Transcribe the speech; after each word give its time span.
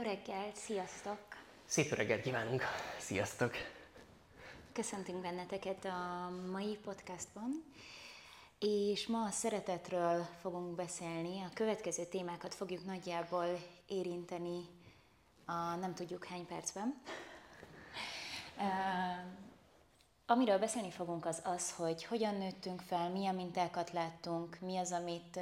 Jó 0.00 0.06
reggelt, 0.06 0.56
sziasztok! 0.56 1.18
Szép 1.64 1.92
reggelt 1.92 2.22
kívánunk! 2.22 2.62
Sziasztok! 2.98 3.54
Köszöntünk 4.72 5.22
benneteket 5.22 5.84
a 5.84 6.30
mai 6.50 6.76
podcastban, 6.76 7.64
és 8.58 9.06
ma 9.06 9.24
a 9.24 9.30
szeretetről 9.30 10.26
fogunk 10.40 10.74
beszélni. 10.74 11.42
A 11.42 11.54
következő 11.54 12.04
témákat 12.04 12.54
fogjuk 12.54 12.84
nagyjából 12.84 13.46
érinteni 13.86 14.64
a 15.44 15.74
nem 15.74 15.94
tudjuk 15.94 16.24
hány 16.24 16.46
percben. 16.46 17.02
Amiről 20.26 20.58
beszélni 20.58 20.90
fogunk 20.90 21.26
az 21.26 21.42
az, 21.44 21.72
hogy 21.72 22.04
hogyan 22.04 22.34
nőttünk 22.34 22.80
fel, 22.80 23.10
milyen 23.10 23.34
mintákat 23.34 23.90
láttunk, 23.90 24.60
mi 24.60 24.76
az, 24.76 24.92
amit 24.92 25.40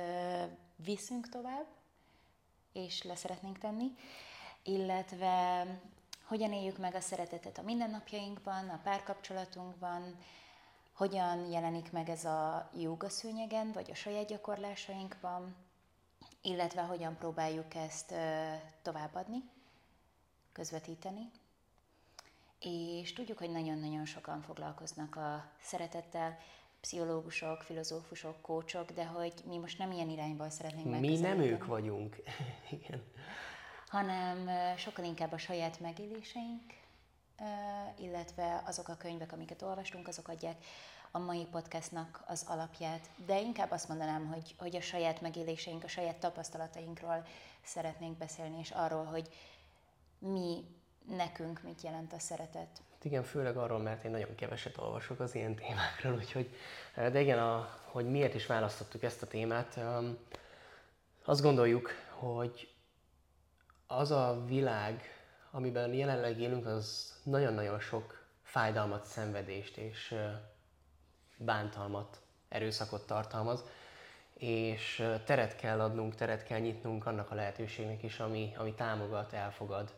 viszünk 0.77 1.29
tovább, 1.29 1.67
és 2.73 3.03
leszeretnénk 3.03 3.59
tenni, 3.59 3.87
illetve 4.69 5.67
hogyan 6.25 6.53
éljük 6.53 6.79
meg 6.79 6.95
a 6.95 7.01
szeretetet 7.01 7.59
a 7.59 7.63
mindennapjainkban, 7.63 8.69
a 8.69 8.81
párkapcsolatunkban, 8.83 10.17
hogyan 10.93 11.51
jelenik 11.51 11.93
meg 11.93 12.09
ez 12.09 12.25
a 12.25 12.71
jóga 12.77 13.09
szőnyegen, 13.09 13.73
vagy 13.73 13.91
a 13.91 13.95
saját 13.95 14.27
gyakorlásainkban, 14.27 15.55
illetve 16.43 16.83
hogyan 16.83 17.17
próbáljuk 17.17 17.75
ezt 17.75 18.15
továbbadni, 18.83 19.43
közvetíteni. 20.53 21.31
És 22.61 23.13
tudjuk, 23.13 23.39
hogy 23.39 23.51
nagyon-nagyon 23.51 24.05
sokan 24.05 24.41
foglalkoznak 24.41 25.17
a 25.17 25.51
szeretettel, 25.61 26.39
pszichológusok, 26.81 27.63
filozófusok, 27.63 28.41
kócsok, 28.41 28.91
de 28.91 29.05
hogy 29.05 29.33
mi 29.49 29.59
most 29.59 29.79
nem 29.79 29.91
ilyen 29.91 30.09
irányból 30.09 30.51
szeretnénk 30.51 31.01
Mi 31.01 31.19
nem 31.19 31.41
ők 31.41 31.67
vagyunk. 31.67 32.17
Igen. 32.81 33.03
Hanem 33.89 34.51
sokkal 34.77 35.05
inkább 35.05 35.33
a 35.33 35.39
saját 35.39 35.81
megéléseink, 35.81 36.63
illetve 37.99 38.63
azok 38.67 38.89
a 38.89 38.97
könyvek, 38.97 39.33
amiket 39.33 39.63
olvastunk, 39.63 40.09
azok 40.09 40.29
adják 40.29 40.65
a 41.11 41.19
mai 41.19 41.47
podcastnak 41.51 42.23
az 42.27 42.45
alapját. 42.49 43.11
De 43.27 43.41
inkább 43.41 43.71
azt 43.71 43.89
mondanám, 43.89 44.27
hogy, 44.27 44.55
hogy 44.59 44.77
a 44.77 44.81
saját 44.81 45.21
megéléseink, 45.21 45.85
a 45.85 45.89
saját 45.89 46.17
tapasztalatainkról 46.17 47.27
szeretnénk 47.63 48.19
beszélni, 48.19 48.59
és 48.59 48.71
arról, 48.71 49.05
hogy 49.05 49.29
mi 50.19 50.65
nekünk 51.17 51.63
mit 51.63 51.83
jelent 51.83 52.13
a 52.13 52.19
szeretet. 52.19 52.83
Igen, 53.03 53.23
főleg 53.23 53.57
arról, 53.57 53.79
mert 53.79 54.05
én 54.05 54.11
nagyon 54.11 54.35
keveset 54.35 54.79
olvasok 54.79 55.21
az 55.21 55.35
ilyen 55.35 55.55
témákról, 55.55 56.15
úgyhogy, 56.15 56.57
de 56.95 57.21
igen, 57.21 57.39
a, 57.39 57.79
hogy 57.85 58.11
miért 58.11 58.35
is 58.35 58.47
választottuk 58.47 59.03
ezt 59.03 59.23
a 59.23 59.27
témát, 59.27 59.79
azt 61.25 61.43
gondoljuk, 61.43 61.91
hogy 62.11 62.69
az 63.91 64.11
a 64.11 64.43
világ, 64.47 65.03
amiben 65.51 65.93
jelenleg 65.93 66.41
élünk, 66.41 66.67
az 66.67 67.15
nagyon-nagyon 67.23 67.81
sok 67.81 68.25
fájdalmat, 68.43 69.05
szenvedést 69.05 69.77
és 69.77 70.15
bántalmat, 71.37 72.21
erőszakot 72.49 73.07
tartalmaz, 73.07 73.65
és 74.35 75.09
teret 75.25 75.57
kell 75.57 75.81
adnunk, 75.81 76.15
teret 76.15 76.45
kell 76.45 76.59
nyitnunk 76.59 77.07
annak 77.07 77.31
a 77.31 77.35
lehetőségnek 77.35 78.03
is, 78.03 78.21
ami, 78.21 78.53
ami 78.57 78.75
támogat, 78.75 79.33
elfogad, 79.33 79.95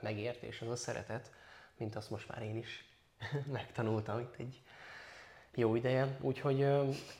megért, 0.00 0.42
és 0.42 0.60
az 0.60 0.68
a 0.68 0.76
szeretet, 0.76 1.30
mint 1.76 1.96
azt 1.96 2.10
most 2.10 2.28
már 2.28 2.42
én 2.42 2.56
is 2.56 2.84
megtanultam 3.52 4.18
itt 4.18 4.34
egy 4.38 4.60
jó 5.54 5.74
ideje. 5.74 6.16
Úgyhogy 6.20 6.60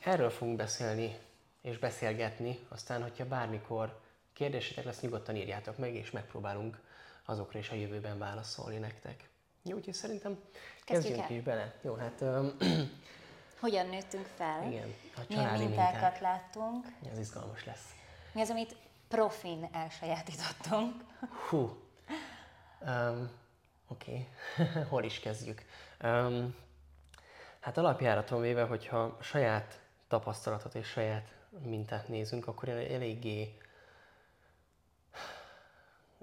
erről 0.04 0.30
fogunk 0.30 0.56
beszélni 0.56 1.18
és 1.60 1.78
beszélgetni, 1.78 2.58
aztán, 2.68 3.02
hogyha 3.02 3.26
bármikor 3.26 4.00
kérdésetek 4.40 4.84
lesz, 4.84 5.00
nyugodtan 5.00 5.36
írjátok 5.36 5.78
meg, 5.78 5.94
és 5.94 6.10
megpróbálunk 6.10 6.80
azokra 7.24 7.58
is 7.58 7.70
a 7.70 7.74
jövőben 7.74 8.18
válaszolni 8.18 8.78
nektek. 8.78 9.28
Jó, 9.62 9.76
úgyhogy 9.76 9.94
szerintem 9.94 10.38
kezdjünk, 10.84 11.16
kezdjünk 11.16 11.40
is 11.40 11.44
bele. 11.44 11.74
Jó, 11.82 11.94
hát... 11.94 12.24
Hogyan 13.60 13.86
nőttünk 13.86 14.26
fel? 14.36 14.66
Igen, 14.66 14.94
a 15.16 15.20
Milyen 15.28 15.58
mintákat 15.58 15.92
minták. 15.92 16.20
láttunk? 16.20 16.86
Ez 17.10 17.18
izgalmas 17.18 17.64
lesz. 17.64 17.94
Mi 18.32 18.40
az, 18.40 18.50
amit 18.50 18.76
profin 19.08 19.68
elsajátítottunk? 19.72 21.04
Hú. 21.48 21.58
Um, 22.80 23.30
Oké, 23.88 24.26
okay. 24.56 24.82
hol 24.90 25.04
is 25.04 25.20
kezdjük? 25.20 25.64
Um, 26.02 26.54
hát 27.60 27.78
alapjáraton 27.78 28.40
véve, 28.40 28.62
hogyha 28.62 29.18
saját 29.20 29.80
tapasztalatot 30.08 30.74
és 30.74 30.86
saját 30.86 31.34
mintát 31.62 32.08
nézünk, 32.08 32.46
akkor 32.46 32.68
eléggé, 32.68 33.58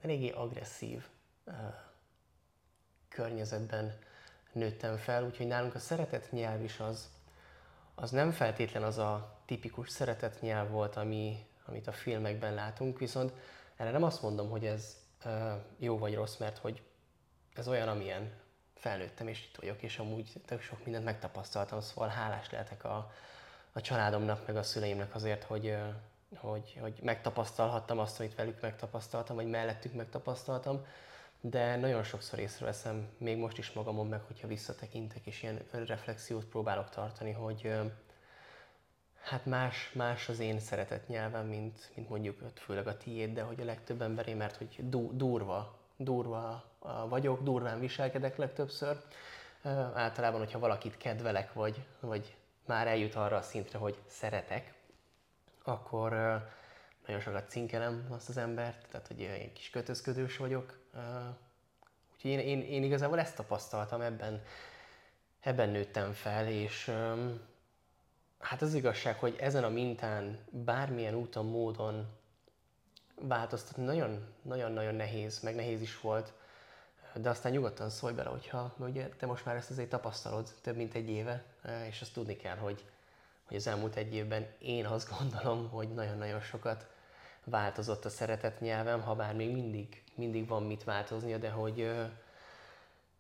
eléggé 0.01 0.29
agresszív 0.29 1.07
környezetben 3.09 3.97
nőttem 4.51 4.97
fel, 4.97 5.23
úgyhogy 5.23 5.47
nálunk 5.47 5.75
a 5.75 5.79
szeretet 5.79 6.31
nyelv 6.31 6.63
is 6.63 6.79
az, 6.79 7.09
az 7.95 8.11
nem 8.11 8.31
feltétlen 8.31 8.83
az 8.83 8.97
a 8.97 9.41
tipikus 9.45 9.89
szeretet 9.89 10.41
nyelv 10.41 10.69
volt, 10.69 10.95
ami, 10.95 11.45
amit 11.65 11.87
a 11.87 11.91
filmekben 11.91 12.53
látunk, 12.53 12.99
viszont 12.99 13.31
erre 13.75 13.91
nem 13.91 14.03
azt 14.03 14.21
mondom, 14.21 14.49
hogy 14.49 14.65
ez 14.65 14.97
jó 15.77 15.97
vagy 15.97 16.15
rossz, 16.15 16.37
mert 16.37 16.57
hogy 16.57 16.81
ez 17.53 17.67
olyan, 17.67 17.87
amilyen 17.87 18.31
felnőttem, 18.75 19.27
és 19.27 19.45
itt 19.45 19.55
vagyok, 19.55 19.81
és 19.81 19.99
amúgy 19.99 20.33
tök 20.45 20.61
sok 20.61 20.83
mindent 20.83 21.05
megtapasztaltam, 21.05 21.81
szóval 21.81 22.09
hálás 22.09 22.51
lehetek 22.51 22.83
a, 22.83 23.11
a 23.71 23.81
családomnak, 23.81 24.47
meg 24.47 24.55
a 24.55 24.63
szüleimnek 24.63 25.15
azért, 25.15 25.43
hogy, 25.43 25.77
hogy, 26.35 26.77
hogy 26.81 26.99
megtapasztalhattam 27.03 27.99
azt, 27.99 28.19
amit 28.19 28.35
velük 28.35 28.61
megtapasztaltam, 28.61 29.35
vagy 29.35 29.47
mellettük 29.47 29.93
megtapasztaltam, 29.93 30.85
de 31.41 31.75
nagyon 31.75 32.03
sokszor 32.03 32.39
észreveszem, 32.39 33.07
még 33.17 33.37
most 33.37 33.57
is 33.57 33.71
magamon 33.71 34.07
meg, 34.07 34.21
hogyha 34.27 34.47
visszatekintek, 34.47 35.25
és 35.25 35.43
ilyen 35.43 35.61
önreflexiót 35.71 36.45
próbálok 36.45 36.89
tartani, 36.89 37.31
hogy 37.31 37.73
hát 39.21 39.45
más, 39.45 39.91
más 39.93 40.29
az 40.29 40.39
én 40.39 40.59
szeretett 40.59 41.07
nyelvem, 41.07 41.47
mint, 41.47 41.91
mint 41.95 42.09
mondjuk 42.09 42.39
főleg 42.55 42.87
a 42.87 42.97
tiéd, 42.97 43.33
de 43.33 43.41
hogy 43.41 43.61
a 43.61 43.65
legtöbb 43.65 44.01
emberé, 44.01 44.33
mert 44.33 44.55
hogy 44.55 44.89
du, 44.89 45.17
durva, 45.17 45.77
durva 45.97 46.63
vagyok, 47.09 47.43
durván 47.43 47.79
viselkedek 47.79 48.37
legtöbbször. 48.37 48.97
Általában, 49.93 50.39
hogyha 50.39 50.59
valakit 50.59 50.97
kedvelek, 50.97 51.53
vagy, 51.53 51.85
vagy 51.99 52.35
már 52.65 52.87
eljut 52.87 53.15
arra 53.15 53.35
a 53.37 53.41
szintre, 53.41 53.77
hogy 53.77 53.97
szeretek, 54.07 54.73
akkor 55.67 56.09
nagyon 57.05 57.21
sokat 57.21 57.49
cinkelem 57.49 58.07
azt 58.09 58.29
az 58.29 58.37
embert, 58.37 58.87
tehát 58.91 59.07
hogy 59.07 59.21
egy 59.21 59.53
kis 59.53 59.69
kötözködős 59.69 60.37
vagyok. 60.37 60.79
Úgyhogy 62.13 62.31
én, 62.31 62.39
én, 62.39 62.61
én 62.61 62.83
igazából 62.83 63.19
ezt 63.19 63.35
tapasztaltam, 63.35 64.01
ebben, 64.01 64.41
ebben 65.39 65.69
nőttem 65.69 66.11
fel, 66.11 66.47
és 66.47 66.91
hát 68.39 68.61
az 68.61 68.73
igazság, 68.73 69.19
hogy 69.19 69.35
ezen 69.39 69.63
a 69.63 69.69
mintán 69.69 70.39
bármilyen 70.49 71.15
úton, 71.15 71.45
módon 71.45 72.07
változtatni 73.21 73.85
nagyon-nagyon 74.41 74.95
nehéz, 74.95 75.39
meg 75.39 75.55
nehéz 75.55 75.81
is 75.81 75.99
volt, 75.99 76.33
de 77.13 77.29
aztán 77.29 77.51
nyugodtan 77.51 77.89
szólj 77.89 78.13
bele, 78.13 78.29
hogyha 78.29 78.75
ugye 78.77 79.07
te 79.07 79.25
most 79.25 79.45
már 79.45 79.55
ezt 79.55 79.69
azért 79.69 79.89
tapasztalod 79.89 80.53
több 80.61 80.75
mint 80.75 80.93
egy 80.93 81.09
éve, 81.09 81.43
és 81.87 82.01
azt 82.01 82.13
tudni 82.13 82.35
kell, 82.35 82.57
hogy, 82.57 82.85
hogy 83.47 83.57
az 83.57 83.67
elmúlt 83.67 83.95
egy 83.95 84.13
évben 84.13 84.47
én 84.59 84.85
azt 84.85 85.09
gondolom, 85.19 85.69
hogy 85.69 85.93
nagyon-nagyon 85.93 86.41
sokat 86.41 86.87
változott 87.43 88.05
a 88.05 88.09
szeretet 88.09 88.59
nyelvem, 88.59 89.01
ha 89.01 89.15
bár 89.15 89.35
még 89.35 89.51
mindig, 89.51 90.03
mindig 90.15 90.47
van 90.47 90.63
mit 90.63 90.83
változnia, 90.83 91.37
de 91.37 91.49
hogy 91.49 91.91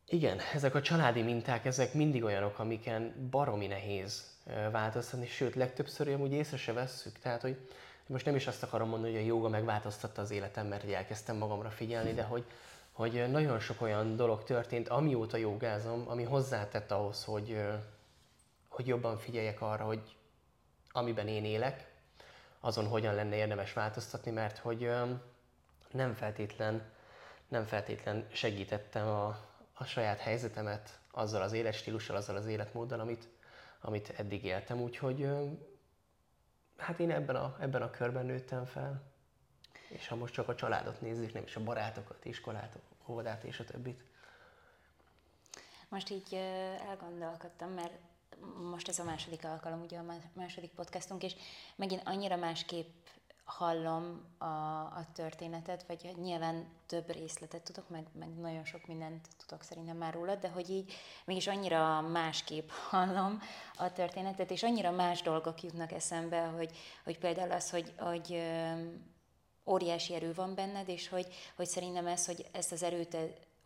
igen, 0.09 0.39
ezek 0.53 0.75
a 0.75 0.81
családi 0.81 1.21
minták, 1.21 1.65
ezek 1.65 1.93
mindig 1.93 2.23
olyanok, 2.23 2.59
amiken 2.59 3.27
baromi 3.29 3.67
nehéz 3.67 4.35
változtatni, 4.71 5.27
sőt, 5.27 5.55
legtöbbször 5.55 6.07
amúgy 6.07 6.31
észre 6.31 6.57
se 6.57 6.73
vesszük. 6.73 7.19
Tehát, 7.19 7.41
hogy 7.41 7.57
most 8.07 8.25
nem 8.25 8.35
is 8.35 8.47
azt 8.47 8.63
akarom 8.63 8.89
mondani, 8.89 9.13
hogy 9.13 9.21
a 9.21 9.25
joga 9.25 9.49
megváltoztatta 9.49 10.21
az 10.21 10.31
életem, 10.31 10.67
mert 10.67 10.91
elkezdtem 10.91 11.37
magamra 11.37 11.69
figyelni, 11.69 12.13
de 12.13 12.23
hogy, 12.23 12.43
hogy 12.91 13.31
nagyon 13.31 13.59
sok 13.59 13.81
olyan 13.81 14.15
dolog 14.15 14.43
történt, 14.43 14.87
amióta 14.87 15.37
jogázom, 15.37 16.03
ami 16.07 16.23
hozzátett 16.23 16.91
ahhoz, 16.91 17.23
hogy, 17.23 17.61
hogy 18.67 18.87
jobban 18.87 19.17
figyeljek 19.17 19.61
arra, 19.61 19.83
hogy 19.83 20.16
amiben 20.97 21.27
én 21.27 21.45
élek, 21.45 21.91
azon 22.59 22.87
hogyan 22.87 23.15
lenne 23.15 23.35
érdemes 23.35 23.73
változtatni, 23.73 24.31
mert 24.31 24.57
hogy 24.57 24.91
nem 25.91 26.13
feltétlen, 26.13 26.91
nem 27.47 27.65
feltétlen 27.65 28.27
segítettem 28.31 29.07
a, 29.07 29.27
a 29.73 29.83
saját 29.83 30.19
helyzetemet 30.19 30.99
azzal 31.11 31.41
az 31.41 31.53
életstílussal, 31.53 32.15
azzal 32.15 32.35
az 32.35 32.45
életmóddal, 32.45 32.99
amit, 32.99 33.27
amit 33.81 34.09
eddig 34.09 34.43
éltem. 34.43 34.81
Úgyhogy 34.81 35.29
hát 36.77 36.99
én 36.99 37.11
ebben 37.11 37.35
a, 37.35 37.55
ebben 37.59 37.81
a 37.81 37.89
körben 37.89 38.25
nőttem 38.25 38.65
fel. 38.65 39.01
És 39.89 40.07
ha 40.07 40.15
most 40.15 40.33
csak 40.33 40.47
a 40.47 40.55
családot 40.55 41.01
nézzük, 41.01 41.33
nem 41.33 41.43
is 41.43 41.55
a 41.55 41.63
barátokat, 41.63 42.25
iskolát, 42.25 42.77
óvodát 43.05 43.43
és 43.43 43.59
a 43.59 43.63
többit. 43.63 44.03
Most 45.89 46.09
így 46.09 46.33
elgondolkodtam, 46.87 47.69
mert 47.69 47.93
most 48.71 48.87
ez 48.87 48.99
a 48.99 49.03
második 49.03 49.45
alkalom, 49.45 49.81
ugye 49.81 49.97
a 49.97 50.15
második 50.33 50.71
podcastunk, 50.71 51.23
és 51.23 51.35
megint 51.75 52.01
annyira 52.05 52.35
másképp 52.35 53.05
hallom 53.47 54.25
a, 54.37 54.45
a 54.45 55.05
történetet, 55.13 55.85
vagy 55.87 56.13
nyilván 56.21 56.67
több 56.85 57.11
részletet 57.11 57.63
tudok, 57.63 57.89
meg, 57.89 58.07
meg 58.19 58.35
nagyon 58.35 58.65
sok 58.65 58.87
mindent 58.87 59.27
tudok 59.45 59.63
szerintem 59.63 59.97
már 59.97 60.13
róla, 60.13 60.35
de 60.35 60.49
hogy 60.49 60.69
így 60.69 60.93
mégis 61.25 61.47
annyira 61.47 62.01
másképp 62.01 62.69
hallom 62.89 63.41
a 63.75 63.91
történetet, 63.91 64.51
és 64.51 64.63
annyira 64.63 64.91
más 64.91 65.21
dolgok 65.21 65.61
jutnak 65.61 65.91
eszembe, 65.91 66.41
hogy, 66.41 66.77
hogy 67.03 67.17
például 67.17 67.51
az, 67.51 67.69
hogy, 67.69 67.93
hogy 67.97 68.41
óriási 69.65 70.13
erő 70.13 70.33
van 70.33 70.55
benned, 70.55 70.89
és 70.89 71.07
hogy, 71.07 71.27
hogy 71.55 71.67
szerintem 71.67 72.07
ez, 72.07 72.25
hogy 72.25 72.45
ezt 72.51 72.71
az 72.71 72.83
erőt 72.83 73.17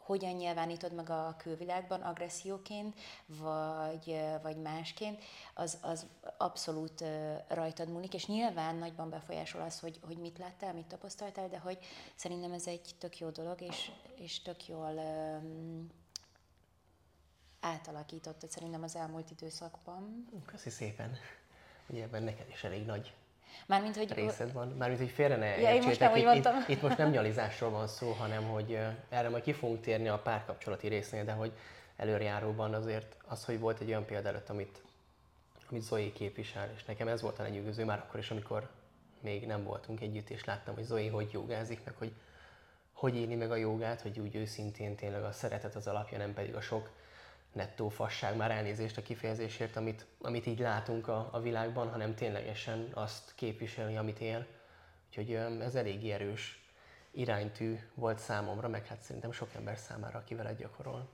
hogyan 0.03 0.33
nyilvánítod 0.33 0.93
meg 0.93 1.09
a 1.09 1.35
külvilágban, 1.37 2.01
agresszióként, 2.01 2.99
vagy, 3.25 4.19
vagy 4.41 4.57
másként, 4.57 5.23
az, 5.53 5.77
az 5.81 6.05
abszolút 6.37 7.03
rajtad 7.47 7.89
múlik, 7.89 8.13
és 8.13 8.25
nyilván 8.25 8.75
nagyban 8.75 9.09
befolyásol 9.09 9.61
az, 9.61 9.79
hogy, 9.79 9.99
hogy 10.05 10.17
mit 10.17 10.37
láttál, 10.37 10.73
mit 10.73 10.85
tapasztaltál, 10.85 11.49
de 11.49 11.57
hogy 11.57 11.77
szerintem 12.15 12.51
ez 12.51 12.67
egy 12.67 12.95
tök 12.97 13.19
jó 13.19 13.29
dolog, 13.29 13.61
és, 13.61 13.91
és 14.15 14.41
tök 14.41 14.67
jól 14.67 14.99
átalakítottad 17.59 18.49
szerintem 18.49 18.83
az 18.83 18.95
elmúlt 18.95 19.31
időszakban. 19.31 20.27
Köszi 20.45 20.69
szépen. 20.69 21.17
Ugye 21.87 22.03
ebben 22.03 22.23
neked 22.23 22.49
is 22.49 22.63
elég 22.63 22.85
nagy 22.85 23.13
Mármint, 23.65 23.95
hogy... 23.95 24.13
részed 24.13 24.53
van. 24.53 24.67
Mármint, 24.67 24.99
hogy 24.99 25.09
félre 25.09 25.35
ne 25.35 25.57
ja, 25.57 25.73
én 25.73 25.81
most 25.83 25.99
nem 25.99 26.15
itt, 26.15 26.23
mondtam. 26.23 26.55
Itt, 26.59 26.67
itt, 26.67 26.81
most 26.81 26.97
nem 26.97 27.09
nyalizásról 27.09 27.69
van 27.69 27.87
szó, 27.87 28.11
hanem 28.11 28.43
hogy 28.43 28.79
erre 29.09 29.29
majd 29.29 29.43
ki 29.43 29.53
fogunk 29.53 29.81
térni 29.81 30.07
a 30.07 30.19
párkapcsolati 30.19 30.87
résznél, 30.87 31.23
de 31.23 31.31
hogy 31.31 31.51
előrejáróban 31.95 32.73
azért 32.73 33.15
az, 33.27 33.45
hogy 33.45 33.59
volt 33.59 33.79
egy 33.79 33.87
olyan 33.87 34.05
példa 34.05 34.27
előtt, 34.29 34.49
amit, 34.49 34.81
amit 35.69 35.81
Zoe 35.81 36.11
képvisel, 36.11 36.69
és 36.75 36.83
nekem 36.83 37.07
ez 37.07 37.21
volt 37.21 37.39
a 37.39 37.43
lenyűgöző 37.43 37.85
már 37.85 37.97
akkor 37.97 38.19
is, 38.19 38.31
amikor 38.31 38.69
még 39.19 39.47
nem 39.47 39.63
voltunk 39.63 40.01
együtt, 40.01 40.29
és 40.29 40.45
láttam, 40.45 40.75
hogy 40.75 40.83
Zoe 40.83 41.11
hogy 41.11 41.29
jogázik, 41.31 41.79
meg 41.85 41.93
hogy 41.97 42.13
hogy 43.01 43.15
éli 43.15 43.35
meg 43.35 43.51
a 43.51 43.55
jogát, 43.55 44.01
hogy 44.01 44.19
úgy 44.19 44.35
őszintén 44.35 44.95
tényleg 44.95 45.23
a 45.23 45.31
szeretet 45.31 45.75
az 45.75 45.87
alapja, 45.87 46.17
nem 46.17 46.33
pedig 46.33 46.55
a 46.55 46.61
sok 46.61 46.89
nettó 47.51 47.89
fasság, 47.89 48.35
már 48.35 48.51
elnézést 48.51 48.97
a 48.97 49.01
kifejezésért, 49.01 49.75
amit, 49.75 50.05
amit 50.21 50.45
így 50.45 50.59
látunk 50.59 51.07
a, 51.07 51.29
a 51.31 51.39
világban, 51.39 51.89
hanem 51.89 52.15
ténylegesen 52.15 52.89
azt 52.93 53.31
képviseli, 53.35 53.95
amit 53.95 54.19
él. 54.19 54.47
Úgyhogy 55.07 55.33
ez 55.61 55.75
elég 55.75 56.09
erős 56.09 56.61
iránytű 57.11 57.79
volt 57.93 58.19
számomra, 58.19 58.67
meg 58.67 58.85
hát 58.85 59.01
szerintem 59.01 59.31
sok 59.31 59.53
ember 59.53 59.77
számára, 59.77 60.19
aki 60.19 60.35
veled 60.35 60.57
gyakorol. 60.57 61.09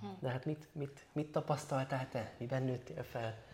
Hm. 0.00 0.06
De 0.20 0.28
hát 0.28 0.44
mit, 0.44 0.68
mit, 0.72 1.06
mit 1.12 1.32
tapasztaltál 1.32 2.08
te? 2.08 2.34
Miben 2.38 2.62
nőttél 2.62 3.02
fel? 3.02 3.44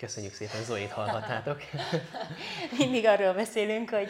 Köszönjük 0.00 0.34
szépen, 0.34 0.64
Zoét 0.64 0.90
hallhattátok. 0.90 1.60
Mindig 2.78 3.06
arról 3.06 3.32
beszélünk, 3.32 3.90
hogy, 3.90 4.08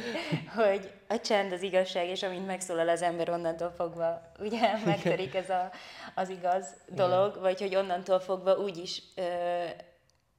hogy 0.55 0.93
a 1.09 1.21
csend 1.21 1.53
az 1.53 1.63
igazság, 1.63 2.09
és 2.09 2.23
amint 2.23 2.47
megszólal 2.47 2.89
az 2.89 3.03
ember, 3.03 3.31
onnantól 3.31 3.73
fogva 3.77 4.33
ugye 4.39 4.85
megtörik 4.85 5.35
ez 5.35 5.51
a, 5.51 5.71
az 6.15 6.29
igaz 6.29 6.67
dolog, 6.89 7.31
Igen. 7.31 7.43
vagy 7.43 7.61
hogy 7.61 7.75
onnantól 7.75 8.21
fogva 8.21 8.57
úgyis 8.57 9.03
ö, 9.15 9.65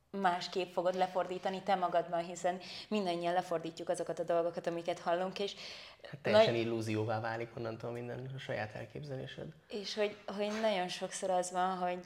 másképp 0.09 0.73
fogod 0.73 0.95
lefordítani 0.95 1.61
te 1.61 1.75
magadban, 1.75 2.23
hiszen 2.23 2.59
mindannyian 2.87 3.33
lefordítjuk 3.33 3.89
azokat 3.89 4.19
a 4.19 4.23
dolgokat, 4.23 4.67
amiket 4.67 4.99
hallunk, 4.99 5.39
és 5.39 5.55
hát 6.03 6.19
teljesen 6.21 6.53
nagy... 6.53 6.61
illúzióvá 6.61 7.19
válik 7.19 7.49
onnantól 7.57 7.91
minden 7.91 8.31
a 8.35 8.39
saját 8.39 8.75
elképzelésed. 8.75 9.47
És 9.67 9.95
hogy, 9.95 10.17
hogy 10.25 10.51
nagyon 10.61 10.87
sokszor 10.87 11.29
az 11.29 11.51
van, 11.51 11.77
hogy 11.77 11.99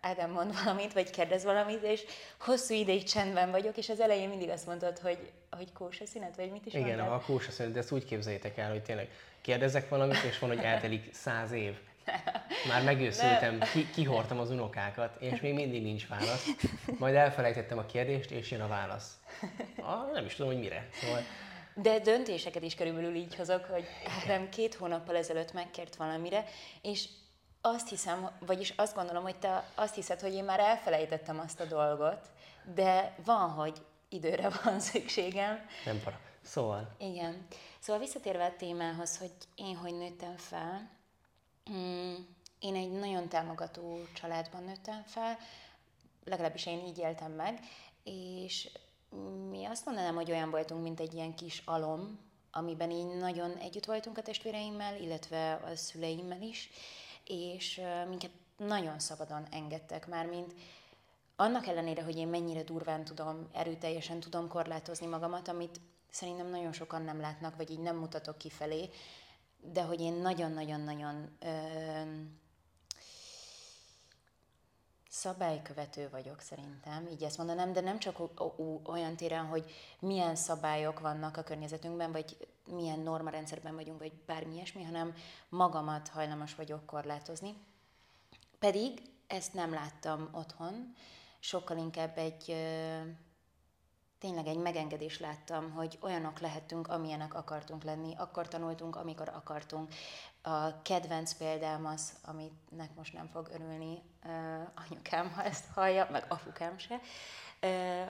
Ádám 0.00 0.30
mond 0.30 0.62
valamit, 0.64 0.92
vagy 0.92 1.10
kérdez 1.10 1.44
valamit, 1.44 1.82
és 1.82 2.04
hosszú 2.40 2.74
ideig 2.74 3.02
csendben 3.02 3.50
vagyok, 3.50 3.76
és 3.76 3.88
az 3.88 4.00
elején 4.00 4.28
mindig 4.28 4.48
azt 4.48 4.66
mondod, 4.66 4.98
hogy, 4.98 5.18
hogy 5.50 5.72
kósa 5.72 6.06
szünet, 6.06 6.36
vagy 6.36 6.50
mit 6.50 6.66
is 6.66 6.74
Igen, 6.74 6.98
mondtad? 6.98 7.12
a 7.12 7.20
kósa 7.20 7.50
szünet, 7.50 7.72
de 7.72 7.78
ezt 7.78 7.92
úgy 7.92 8.04
képzeljétek 8.04 8.58
el, 8.58 8.70
hogy 8.70 8.82
tényleg 8.82 9.08
kérdezek 9.40 9.88
valamit, 9.88 10.22
és 10.22 10.38
van, 10.38 10.50
hogy 10.50 10.64
eltelik 10.64 11.14
száz 11.14 11.52
év. 11.52 11.76
Már 12.68 12.82
megőszültem, 12.84 13.60
ki, 13.72 13.90
kihortam 13.90 14.38
az 14.38 14.50
unokákat, 14.50 15.16
és 15.20 15.40
még 15.40 15.54
mindig 15.54 15.82
nincs 15.82 16.06
válasz. 16.08 16.46
Majd 16.98 17.14
elfelejtettem 17.14 17.78
a 17.78 17.86
kérdést, 17.86 18.30
és 18.30 18.50
jön 18.50 18.60
a 18.60 18.68
válasz. 18.68 19.18
Ah, 19.76 20.12
nem 20.12 20.24
is 20.24 20.34
tudom, 20.34 20.52
hogy 20.52 20.60
mire. 20.60 20.88
Szóval... 20.92 21.22
De 21.74 21.98
döntéseket 21.98 22.62
is 22.62 22.74
körülbelül 22.74 23.14
így 23.14 23.34
hozok, 23.34 23.64
hogy 23.64 23.84
nem 24.26 24.48
két 24.48 24.74
hónappal 24.74 25.16
ezelőtt 25.16 25.52
megkért 25.52 25.96
valamire, 25.96 26.44
és 26.82 27.08
azt 27.62 27.88
hiszem, 27.88 28.30
vagyis 28.38 28.70
azt 28.70 28.94
gondolom, 28.94 29.22
hogy 29.22 29.36
te 29.36 29.64
azt 29.74 29.94
hiszed, 29.94 30.20
hogy 30.20 30.34
én 30.34 30.44
már 30.44 30.60
elfelejtettem 30.60 31.38
azt 31.38 31.60
a 31.60 31.64
dolgot, 31.64 32.30
de 32.74 33.14
van, 33.24 33.50
hogy 33.50 33.84
időre 34.08 34.48
van 34.64 34.80
szükségem. 34.80 35.66
Nem 35.84 36.00
para. 36.04 36.20
Szóval. 36.42 36.94
Igen. 36.98 37.46
Szóval 37.78 38.02
visszatérve 38.02 38.44
a 38.44 38.56
témához, 38.56 39.18
hogy 39.18 39.32
én 39.54 39.76
hogy 39.76 39.94
nőttem 39.94 40.36
fel, 40.36 40.90
mm, 41.70 42.14
én 42.58 42.74
egy 42.74 42.90
nagyon 42.90 43.28
támogató 43.28 43.98
családban 44.12 44.64
nőttem 44.64 45.02
fel, 45.06 45.38
legalábbis 46.24 46.66
én 46.66 46.86
így 46.86 46.98
éltem 46.98 47.32
meg, 47.32 47.60
és 48.04 48.68
mi 49.50 49.64
azt 49.64 49.84
mondanám, 49.84 50.14
hogy 50.14 50.30
olyan 50.30 50.50
voltunk, 50.50 50.82
mint 50.82 51.00
egy 51.00 51.14
ilyen 51.14 51.34
kis 51.34 51.62
alom, 51.64 52.18
amiben 52.50 52.90
így 52.90 53.06
nagyon 53.06 53.56
együtt 53.56 53.84
voltunk 53.84 54.18
a 54.18 54.22
testvéreimmel, 54.22 55.00
illetve 55.00 55.52
a 55.54 55.76
szüleimmel 55.76 56.42
is, 56.42 56.70
és 57.24 57.80
minket 58.08 58.30
nagyon 58.56 58.98
szabadon 58.98 59.46
engedtek 59.50 60.06
már, 60.06 60.26
mint 60.26 60.54
annak 61.36 61.66
ellenére, 61.66 62.02
hogy 62.02 62.16
én 62.16 62.28
mennyire 62.28 62.62
durván 62.62 63.04
tudom, 63.04 63.48
erőteljesen 63.52 64.20
tudom 64.20 64.48
korlátozni 64.48 65.06
magamat, 65.06 65.48
amit 65.48 65.80
szerintem 66.10 66.46
nagyon 66.46 66.72
sokan 66.72 67.02
nem 67.02 67.20
látnak, 67.20 67.56
vagy 67.56 67.70
így 67.70 67.80
nem 67.80 67.96
mutatok 67.96 68.38
kifelé, 68.38 68.90
de 69.60 69.82
hogy 69.82 70.00
én 70.00 70.12
nagyon-nagyon-nagyon 70.12 71.38
szabálykövető 75.08 76.08
vagyok 76.10 76.40
szerintem, 76.40 77.06
így 77.06 77.22
ezt 77.22 77.38
mondanám, 77.38 77.72
de 77.72 77.80
nem 77.80 77.98
csak 77.98 78.18
olyan 78.84 79.16
téren, 79.16 79.44
hogy 79.44 79.70
milyen 79.98 80.36
szabályok 80.36 81.00
vannak 81.00 81.36
a 81.36 81.42
környezetünkben, 81.42 82.12
vagy 82.12 82.36
milyen 82.66 82.98
normarendszerben 82.98 83.74
vagyunk, 83.74 83.98
vagy 83.98 84.12
bármi 84.26 84.54
ilyesmi, 84.54 84.82
hanem 84.82 85.14
magamat 85.48 86.08
hajlamos 86.08 86.54
vagyok 86.54 86.86
korlátozni. 86.86 87.54
Pedig 88.58 89.02
ezt 89.26 89.54
nem 89.54 89.72
láttam 89.72 90.28
otthon, 90.32 90.94
sokkal 91.40 91.76
inkább 91.76 92.18
egy 92.18 92.56
tényleg 94.18 94.46
egy 94.46 94.56
megengedés 94.56 95.20
láttam, 95.20 95.70
hogy 95.70 95.98
olyanok 96.00 96.40
lehetünk, 96.40 96.88
amilyenek 96.88 97.34
akartunk 97.34 97.82
lenni, 97.82 98.14
akkor 98.16 98.48
tanultunk, 98.48 98.96
amikor 98.96 99.28
akartunk. 99.28 99.92
A 100.42 100.82
kedvenc 100.82 101.32
példám 101.32 101.86
az, 101.86 102.12
aminek 102.24 102.94
most 102.96 103.12
nem 103.12 103.28
fog 103.32 103.48
örülni 103.52 104.02
uh, 104.24 104.32
anyukám, 104.86 105.32
ha 105.32 105.42
ezt 105.42 105.64
hallja, 105.74 106.08
meg 106.10 106.24
apukám 106.28 106.78
se, 106.78 107.00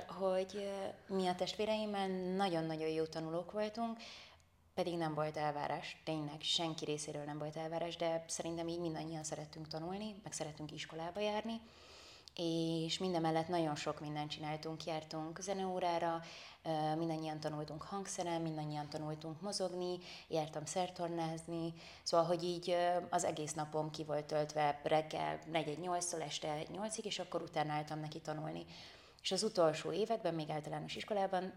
hogy 0.07 0.73
mi 1.07 1.27
a 1.27 1.35
testvéreimmel 1.35 2.09
nagyon-nagyon 2.37 2.89
jó 2.89 3.05
tanulók 3.05 3.53
voltunk, 3.53 3.99
pedig 4.75 4.97
nem 4.97 5.15
volt 5.15 5.37
elvárás, 5.37 6.01
tényleg 6.05 6.41
senki 6.41 6.85
részéről 6.85 7.25
nem 7.25 7.39
volt 7.39 7.57
elvárás, 7.57 7.97
de 7.97 8.25
szerintem 8.29 8.69
így 8.69 8.81
mindannyian 8.81 9.25
szerettünk 9.25 9.69
tanulni, 9.69 10.15
meg 10.23 10.33
szerettünk 10.33 10.73
iskolába 10.73 11.21
járni, 11.21 11.61
és 12.35 12.99
minden 12.99 13.21
mellett 13.21 13.49
nagyon 13.49 13.75
sok 13.75 14.01
mindent 14.01 14.31
csináltunk, 14.31 14.85
jártunk 14.85 15.41
zeneórára, 15.41 16.21
mindannyian 16.97 17.41
tanultunk 17.41 17.83
hangszeren, 17.83 18.41
mindannyian 18.41 18.89
tanultunk 18.89 19.41
mozogni, 19.41 19.99
jártam 20.29 20.65
szertornázni, 20.65 21.75
szóval, 22.03 22.27
hogy 22.27 22.45
így 22.45 22.77
az 23.11 23.25
egész 23.25 23.53
napom 23.53 23.91
ki 23.91 24.05
volt 24.05 24.25
töltve 24.25 24.81
reggel 24.83 25.39
4-8-tól 25.53 26.23
este 26.23 26.63
8-ig, 26.73 27.05
és 27.05 27.19
akkor 27.19 27.43
utána 27.43 27.73
álltam 27.73 28.01
neki 28.01 28.21
tanulni. 28.21 28.65
És 29.23 29.33
az 29.33 29.43
utolsó 29.43 29.93
években, 29.93 30.35
még 30.35 30.51
általános 30.51 30.97
iskolában 30.97 31.53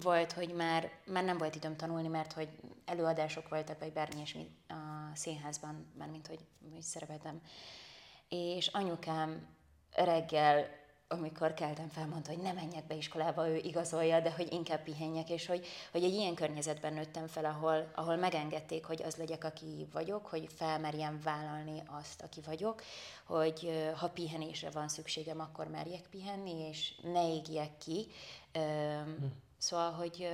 volt, 0.00 0.32
hogy 0.32 0.54
már, 0.54 0.90
már 1.06 1.24
nem 1.24 1.38
volt 1.38 1.54
időm 1.54 1.76
tanulni, 1.76 2.08
mert 2.08 2.32
hogy 2.32 2.48
előadások 2.84 3.48
voltak, 3.48 3.78
vagy 3.78 3.92
bármi 3.92 4.14
ilyesmi 4.16 4.50
a 4.68 4.74
színházban, 5.14 5.92
mert 5.98 6.10
mint 6.10 6.26
hogy, 6.26 6.40
hogy 6.72 6.82
szerepeltem 6.82 7.40
és 8.28 8.66
anyukám 8.66 9.46
reggel, 9.92 10.82
amikor 11.08 11.54
keltem, 11.54 11.88
felmondta, 11.88 12.32
hogy 12.32 12.42
ne 12.42 12.52
menjek 12.52 12.86
be 12.86 12.94
iskolába, 12.94 13.48
ő 13.48 13.56
igazolja, 13.56 14.20
de 14.20 14.32
hogy 14.32 14.52
inkább 14.52 14.82
pihenjek, 14.82 15.30
és 15.30 15.46
hogy, 15.46 15.66
hogy 15.92 16.04
egy 16.04 16.12
ilyen 16.12 16.34
környezetben 16.34 16.92
nőttem 16.92 17.26
fel, 17.26 17.44
ahol, 17.44 17.90
ahol 17.94 18.16
megengedték, 18.16 18.84
hogy 18.84 19.02
az 19.02 19.16
legyek, 19.16 19.44
aki 19.44 19.86
vagyok, 19.92 20.26
hogy 20.26 20.48
felmerjem 20.56 21.20
vállalni 21.24 21.82
azt, 21.86 22.22
aki 22.22 22.40
vagyok, 22.46 22.82
hogy 23.24 23.90
ha 23.96 24.08
pihenésre 24.08 24.70
van 24.70 24.88
szükségem, 24.88 25.40
akkor 25.40 25.68
merjek 25.68 26.06
pihenni, 26.10 26.68
és 26.68 26.94
ne 27.02 27.34
égjek 27.34 27.78
ki. 27.78 28.06
Hm. 28.52 29.24
Szóval, 29.64 29.92
hogy, 29.92 30.28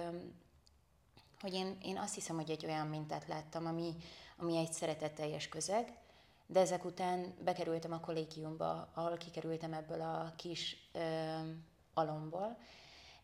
hogy 1.40 1.54
én, 1.54 1.76
én 1.82 1.98
azt 1.98 2.14
hiszem, 2.14 2.36
hogy 2.36 2.50
egy 2.50 2.66
olyan 2.66 2.86
mintát 2.86 3.26
láttam, 3.26 3.66
ami, 3.66 3.96
ami 4.36 4.56
egy 4.56 4.72
szeretetteljes 4.72 5.48
közeg, 5.48 5.98
de 6.46 6.60
ezek 6.60 6.84
után 6.84 7.34
bekerültem 7.44 7.92
a 7.92 8.00
kollégiumba, 8.00 8.88
ahol 8.94 9.16
kikerültem 9.16 9.72
ebből 9.72 10.00
a 10.00 10.32
kis 10.36 10.88
ö, 10.92 11.34
alomból, 11.94 12.58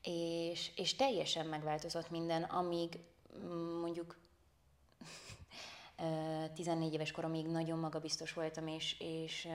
és, 0.03 0.73
és 0.77 0.95
teljesen 0.95 1.47
megváltozott 1.47 2.11
minden, 2.11 2.43
amíg 2.43 2.99
mm, 3.39 3.81
mondjuk 3.81 4.19
14 6.55 6.93
éves 6.93 7.11
koromig 7.11 7.47
nagyon 7.47 7.79
magabiztos 7.79 8.33
voltam, 8.33 8.67
és, 8.67 9.01
és, 9.01 9.49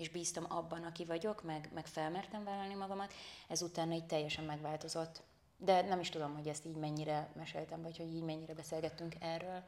és 0.00 0.08
bíztam 0.08 0.44
abban, 0.48 0.84
aki 0.84 1.04
vagyok, 1.04 1.42
meg, 1.42 1.68
meg 1.74 1.86
felmertem 1.86 2.44
vállalni 2.44 2.74
magamat, 2.74 3.12
ezután 3.48 3.90
egy 3.90 4.04
teljesen 4.06 4.44
megváltozott. 4.44 5.22
De 5.56 5.82
nem 5.82 6.00
is 6.00 6.08
tudom, 6.08 6.34
hogy 6.34 6.48
ezt 6.48 6.64
így 6.64 6.76
mennyire 6.76 7.30
meséltem, 7.36 7.82
vagy 7.82 7.96
hogy 7.96 8.14
így 8.14 8.22
mennyire 8.22 8.54
beszélgettünk 8.54 9.14
erről. 9.20 9.62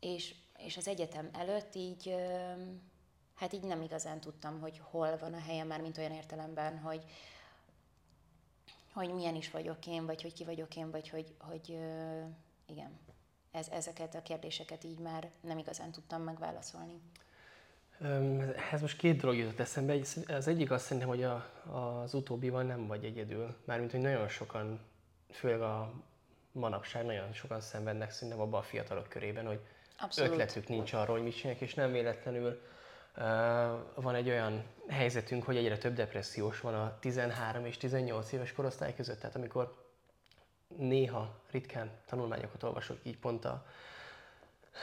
És, 0.00 0.34
és 0.58 0.76
az 0.76 0.88
egyetem 0.88 1.28
előtt 1.32 1.74
így, 1.74 2.14
hát 3.34 3.52
így 3.52 3.62
nem 3.62 3.82
igazán 3.82 4.20
tudtam, 4.20 4.60
hogy 4.60 4.80
hol 4.90 5.16
van 5.18 5.34
a 5.34 5.40
helyem 5.40 5.66
már, 5.66 5.80
mint 5.80 5.98
olyan 5.98 6.12
értelemben, 6.12 6.78
hogy, 6.78 7.04
hogy 8.92 9.14
milyen 9.14 9.34
is 9.34 9.50
vagyok 9.50 9.86
én, 9.86 10.06
vagy 10.06 10.22
hogy 10.22 10.32
ki 10.32 10.44
vagyok 10.44 10.76
én, 10.76 10.90
vagy 10.90 11.08
hogy, 11.08 11.34
hogy 11.38 11.68
igen, 12.66 12.98
ez, 13.50 13.68
ezeket 13.68 14.14
a 14.14 14.22
kérdéseket 14.22 14.84
így 14.84 14.98
már 14.98 15.30
nem 15.40 15.58
igazán 15.58 15.90
tudtam 15.90 16.22
megválaszolni. 16.22 17.00
Ez 18.72 18.80
most 18.80 18.96
két 18.96 19.20
dolog 19.20 19.36
jutott 19.36 19.60
eszembe. 19.60 19.96
Az 20.28 20.48
egyik 20.48 20.70
azt 20.70 20.84
szerintem, 20.84 21.08
hogy 21.08 21.22
a, 21.22 21.46
az 22.02 22.14
utóbbival 22.14 22.62
nem 22.62 22.86
vagy 22.86 23.04
egyedül. 23.04 23.54
Mármint, 23.64 23.90
hogy 23.90 24.00
nagyon 24.00 24.28
sokan, 24.28 24.80
főleg 25.30 25.60
a 25.60 25.92
manapság 26.52 27.04
nagyon 27.04 27.32
sokan 27.32 27.60
szenvednek 27.60 28.10
szerintem 28.10 28.40
abban 28.40 28.60
a 28.60 28.62
fiatalok 28.62 29.08
körében, 29.08 29.46
hogy 29.46 29.60
Abszolút. 29.98 30.32
ötletük 30.32 30.68
nincs 30.68 30.92
arról, 30.92 31.16
hogy 31.16 31.24
mit 31.24 31.36
csinálják, 31.36 31.62
és 31.62 31.74
nem 31.74 31.92
véletlenül 31.92 32.60
uh, 33.16 33.22
van 33.94 34.14
egy 34.14 34.28
olyan 34.28 34.64
helyzetünk, 34.88 35.44
hogy 35.44 35.56
egyre 35.56 35.78
több 35.78 35.94
depressziós 35.94 36.60
van 36.60 36.74
a 36.74 36.98
13 36.98 37.64
és 37.64 37.76
18 37.76 38.32
éves 38.32 38.52
korosztály 38.52 38.94
között. 38.94 39.20
Tehát 39.20 39.36
amikor 39.36 39.88
néha, 40.76 41.40
ritkán 41.50 41.90
tanulmányokat 42.06 42.62
olvasok 42.62 42.98
így 43.02 43.18
pont 43.18 43.44
a 43.44 43.66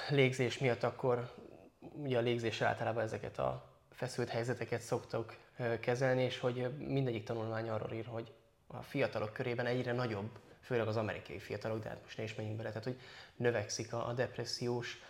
légzés 0.09 0.57
miatt, 0.57 0.83
akkor 0.83 1.31
ugye 1.79 2.17
a 2.17 2.21
légzés 2.21 2.61
általában 2.61 3.03
ezeket 3.03 3.37
a 3.39 3.69
feszült 3.91 4.29
helyzeteket 4.29 4.81
szoktak 4.81 5.37
kezelni, 5.79 6.23
és 6.23 6.39
hogy 6.39 6.77
mindegyik 6.77 7.23
tanulmány 7.23 7.69
arról 7.69 7.91
ír, 7.91 8.05
hogy 8.05 8.33
a 8.67 8.81
fiatalok 8.81 9.33
körében 9.33 9.65
egyre 9.65 9.91
nagyobb, 9.91 10.29
főleg 10.61 10.87
az 10.87 10.97
amerikai 10.97 11.39
fiatalok, 11.39 11.83
de 11.83 11.89
hát 11.89 12.01
most 12.03 12.17
ne 12.17 12.23
is 12.23 12.35
menjünk 12.35 12.57
bele, 12.57 12.69
tehát 12.69 12.83
hogy 12.83 12.99
növekszik 13.35 13.93
a, 13.93 14.07
a 14.07 14.13
depressziós 14.13 15.01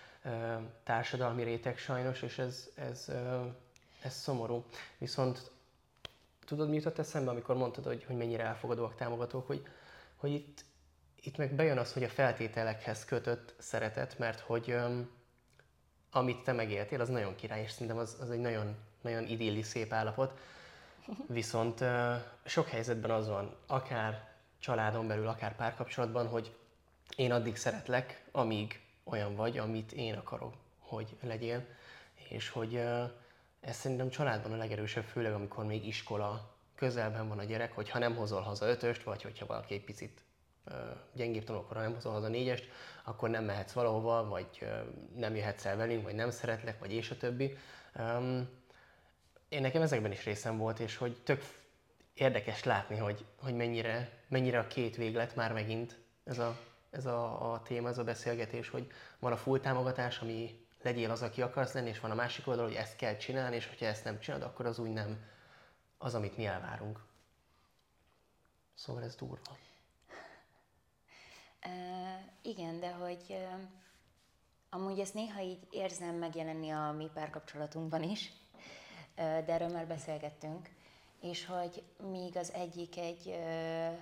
társadalmi 0.83 1.43
réteg 1.43 1.77
sajnos, 1.77 2.21
és 2.21 2.37
ez, 2.37 2.69
ez, 2.75 3.11
ez 4.01 4.13
szomorú. 4.13 4.65
Viszont 4.97 5.51
tudod, 6.45 6.69
mi 6.69 6.75
jutott 6.75 6.99
eszembe, 6.99 7.31
amikor 7.31 7.55
mondtad, 7.55 7.85
hogy, 7.85 8.03
hogy 8.03 8.15
mennyire 8.17 8.43
elfogadóak, 8.43 8.95
támogatók, 8.95 9.47
hogy, 9.47 9.67
hogy 10.15 10.31
itt, 10.31 10.65
itt 11.21 11.37
meg 11.37 11.55
bejön 11.55 11.77
az, 11.77 11.93
hogy 11.93 12.03
a 12.03 12.09
feltételekhez 12.09 13.05
kötött 13.05 13.53
szeretet, 13.57 14.17
mert 14.17 14.39
hogy 14.39 14.71
um, 14.71 15.09
amit 16.17 16.43
te 16.43 16.51
megéltél, 16.51 17.01
az 17.01 17.09
nagyon 17.09 17.35
király, 17.35 17.61
és 17.61 17.71
szerintem 17.71 17.97
az, 17.97 18.17
az 18.21 18.29
egy 18.29 18.39
nagyon, 18.39 18.75
nagyon 19.01 19.27
idilli, 19.27 19.61
szép 19.61 19.93
állapot. 19.93 20.39
Viszont 21.27 21.83
sok 22.45 22.67
helyzetben 22.67 23.11
az 23.11 23.27
van, 23.27 23.55
akár 23.67 24.27
családon 24.59 25.07
belül, 25.07 25.27
akár 25.27 25.55
párkapcsolatban, 25.55 26.27
hogy 26.27 26.55
én 27.15 27.31
addig 27.31 27.55
szeretlek, 27.55 28.23
amíg 28.31 28.81
olyan 29.03 29.35
vagy, 29.35 29.57
amit 29.57 29.91
én 29.91 30.13
akarok, 30.13 30.53
hogy 30.79 31.17
legyél, 31.21 31.65
és 32.29 32.49
hogy 32.49 32.75
ez 33.59 33.75
szerintem 33.75 34.09
családban 34.09 34.53
a 34.53 34.57
legerősebb, 34.57 35.03
főleg 35.03 35.33
amikor 35.33 35.65
még 35.65 35.87
iskola 35.87 36.55
közelben 36.75 37.27
van 37.27 37.39
a 37.39 37.43
gyerek, 37.43 37.73
hogy 37.73 37.89
ha 37.89 37.99
nem 37.99 38.15
hozol 38.15 38.41
haza 38.41 38.67
ötöst, 38.67 39.03
vagy 39.03 39.21
hogyha 39.21 39.45
valaki 39.45 39.73
egy 39.73 39.83
picit 39.83 40.21
gyengébb 41.13 41.43
tanul, 41.43 41.61
akkor 41.61 41.77
nem 41.77 41.93
hozol 41.93 42.11
haza 42.11 42.27
négyest, 42.27 42.69
akkor 43.03 43.29
nem 43.29 43.43
mehetsz 43.43 43.71
valahova, 43.71 44.27
vagy 44.27 44.67
nem 45.15 45.35
jöhetsz 45.35 45.65
el 45.65 45.75
velünk, 45.75 46.03
vagy 46.03 46.15
nem 46.15 46.29
szeretlek, 46.29 46.79
vagy 46.79 46.91
és 46.93 47.11
a 47.11 47.17
többi. 47.17 47.57
Én 49.49 49.61
nekem 49.61 49.81
ezekben 49.81 50.11
is 50.11 50.25
részem 50.25 50.57
volt, 50.57 50.79
és 50.79 50.97
hogy 50.97 51.21
tök 51.23 51.43
érdekes 52.13 52.63
látni, 52.63 52.97
hogy, 52.97 53.25
hogy 53.41 53.55
mennyire, 53.55 54.09
mennyire 54.27 54.59
a 54.59 54.67
két 54.67 54.95
véglet 54.95 55.35
már 55.35 55.53
megint 55.53 55.99
ez 56.23 56.39
a, 56.39 56.57
ez 56.89 57.05
a, 57.05 57.51
a 57.53 57.61
téma, 57.61 57.89
ez 57.89 57.97
a 57.97 58.03
beszélgetés, 58.03 58.69
hogy 58.69 58.87
van 59.19 59.31
a 59.31 59.37
full 59.37 59.59
támogatás, 59.59 60.19
ami 60.19 60.65
legyél 60.81 61.11
az, 61.11 61.21
aki 61.21 61.41
akarsz 61.41 61.73
lenni, 61.73 61.89
és 61.89 61.99
van 61.99 62.11
a 62.11 62.15
másik 62.15 62.47
oldal, 62.47 62.65
hogy 62.65 62.75
ezt 62.75 62.95
kell 62.95 63.15
csinálni, 63.15 63.55
és 63.55 63.67
hogyha 63.67 63.85
ezt 63.85 64.03
nem 64.03 64.19
csinálod, 64.19 64.45
akkor 64.45 64.65
az 64.65 64.79
úgy 64.79 64.93
nem 64.93 65.25
az, 65.97 66.15
amit 66.15 66.37
mi 66.37 66.45
elvárunk. 66.45 66.99
Szóval 68.73 69.03
ez 69.03 69.15
durva. 69.15 69.57
Igen, 72.41 72.79
de 72.79 72.91
hogy 72.91 73.25
uh, 73.29 73.59
amúgy 74.69 74.99
ezt 74.99 75.13
néha 75.13 75.41
így 75.41 75.67
érzem 75.71 76.15
megjelenni 76.15 76.69
a 76.69 76.91
mi 76.91 77.09
párkapcsolatunkban 77.13 78.03
is, 78.03 78.31
de 79.15 79.47
erről 79.47 79.69
már 79.69 79.87
beszélgettünk, 79.87 80.69
és 81.21 81.45
hogy 81.45 81.83
míg 81.97 82.37
az 82.37 82.53
egyik 82.53 82.97
egy 82.97 83.27
uh, 83.27 83.97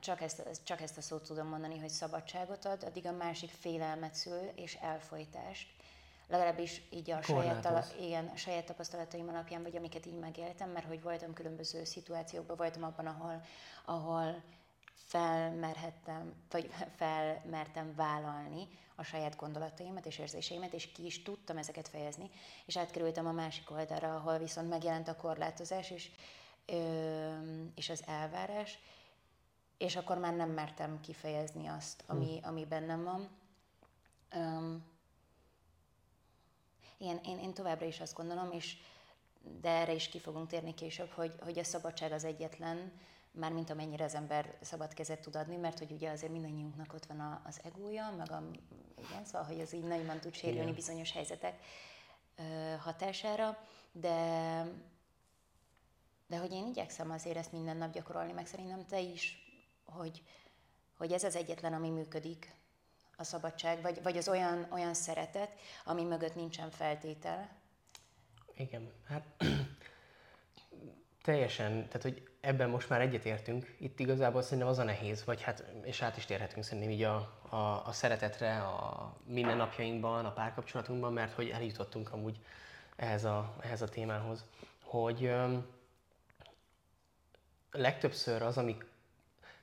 csak 0.00 0.20
ezt, 0.20 0.60
csak 0.62 0.80
ezt 0.80 0.96
a 0.96 1.00
szót 1.00 1.26
tudom 1.26 1.46
mondani, 1.46 1.78
hogy 1.78 1.88
szabadságot 1.88 2.64
ad, 2.64 2.82
addig 2.82 3.06
a 3.06 3.12
másik 3.12 3.50
félelmet 3.50 4.14
szül 4.14 4.50
és 4.54 4.74
elfolytást. 4.74 5.75
Legalábbis 6.28 6.82
így 6.90 7.10
a 7.10 7.22
saját, 7.22 7.94
igen, 8.00 8.26
a 8.34 8.36
saját 8.36 8.64
tapasztalataim 8.64 9.28
alapján, 9.28 9.62
vagy 9.62 9.76
amiket 9.76 10.06
így 10.06 10.18
megéltem, 10.18 10.70
mert 10.70 10.86
hogy 10.86 11.02
voltam 11.02 11.32
különböző 11.32 11.84
szituációkban, 11.84 12.56
voltam 12.56 12.82
abban, 12.82 13.06
ahol, 13.06 13.42
ahol 13.84 14.42
felmerhettem, 14.94 16.34
vagy 16.50 16.70
felmertem 16.96 17.94
vállalni 17.94 18.68
a 18.94 19.02
saját 19.02 19.36
gondolataimat 19.36 20.06
és 20.06 20.18
érzéseimet, 20.18 20.72
és 20.72 20.92
ki 20.92 21.04
is 21.04 21.22
tudtam 21.22 21.56
ezeket 21.56 21.88
fejezni, 21.88 22.30
és 22.64 22.76
átkerültem 22.76 23.26
a 23.26 23.32
másik 23.32 23.70
oldalra, 23.70 24.14
ahol 24.14 24.38
viszont 24.38 24.68
megjelent 24.68 25.08
a 25.08 25.16
korlátozás 25.16 25.90
és, 25.90 26.10
ö, 26.66 27.32
és 27.74 27.88
az 27.88 28.02
elvárás, 28.06 28.78
és 29.78 29.96
akkor 29.96 30.18
már 30.18 30.34
nem 30.34 30.50
mertem 30.50 31.00
kifejezni 31.00 31.66
azt, 31.66 32.04
ami, 32.06 32.38
hm. 32.38 32.48
ami 32.48 32.64
bennem 32.64 33.04
van. 33.04 33.28
Um, 34.34 34.95
igen, 36.98 37.20
én, 37.24 37.38
én 37.38 37.54
továbbra 37.54 37.86
is 37.86 38.00
azt 38.00 38.14
gondolom, 38.14 38.52
és 38.52 38.76
de 39.60 39.68
erre 39.68 39.92
is 39.92 40.08
ki 40.08 40.18
fogunk 40.18 40.48
térni 40.48 40.74
később, 40.74 41.10
hogy, 41.10 41.34
hogy 41.40 41.58
a 41.58 41.64
szabadság 41.64 42.12
az 42.12 42.24
egyetlen, 42.24 42.92
már 43.30 43.52
mint 43.52 43.70
amennyire 43.70 44.04
az 44.04 44.14
ember 44.14 44.58
szabad 44.60 44.94
kezet 44.94 45.20
tud 45.20 45.36
adni, 45.36 45.56
mert 45.56 45.78
hogy 45.78 45.90
ugye 45.90 46.10
azért 46.10 46.32
mindannyiunknak 46.32 46.92
ott 46.92 47.06
van 47.06 47.20
a, 47.20 47.42
az 47.44 47.60
egója, 47.64 48.14
meg 48.16 48.30
a, 48.30 48.42
igen, 49.08 49.24
szóval, 49.24 49.46
hogy 49.46 49.60
az 49.60 49.74
így 49.74 49.84
nagyon 49.84 50.20
tud 50.20 50.34
sérülni 50.34 50.60
igen. 50.60 50.74
bizonyos 50.74 51.12
helyzetek 51.12 51.62
ö, 52.36 52.74
hatására, 52.78 53.58
de 53.92 54.64
de 56.28 56.38
hogy 56.38 56.52
én 56.52 56.66
igyekszem 56.66 57.10
azért 57.10 57.36
ezt 57.36 57.52
minden 57.52 57.76
nap 57.76 57.92
gyakorolni, 57.92 58.32
meg 58.32 58.46
szerintem 58.46 58.86
te 58.86 59.00
is 59.00 59.46
hogy, 59.84 60.22
hogy 60.96 61.12
ez 61.12 61.24
az 61.24 61.36
egyetlen, 61.36 61.72
ami 61.72 61.90
működik, 61.90 62.54
a 63.16 63.24
szabadság, 63.24 63.82
vagy, 63.82 64.02
vagy 64.02 64.16
az 64.16 64.28
olyan, 64.28 64.66
olyan 64.70 64.94
szeretet, 64.94 65.50
ami 65.84 66.02
mögött 66.02 66.34
nincsen 66.34 66.70
feltétel. 66.70 67.48
Igen, 68.56 68.92
hát 69.08 69.24
teljesen, 71.22 71.72
tehát 71.72 72.02
hogy 72.02 72.28
ebben 72.40 72.68
most 72.68 72.88
már 72.88 73.00
egyetértünk. 73.00 73.76
Itt 73.78 74.00
igazából 74.00 74.42
szerintem 74.42 74.68
az 74.68 74.78
a 74.78 74.84
nehéz, 74.84 75.24
vagy 75.24 75.42
hát, 75.42 75.64
és 75.82 76.02
át 76.02 76.16
is 76.16 76.24
térhetünk 76.24 76.64
szerintem 76.64 76.90
így 76.90 77.02
a, 77.02 77.16
a, 77.48 77.86
a 77.86 77.92
szeretetre, 77.92 78.62
a 78.62 79.16
mindennapjainkban, 79.24 80.24
a 80.24 80.32
párkapcsolatunkban, 80.32 81.12
mert 81.12 81.32
hogy 81.32 81.48
eljutottunk 81.48 82.12
amúgy 82.12 82.40
ehhez 82.96 83.24
a, 83.24 83.56
ehhez 83.60 83.82
a 83.82 83.88
témához, 83.88 84.44
hogy 84.82 85.24
um, 85.24 85.66
legtöbbször 87.70 88.42
az, 88.42 88.58
ami 88.58 88.76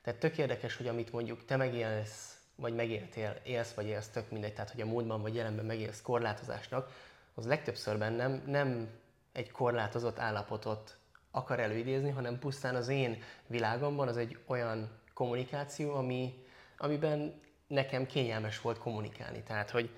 tehát 0.01 0.19
tök 0.19 0.37
érdekes, 0.37 0.75
hogy 0.75 0.87
amit 0.87 1.11
mondjuk 1.11 1.45
te 1.45 1.55
megélsz, 1.55 2.32
vagy 2.55 2.75
megéltél, 2.75 3.39
élsz 3.43 3.73
vagy 3.73 3.85
élsz, 3.85 4.07
tök 4.07 4.31
mindegy, 4.31 4.53
tehát 4.53 4.71
hogy 4.71 4.81
a 4.81 4.85
múltban 4.85 5.21
vagy 5.21 5.35
jelenben 5.35 5.65
megélsz 5.65 6.01
korlátozásnak, 6.01 6.89
az 7.33 7.45
legtöbbször 7.45 7.97
bennem 7.97 8.43
nem 8.45 8.89
egy 9.31 9.51
korlátozott 9.51 10.19
állapotot 10.19 10.97
akar 11.31 11.59
előidézni, 11.59 12.09
hanem 12.09 12.39
pusztán 12.39 12.75
az 12.75 12.87
én 12.87 13.21
világomban 13.47 14.07
az 14.07 14.17
egy 14.17 14.37
olyan 14.45 14.99
kommunikáció, 15.13 15.93
ami, 15.93 16.45
amiben 16.77 17.41
nekem 17.67 18.05
kényelmes 18.05 18.61
volt 18.61 18.77
kommunikálni. 18.77 19.43
Tehát, 19.43 19.69
hogy 19.69 19.89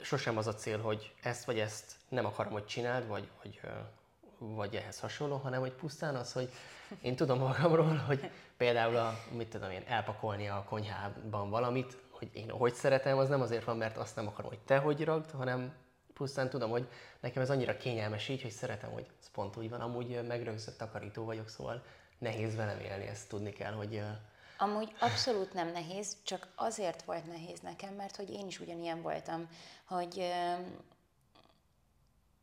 sosem 0.00 0.36
az 0.36 0.46
a 0.46 0.54
cél, 0.54 0.80
hogy 0.80 1.14
ezt 1.22 1.44
vagy 1.44 1.58
ezt 1.58 1.92
nem 2.08 2.24
akarom, 2.24 2.52
hogy 2.52 2.66
csináld, 2.66 3.06
vagy, 3.06 3.28
vagy, 3.42 3.60
vagy 4.38 4.74
ehhez 4.74 5.00
hasonló, 5.00 5.36
hanem 5.36 5.60
hogy 5.60 5.72
pusztán 5.72 6.14
az, 6.14 6.32
hogy 6.32 6.50
én 7.00 7.16
tudom 7.16 7.38
magamról, 7.38 7.96
hogy 7.96 8.30
például 8.56 8.96
a, 8.96 9.18
mit 9.32 9.48
tudom 9.48 9.70
én, 9.70 9.82
elpakolni 9.86 10.48
a 10.48 10.64
konyhában 10.68 11.50
valamit, 11.50 11.96
hogy 12.10 12.30
én 12.32 12.50
hogy 12.50 12.74
szeretem, 12.74 13.18
az 13.18 13.28
nem 13.28 13.40
azért 13.40 13.64
van, 13.64 13.76
mert 13.76 13.96
azt 13.96 14.16
nem 14.16 14.26
akarom, 14.26 14.50
hogy 14.50 14.60
te 14.60 14.78
hogy 14.78 15.04
ragd, 15.04 15.30
hanem 15.30 15.74
pusztán 16.14 16.50
tudom, 16.50 16.70
hogy 16.70 16.88
nekem 17.20 17.42
ez 17.42 17.50
annyira 17.50 17.76
kényelmes 17.76 18.28
így, 18.28 18.42
hogy 18.42 18.50
szeretem, 18.50 18.90
hogy 18.90 19.06
ez 19.20 19.30
pont 19.30 19.56
úgy 19.56 19.70
van. 19.70 19.80
Amúgy 19.80 20.26
megrögzött 20.26 20.78
takarító 20.78 21.24
vagyok, 21.24 21.48
szóval 21.48 21.82
nehéz 22.18 22.56
velem 22.56 22.80
élni, 22.80 23.06
ezt 23.06 23.28
tudni 23.28 23.52
kell, 23.52 23.72
hogy... 23.72 24.02
Amúgy 24.58 24.94
abszolút 24.98 25.52
nem 25.52 25.72
nehéz, 25.72 26.16
csak 26.22 26.48
azért 26.54 27.02
volt 27.02 27.26
nehéz 27.26 27.60
nekem, 27.60 27.94
mert 27.94 28.16
hogy 28.16 28.30
én 28.30 28.46
is 28.46 28.60
ugyanilyen 28.60 29.02
voltam, 29.02 29.48
hogy 29.84 30.32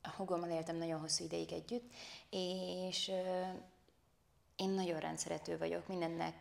a 0.04 0.10
hugommal 0.18 0.50
éltem 0.50 0.76
nagyon 0.76 1.00
hosszú 1.00 1.24
ideig 1.24 1.52
együtt, 1.52 1.92
és 2.30 3.12
én 4.56 4.70
nagyon 4.70 5.00
rendszerető 5.00 5.58
vagyok, 5.58 5.88
mindennek 5.88 6.34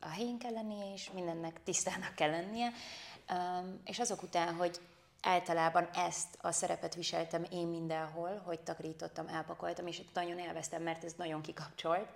a 0.00 0.08
helyén 0.08 0.38
kell 0.38 0.52
lennie, 0.52 0.92
és 0.92 1.10
mindennek 1.10 1.62
tisztának 1.62 2.14
kell 2.14 2.30
lennie, 2.30 2.70
és 3.84 3.98
azok 3.98 4.22
után, 4.22 4.54
hogy 4.54 4.80
általában 5.22 5.88
ezt 5.94 6.38
a 6.40 6.52
szerepet 6.52 6.94
viseltem 6.94 7.44
én 7.50 7.66
mindenhol, 7.66 8.42
hogy 8.44 8.60
takarítottam, 8.60 9.28
elpakoltam, 9.28 9.86
és 9.86 10.02
nagyon 10.14 10.38
élveztem, 10.38 10.82
mert 10.82 11.04
ez 11.04 11.12
nagyon 11.16 11.42
kikapcsolt. 11.42 12.08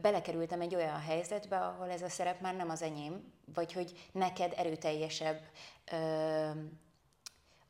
Belekerültem 0.00 0.60
egy 0.60 0.74
olyan 0.74 1.00
helyzetbe, 1.00 1.58
ahol 1.58 1.90
ez 1.90 2.02
a 2.02 2.08
szerep 2.08 2.40
már 2.40 2.56
nem 2.56 2.70
az 2.70 2.82
enyém, 2.82 3.32
vagy 3.54 3.72
hogy 3.72 4.08
neked 4.12 4.52
erőteljesebb 4.56 5.40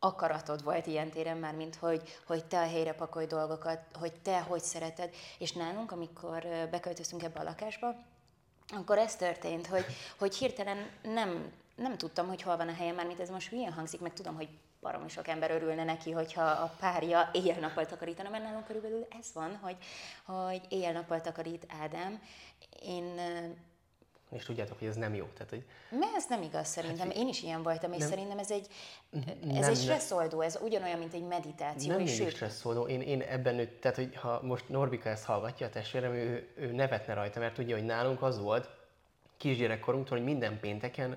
akaratod 0.00 0.64
volt 0.64 0.86
ilyen 0.86 1.10
téren 1.10 1.36
már, 1.36 1.54
mint 1.54 1.76
hogy, 1.76 2.02
hogy 2.26 2.44
te 2.44 2.58
a 2.58 2.68
helyre 2.68 2.92
pakolj 2.92 3.26
dolgokat, 3.26 3.80
hogy 3.94 4.12
te 4.22 4.40
hogy 4.40 4.62
szereted. 4.62 5.14
És 5.38 5.52
nálunk, 5.52 5.92
amikor 5.92 6.46
beköltöztünk 6.70 7.22
ebbe 7.22 7.40
a 7.40 7.44
lakásba, 7.44 7.94
akkor 8.68 8.98
ez 8.98 9.16
történt, 9.16 9.66
hogy, 9.66 9.84
hogy 10.18 10.36
hirtelen 10.36 10.90
nem 11.02 11.52
nem 11.80 11.96
tudtam, 11.96 12.28
hogy 12.28 12.42
hol 12.42 12.56
van 12.56 12.68
a 12.68 12.74
helyem, 12.74 12.94
már 12.94 13.06
mint 13.06 13.20
ez 13.20 13.30
most 13.30 13.48
hülyén 13.48 13.72
hangzik, 13.72 14.00
meg 14.00 14.12
tudom, 14.12 14.34
hogy 14.34 14.48
baromi 14.80 15.08
sok 15.08 15.28
ember 15.28 15.50
örülne 15.50 15.84
neki, 15.84 16.10
hogyha 16.10 16.42
a 16.42 16.74
párja 16.78 17.30
éjjel-nappal 17.32 17.86
takarítana, 17.86 18.28
mert 18.28 18.42
nálunk 18.42 18.66
körülbelül 18.66 19.06
ez 19.20 19.26
van, 19.34 19.56
hogy, 19.56 19.76
hogy 20.24 20.60
éjjel-nappal 20.68 21.20
takarít 21.20 21.66
Ádám. 21.82 22.22
Én 22.82 23.20
és 24.30 24.44
tudjátok, 24.44 24.78
hogy 24.78 24.88
ez 24.88 24.96
nem 24.96 25.14
jó. 25.14 25.24
Tehát, 25.34 25.50
hogy... 25.50 25.64
Mert 25.90 26.14
ez 26.14 26.24
nem 26.28 26.42
igaz 26.42 26.68
szerintem. 26.68 27.06
Hát, 27.06 27.16
Én 27.16 27.28
is 27.28 27.42
ilyen 27.42 27.62
voltam, 27.62 27.92
és 27.92 27.98
nem, 27.98 28.08
szerintem 28.08 28.38
ez 28.38 28.50
egy, 28.50 28.66
ez 29.10 29.20
nem, 29.44 29.70
egy 29.70 29.76
stresszoldó, 29.76 30.40
ez 30.40 30.58
ugyanolyan, 30.62 30.98
mint 30.98 31.14
egy 31.14 31.26
meditáció. 31.26 31.88
Nem 31.88 32.02
mindig 32.02 32.30
stresszoldó. 32.30 32.86
Én, 32.86 33.00
én 33.00 33.20
ebben 33.20 33.54
nőtt, 33.54 33.80
tehát 33.80 33.96
hogy 33.96 34.14
ha 34.16 34.40
most 34.42 34.68
Norbika 34.68 35.08
ezt 35.08 35.24
hallgatja, 35.24 35.66
a 35.66 35.70
testvérem, 35.70 36.12
ő, 36.12 36.48
ő 36.54 36.72
nevetne 36.72 37.14
rajta, 37.14 37.40
mert 37.40 37.54
tudja, 37.54 37.76
hogy 37.76 37.84
nálunk 37.84 38.22
az 38.22 38.38
volt 38.38 38.68
kisgyerekkorunktól, 39.36 40.16
hogy 40.16 40.26
minden 40.26 40.60
pénteken 40.60 41.16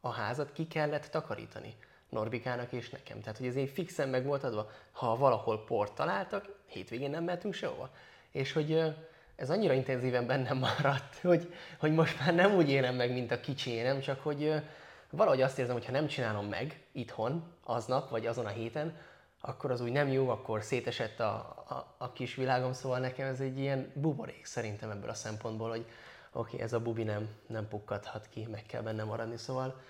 a 0.00 0.10
házat 0.10 0.52
ki 0.52 0.66
kellett 0.66 1.06
takarítani. 1.06 1.74
Norbikának 2.08 2.72
és 2.72 2.90
nekem. 2.90 3.20
Tehát, 3.20 3.38
hogy 3.38 3.46
ez 3.46 3.56
így 3.56 3.70
fixen 3.70 4.08
meg 4.08 4.24
volt 4.24 4.44
adva, 4.44 4.70
ha 4.92 5.16
valahol 5.16 5.64
port 5.64 5.92
találtak, 5.92 6.58
hétvégén 6.66 7.10
nem 7.10 7.24
mehetünk 7.24 7.54
sehova. 7.54 7.90
És 8.30 8.52
hogy 8.52 8.94
ez 9.40 9.50
annyira 9.50 9.72
intenzíven 9.72 10.26
bennem 10.26 10.58
maradt, 10.58 11.14
hogy, 11.22 11.54
hogy 11.78 11.92
most 11.92 12.18
már 12.18 12.34
nem 12.34 12.54
úgy 12.54 12.70
élem 12.70 12.94
meg, 12.94 13.12
mint 13.12 13.30
a 13.30 13.40
kicsi 13.40 13.70
énem, 13.70 14.00
csak 14.00 14.20
hogy 14.20 14.62
valahogy 15.10 15.42
azt 15.42 15.58
érzem, 15.58 15.74
hogy 15.74 15.86
ha 15.86 15.92
nem 15.92 16.06
csinálom 16.06 16.46
meg 16.46 16.80
itthon, 16.92 17.44
aznap, 17.64 18.10
vagy 18.10 18.26
azon 18.26 18.46
a 18.46 18.48
héten, 18.48 18.96
akkor 19.40 19.70
az 19.70 19.80
úgy 19.80 19.92
nem 19.92 20.08
jó, 20.08 20.28
akkor 20.28 20.62
szétesett 20.62 21.20
a, 21.20 21.34
a, 21.68 21.94
a 21.98 22.12
kis 22.12 22.34
világom, 22.34 22.72
szóval 22.72 22.98
nekem 22.98 23.28
ez 23.28 23.40
egy 23.40 23.58
ilyen 23.58 23.92
buborék 23.94 24.44
szerintem 24.44 24.90
ebből 24.90 25.10
a 25.10 25.14
szempontból, 25.14 25.68
hogy 25.68 25.86
oké, 26.32 26.54
okay, 26.54 26.60
ez 26.60 26.72
a 26.72 26.80
bubi 26.80 27.02
nem, 27.02 27.28
nem 27.46 27.68
pukkadhat 27.68 28.28
ki, 28.28 28.46
meg 28.50 28.62
kell 28.66 28.82
benne 28.82 29.04
maradni, 29.04 29.36
szóval 29.36 29.80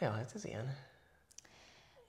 ja, 0.00 0.10
hát 0.10 0.32
ez 0.34 0.44
ilyen. 0.44 0.76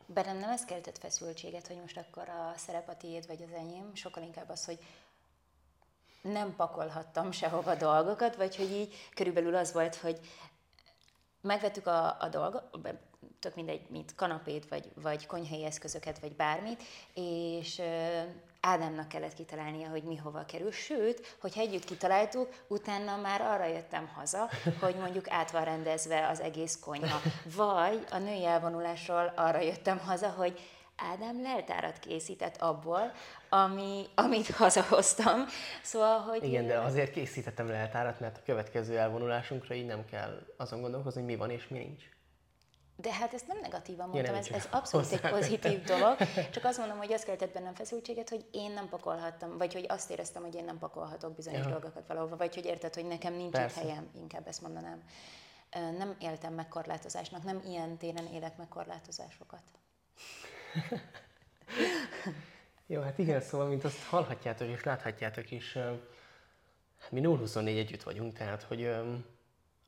Bennem 0.05 0.37
nem 0.37 0.49
ez 0.49 0.65
keltett 0.65 0.97
feszültséget, 0.97 1.67
hogy 1.67 1.77
most 1.81 1.97
akkor 1.97 2.29
a 2.29 2.53
szerep 2.57 2.89
a 2.89 2.95
tiéd 2.95 3.27
vagy 3.27 3.41
az 3.41 3.53
enyém, 3.57 3.91
sokkal 3.93 4.23
inkább 4.23 4.49
az, 4.49 4.65
hogy 4.65 4.79
nem 6.31 6.55
pakolhattam 6.55 7.31
sehova 7.31 7.75
dolgokat, 7.75 8.35
vagy 8.35 8.55
hogy 8.55 8.71
így 8.71 8.93
körülbelül 9.15 9.55
az 9.55 9.73
volt, 9.73 9.95
hogy 9.95 10.19
megvettük 11.41 11.87
a, 11.87 12.17
a 12.19 12.29
dolgot, 12.29 12.63
tök 13.39 13.55
mindegy, 13.55 13.89
mint 13.89 14.15
kanapét, 14.15 14.67
vagy, 14.69 14.91
vagy 15.01 15.25
konyhai 15.25 15.63
eszközöket, 15.63 16.19
vagy 16.19 16.35
bármit, 16.35 16.83
és 17.13 17.81
Ádámnak 18.67 19.07
kellett 19.07 19.33
kitalálnia, 19.33 19.89
hogy 19.89 20.03
mi 20.03 20.15
hova 20.15 20.45
kerül. 20.45 20.71
Sőt, 20.71 21.37
hogyha 21.41 21.61
együtt 21.61 21.83
kitaláltuk, 21.83 22.49
utána 22.67 23.17
már 23.17 23.41
arra 23.41 23.65
jöttem 23.65 24.07
haza, 24.07 24.49
hogy 24.79 24.95
mondjuk 24.95 25.29
át 25.29 25.51
van 25.51 25.63
rendezve 25.63 26.27
az 26.27 26.39
egész 26.39 26.79
konyha. 26.79 27.21
Vagy 27.55 28.05
a 28.11 28.17
női 28.17 28.45
elvonulásról 28.45 29.33
arra 29.35 29.59
jöttem 29.59 29.99
haza, 29.99 30.29
hogy 30.29 30.59
Ádám 30.95 31.41
leltárat 31.41 31.99
készített 31.99 32.57
abból, 32.57 33.11
ami, 33.49 34.05
amit 34.15 34.49
hazahoztam. 34.63 35.45
Szóval, 35.83 36.19
hogy... 36.19 36.43
Igen, 36.43 36.67
de 36.67 36.79
azért 36.79 37.11
készítettem 37.11 37.67
leltárat, 37.67 38.19
mert 38.19 38.37
a 38.37 38.41
következő 38.45 38.97
elvonulásunkra 38.97 39.75
így 39.75 39.85
nem 39.85 40.05
kell 40.05 40.45
azon 40.57 40.81
gondolkozni, 40.81 41.21
hogy 41.21 41.29
mi 41.29 41.35
van 41.35 41.49
és 41.49 41.67
mi 41.67 41.77
nincs. 41.77 42.03
De 42.97 43.13
hát 43.13 43.33
ezt 43.33 43.47
nem 43.47 43.57
negatívan 43.61 44.09
mondtam, 44.09 44.33
ja, 44.33 44.39
ez, 44.39 44.47
ez 44.47 44.67
abszolút 44.71 45.11
egy 45.11 45.21
pozitív 45.21 45.83
dolog. 45.93 46.17
Csak 46.51 46.63
azt 46.63 46.77
mondom, 46.77 46.97
hogy 46.97 47.13
az 47.13 47.23
keltett 47.23 47.53
bennem 47.53 47.73
feszültséget, 47.73 48.29
hogy 48.29 48.45
én 48.51 48.71
nem 48.71 48.89
pakolhattam, 48.89 49.57
vagy 49.57 49.73
hogy 49.73 49.85
azt 49.87 50.11
éreztem, 50.11 50.41
hogy 50.41 50.55
én 50.55 50.63
nem 50.63 50.77
pakolhatok 50.77 51.35
bizonyos 51.35 51.65
ja. 51.65 51.69
dolgokat 51.69 52.07
valahova, 52.07 52.35
vagy 52.35 52.55
hogy 52.55 52.65
érted, 52.65 52.93
hogy 52.93 53.05
nekem 53.05 53.33
nincs 53.33 53.51
Persze. 53.51 53.81
itt 53.81 53.87
helyem, 53.87 54.09
inkább 54.15 54.47
ezt 54.47 54.61
mondanám. 54.61 55.03
Nem 55.71 56.15
éltem 56.19 56.53
meg 56.53 56.67
korlátozásnak, 56.67 57.43
nem 57.43 57.61
ilyen 57.65 57.97
téren 57.97 58.25
élek 58.25 58.57
meg 58.57 58.67
korlátozásokat. 58.67 59.61
Jó, 62.87 63.01
hát 63.01 63.17
igen, 63.17 63.41
szóval, 63.41 63.67
mint 63.67 63.83
azt 63.83 64.03
hallhatjátok 64.03 64.67
és 64.67 64.83
láthatjátok 64.83 65.51
is, 65.51 65.73
hát 66.99 67.11
mi 67.11 67.21
024 67.21 67.77
együtt 67.77 68.03
vagyunk, 68.03 68.37
tehát, 68.37 68.63
hogy 68.63 68.85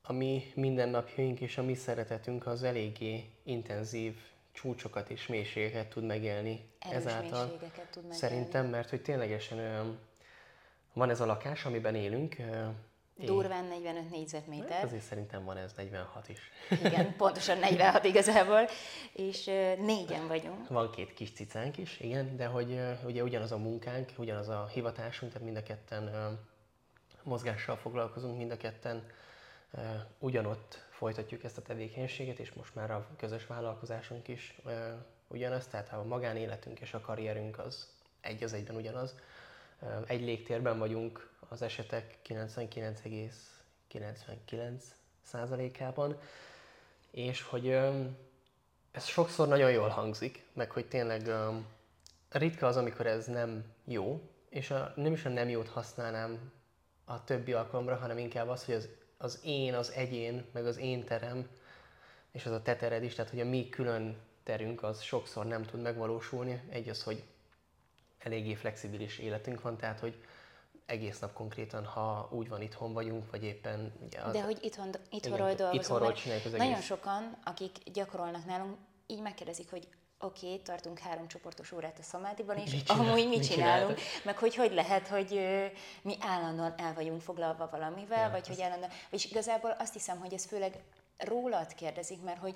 a 0.01 0.13
mi 0.13 0.51
mindennapjaink 0.55 1.39
és 1.39 1.57
a 1.57 1.63
mi 1.63 1.75
szeretetünk 1.75 2.45
az 2.45 2.63
eléggé 2.63 3.29
intenzív 3.43 4.15
csúcsokat 4.51 5.09
és 5.09 5.27
mélységeket 5.27 5.89
tud 5.89 6.03
megélni 6.03 6.69
Erős 6.79 6.95
ezáltal. 6.95 7.57
tud 7.57 7.69
megélni. 7.95 8.15
Szerintem, 8.15 8.67
mert 8.67 8.89
hogy 8.89 9.01
ténylegesen 9.01 9.99
van 10.93 11.09
ez 11.09 11.21
a 11.21 11.25
lakás, 11.25 11.65
amiben 11.65 11.95
élünk. 11.95 12.35
Durván 13.25 13.65
45 13.65 14.09
négyzetméter. 14.09 14.83
Azért 14.83 15.03
szerintem 15.03 15.43
van 15.43 15.57
ez 15.57 15.73
46 15.73 16.29
is. 16.29 16.39
Igen, 16.83 17.15
pontosan 17.17 17.57
46 17.57 18.03
igazából, 18.03 18.67
és 19.13 19.45
négyen 19.77 20.27
vagyunk. 20.27 20.67
Van 20.67 20.91
két 20.91 21.13
kis 21.13 21.31
cicánk 21.31 21.77
is, 21.77 21.99
igen, 21.99 22.35
de 22.35 22.45
hogy 22.45 22.79
ugye 23.05 23.23
ugyanaz 23.23 23.51
a 23.51 23.57
munkánk, 23.57 24.11
ugyanaz 24.17 24.49
a 24.49 24.67
hivatásunk, 24.73 25.31
tehát 25.31 25.47
mind 25.47 25.57
a 25.57 25.63
ketten 25.63 26.37
mozgással 27.23 27.75
foglalkozunk, 27.75 28.37
mind 28.37 28.51
a 28.51 28.57
ketten 28.57 29.03
ugyanott 30.19 30.85
folytatjuk 30.89 31.43
ezt 31.43 31.57
a 31.57 31.61
tevékenységet, 31.61 32.39
és 32.39 32.53
most 32.53 32.75
már 32.75 32.91
a 32.91 33.07
közös 33.17 33.45
vállalkozásunk 33.45 34.27
is 34.27 34.61
ugyanaz, 35.27 35.67
tehát 35.67 35.93
a 35.93 36.03
magánéletünk 36.03 36.79
és 36.79 36.93
a 36.93 37.01
karrierünk 37.01 37.59
az 37.59 37.87
egy 38.21 38.43
az 38.43 38.53
egyben 38.53 38.75
ugyanaz. 38.75 39.15
Egy 40.05 40.21
légtérben 40.21 40.79
vagyunk 40.79 41.29
az 41.47 41.61
esetek 41.61 42.17
99,99 42.27 44.81
százalékában, 45.21 46.19
és 47.11 47.41
hogy 47.41 47.69
ez 48.91 49.05
sokszor 49.05 49.47
nagyon 49.47 49.71
jól 49.71 49.89
hangzik, 49.89 50.45
meg 50.53 50.71
hogy 50.71 50.85
tényleg 50.85 51.31
ritka 52.29 52.67
az, 52.67 52.77
amikor 52.77 53.07
ez 53.07 53.25
nem 53.25 53.63
jó, 53.83 54.21
és 54.49 54.71
a, 54.71 54.93
nem 54.95 55.13
is 55.13 55.25
a 55.25 55.29
nem 55.29 55.49
jót 55.49 55.67
használnám 55.67 56.51
a 57.05 57.23
többi 57.23 57.53
alkalomra, 57.53 57.95
hanem 57.95 58.17
inkább 58.17 58.49
az, 58.49 58.65
hogy 58.65 58.75
az 58.75 58.89
az 59.17 59.39
én, 59.43 59.73
az 59.73 59.91
egyén, 59.91 60.45
meg 60.51 60.65
az 60.65 60.77
én 60.77 61.03
terem, 61.03 61.47
és 62.31 62.45
az 62.45 62.51
a 62.51 62.61
te 62.61 62.75
tered 62.75 63.03
is, 63.03 63.15
tehát 63.15 63.31
hogy 63.31 63.39
a 63.39 63.45
mi 63.45 63.69
külön 63.69 64.17
terünk 64.43 64.83
az 64.83 65.01
sokszor 65.01 65.45
nem 65.45 65.63
tud 65.63 65.81
megvalósulni. 65.81 66.61
Egy 66.69 66.89
az, 66.89 67.03
hogy 67.03 67.23
eléggé 68.17 68.53
flexibilis 68.53 69.17
életünk 69.17 69.61
van, 69.61 69.77
tehát 69.77 69.99
hogy 69.99 70.23
egész 70.87 71.19
nap 71.19 71.33
konkrétan, 71.33 71.85
ha 71.85 72.29
úgy 72.31 72.49
van, 72.49 72.61
itthon 72.61 72.93
vagyunk, 72.93 73.31
vagy 73.31 73.43
éppen... 73.43 73.93
Ugye 74.05 74.19
az, 74.19 74.33
De 74.33 74.41
hogy 74.41 74.57
itthon, 74.61 74.89
itthonról 75.09 75.53
dolgozunk, 75.53 75.73
itthonról 75.73 76.13
csináljuk 76.13 76.45
az 76.45 76.51
Nagyon 76.51 76.73
egész. 76.73 76.85
sokan, 76.85 77.37
akik 77.43 77.71
gyakorolnak 77.93 78.45
nálunk, 78.45 78.77
így 79.07 79.21
megkérdezik, 79.21 79.69
hogy 79.69 79.87
oké, 80.19 80.45
okay, 80.45 80.61
tartunk 80.61 80.99
három 80.99 81.27
csoportos 81.27 81.71
órát 81.71 81.99
a 81.99 82.03
szamádiban, 82.03 82.57
és 82.57 82.71
mit 82.71 82.85
csinál, 82.87 83.05
amúgy 83.07 83.27
mit, 83.27 83.27
mit 83.27 83.47
csinálunk, 83.47 83.97
csinálunk? 83.97 84.23
meg 84.25 84.37
hogy 84.37 84.55
hogy 84.55 84.73
lehet, 84.73 85.07
hogy 85.07 85.33
ö, 85.33 85.65
mi 86.01 86.15
állandóan 86.19 86.73
el 86.77 86.93
vagyunk 86.93 87.21
foglalva 87.21 87.69
valamivel, 87.71 88.25
ja, 88.25 88.29
vagy 88.29 88.47
hogy 88.47 88.61
állandóan, 88.61 88.91
és 89.09 89.25
igazából 89.25 89.75
azt 89.79 89.93
hiszem, 89.93 90.19
hogy 90.19 90.33
ez 90.33 90.45
főleg 90.45 90.83
rólad 91.17 91.73
kérdezik, 91.73 92.21
mert 92.21 92.39
hogy 92.39 92.55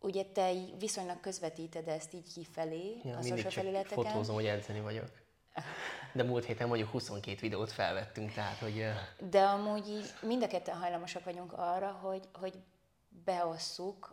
ugye 0.00 0.24
te 0.24 0.50
viszonylag 0.78 1.20
közvetíted 1.20 1.88
ezt 1.88 2.14
így 2.14 2.32
kifelé 2.32 3.00
ja, 3.04 3.16
a 3.16 3.22
social 3.22 3.50
felületeken. 3.50 4.04
fotózom, 4.04 4.34
hogy 4.34 4.46
edzeni 4.46 4.80
vagyok. 4.80 5.10
De 6.12 6.22
múlt 6.22 6.44
héten 6.44 6.68
mondjuk 6.68 6.88
22 6.88 7.38
videót 7.40 7.72
felvettünk, 7.72 8.32
tehát 8.32 8.58
hogy... 8.58 8.84
De 9.30 9.42
amúgy 9.42 9.88
így 9.88 10.12
mind 10.22 10.42
a 10.42 10.46
ketten 10.46 10.76
hajlamosak 10.76 11.24
vagyunk 11.24 11.52
arra, 11.52 11.90
hogy, 11.90 12.28
hogy 12.32 12.54
beosszuk 13.24 14.12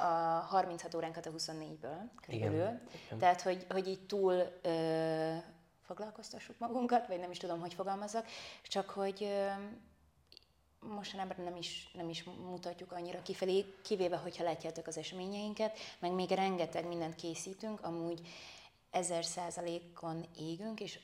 a 0.00 0.04
36 0.48 0.94
óránkat 0.94 1.26
a 1.26 1.30
24-ből 1.30 1.98
körülbelül. 2.22 2.54
Igen, 2.54 2.80
igen. 3.06 3.18
Tehát, 3.18 3.40
hogy, 3.42 3.66
hogy 3.68 3.88
így 3.88 4.06
túl 4.06 4.58
ö, 4.62 5.36
foglalkoztassuk 5.82 6.58
magunkat, 6.58 7.06
vagy 7.06 7.18
nem 7.18 7.30
is 7.30 7.38
tudom, 7.38 7.60
hogy 7.60 7.74
fogalmazzak, 7.74 8.26
csak 8.62 8.90
hogy 8.90 9.22
ö, 9.22 9.50
mostanában 10.88 11.44
nem 11.44 11.56
is, 11.56 11.90
nem 11.94 12.08
is 12.08 12.22
mutatjuk 12.24 12.92
annyira 12.92 13.22
kifelé, 13.22 13.64
kivéve, 13.82 14.16
hogyha 14.16 14.44
látjátok 14.44 14.86
az 14.86 14.98
eseményeinket, 14.98 15.78
meg 15.98 16.12
még 16.12 16.30
rengeteg 16.30 16.86
mindent 16.86 17.14
készítünk, 17.14 17.80
amúgy 17.82 18.20
ezer 18.90 19.24
százalékon 19.24 20.26
égünk, 20.38 20.80
és 20.80 20.98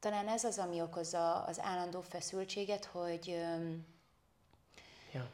talán 0.00 0.28
ez 0.28 0.44
az, 0.44 0.58
ami 0.58 0.80
okozza 0.80 1.42
az 1.42 1.60
állandó 1.60 2.00
feszültséget, 2.00 2.84
hogy, 2.84 3.26
Ja. 5.12 5.28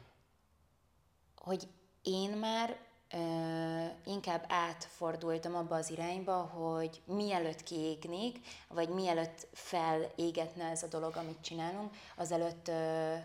hogy 1.35 1.67
én 2.03 2.29
már 2.29 2.77
ö, 3.13 3.85
inkább 4.05 4.45
átfordultam 4.47 5.55
abba 5.55 5.75
az 5.75 5.89
irányba, 5.89 6.35
hogy 6.41 7.01
mielőtt 7.05 7.63
kiégnék, 7.63 8.39
vagy 8.67 8.89
mielőtt 8.89 9.47
felégetne 9.53 10.63
ez 10.69 10.83
a 10.83 10.87
dolog, 10.87 11.15
amit 11.15 11.41
csinálunk, 11.41 11.93
azelőtt 12.15 12.67
ö, 12.67 13.15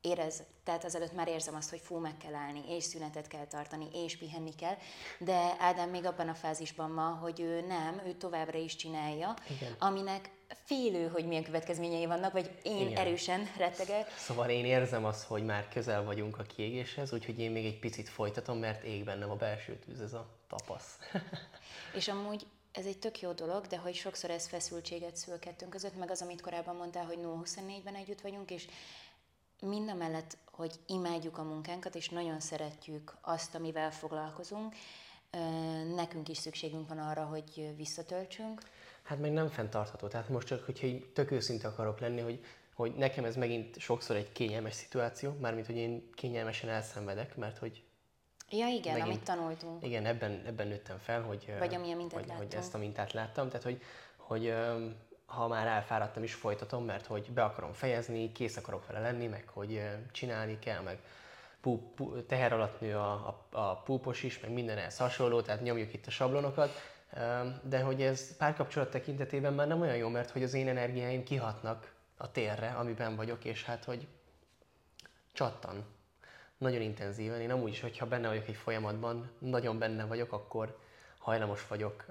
érez, 0.00 0.42
tehát 0.64 0.84
azelőtt 0.84 1.12
már 1.12 1.28
érzem 1.28 1.54
azt, 1.54 1.70
hogy 1.70 1.80
fú, 1.80 1.98
meg 1.98 2.16
kell 2.16 2.34
állni, 2.34 2.62
és 2.68 2.84
szünetet 2.84 3.26
kell 3.26 3.46
tartani, 3.46 3.88
és 3.92 4.18
pihenni 4.18 4.54
kell, 4.54 4.76
de 5.18 5.54
Ádám 5.58 5.90
még 5.90 6.04
abban 6.04 6.28
a 6.28 6.34
fázisban 6.34 6.94
van, 6.94 7.14
hogy 7.14 7.40
ő 7.40 7.60
nem, 7.60 8.00
ő 8.06 8.12
továbbra 8.12 8.58
is 8.58 8.76
csinálja, 8.76 9.34
Igen. 9.48 9.74
aminek 9.78 10.30
félő, 10.64 11.08
hogy 11.08 11.26
milyen 11.26 11.44
következményei 11.44 12.06
vannak, 12.06 12.32
vagy 12.32 12.50
én 12.62 12.88
Igen. 12.88 13.00
erősen 13.00 13.50
rettegek, 13.56 14.18
Szóval 14.18 14.48
én 14.48 14.64
érzem 14.64 15.04
azt, 15.04 15.24
hogy 15.24 15.44
már 15.44 15.68
közel 15.68 16.04
vagyunk 16.04 16.38
a 16.38 16.42
kiégéshez, 16.42 17.12
úgyhogy 17.12 17.38
én 17.38 17.50
még 17.50 17.66
egy 17.66 17.78
picit 17.78 18.08
folytatom, 18.08 18.58
mert 18.58 18.82
ég 18.82 19.04
bennem 19.04 19.30
a 19.30 19.36
belső 19.36 19.78
tűz, 19.78 20.00
ez 20.00 20.12
a 20.12 20.26
tapasz. 20.48 20.98
És 21.98 22.08
amúgy 22.08 22.46
ez 22.72 22.86
egy 22.86 22.98
tök 22.98 23.20
jó 23.20 23.32
dolog, 23.32 23.66
de 23.66 23.76
hogy 23.76 23.94
sokszor 23.94 24.30
ez 24.30 24.48
feszültséget 24.48 25.16
szül 25.16 25.38
kettőnk 25.38 25.70
között, 25.70 25.98
meg 25.98 26.10
az, 26.10 26.22
amit 26.22 26.40
korábban 26.40 26.76
mondtál, 26.76 27.04
hogy 27.04 27.18
0-24-ben 27.22 27.94
együtt 27.94 28.20
vagyunk, 28.20 28.50
és 28.50 28.66
mind 29.60 29.88
a 29.88 29.94
mellett, 29.94 30.36
hogy 30.52 30.72
imádjuk 30.86 31.38
a 31.38 31.42
munkánkat, 31.42 31.94
és 31.94 32.08
nagyon 32.08 32.40
szeretjük 32.40 33.16
azt, 33.20 33.54
amivel 33.54 33.92
foglalkozunk, 33.92 34.74
nekünk 35.94 36.28
is 36.28 36.38
szükségünk 36.38 36.88
van 36.88 36.98
arra, 36.98 37.24
hogy 37.24 37.76
visszatöltsünk. 37.76 38.60
Hát 39.10 39.18
meg 39.18 39.32
nem 39.32 39.48
fenntartható. 39.48 40.06
Tehát 40.06 40.28
most 40.28 40.46
csak, 40.46 40.64
hogyha 40.64 40.86
így 40.86 41.06
tök 41.06 41.30
őszinte 41.30 41.68
akarok 41.68 42.00
lenni, 42.00 42.20
hogy, 42.20 42.44
hogy 42.74 42.94
nekem 42.94 43.24
ez 43.24 43.36
megint 43.36 43.78
sokszor 43.78 44.16
egy 44.16 44.32
kényelmes 44.32 44.74
szituáció, 44.74 45.36
mármint, 45.40 45.66
hogy 45.66 45.76
én 45.76 46.10
kényelmesen 46.14 46.70
elszenvedek, 46.70 47.36
mert 47.36 47.58
hogy 47.58 47.82
Ja 48.50 48.66
igen, 48.66 48.92
Megint. 48.92 49.08
amit 49.08 49.24
tanultunk. 49.24 49.84
igen, 49.84 50.06
ebben, 50.06 50.42
ebben 50.46 50.68
nőttem 50.68 50.98
fel, 50.98 51.22
hogy, 51.22 51.54
Vagy 51.58 51.74
amilyen 51.74 51.96
mintát 51.96 52.24
hogy, 52.24 52.36
hogy 52.36 52.54
ezt 52.54 52.74
a 52.74 52.78
mintát 52.78 53.12
láttam, 53.12 53.48
tehát 53.48 53.62
hogy, 53.62 53.82
hogy 54.16 54.54
ha 55.26 55.48
már 55.48 55.66
elfáradtam 55.66 56.22
is 56.22 56.34
folytatom, 56.34 56.84
mert 56.84 57.06
hogy 57.06 57.30
be 57.30 57.44
akarom 57.44 57.72
fejezni, 57.72 58.32
kész 58.32 58.56
akarok 58.56 58.86
vele 58.86 59.00
lenni, 59.00 59.26
meg 59.26 59.48
hogy 59.48 59.82
csinálni 60.12 60.58
kell, 60.58 60.80
meg 60.80 60.98
pú, 61.60 61.92
pú, 61.94 62.22
teher 62.22 62.52
alatt 62.52 62.80
nő 62.80 62.96
a, 62.96 63.12
a, 63.12 63.58
a 63.58 63.76
púpos 63.76 64.22
is, 64.22 64.40
meg 64.40 64.50
minden 64.50 64.78
ehhez 64.78 64.96
hasonló, 64.96 65.40
tehát 65.40 65.62
nyomjuk 65.62 65.92
itt 65.92 66.06
a 66.06 66.10
sablonokat, 66.10 66.70
de 67.62 67.80
hogy 67.80 68.02
ez 68.02 68.36
párkapcsolat 68.36 68.90
tekintetében 68.90 69.52
már 69.52 69.66
nem 69.66 69.80
olyan 69.80 69.96
jó, 69.96 70.08
mert 70.08 70.30
hogy 70.30 70.42
az 70.42 70.54
én 70.54 70.68
energiáim 70.68 71.22
kihatnak 71.22 71.94
a 72.16 72.30
térre, 72.30 72.68
amiben 72.68 73.16
vagyok, 73.16 73.44
és 73.44 73.64
hát 73.64 73.84
hogy 73.84 74.06
csattan. 75.32 75.84
Nagyon 76.58 76.80
intenzíven. 76.80 77.40
Én 77.40 77.50
amúgy 77.50 77.70
is, 77.70 77.80
hogyha 77.80 78.06
benne 78.06 78.28
vagyok 78.28 78.48
egy 78.48 78.56
folyamatban, 78.56 79.30
nagyon 79.38 79.78
benne 79.78 80.04
vagyok, 80.04 80.32
akkor 80.32 80.78
hajlamos 81.18 81.66
vagyok 81.66 82.04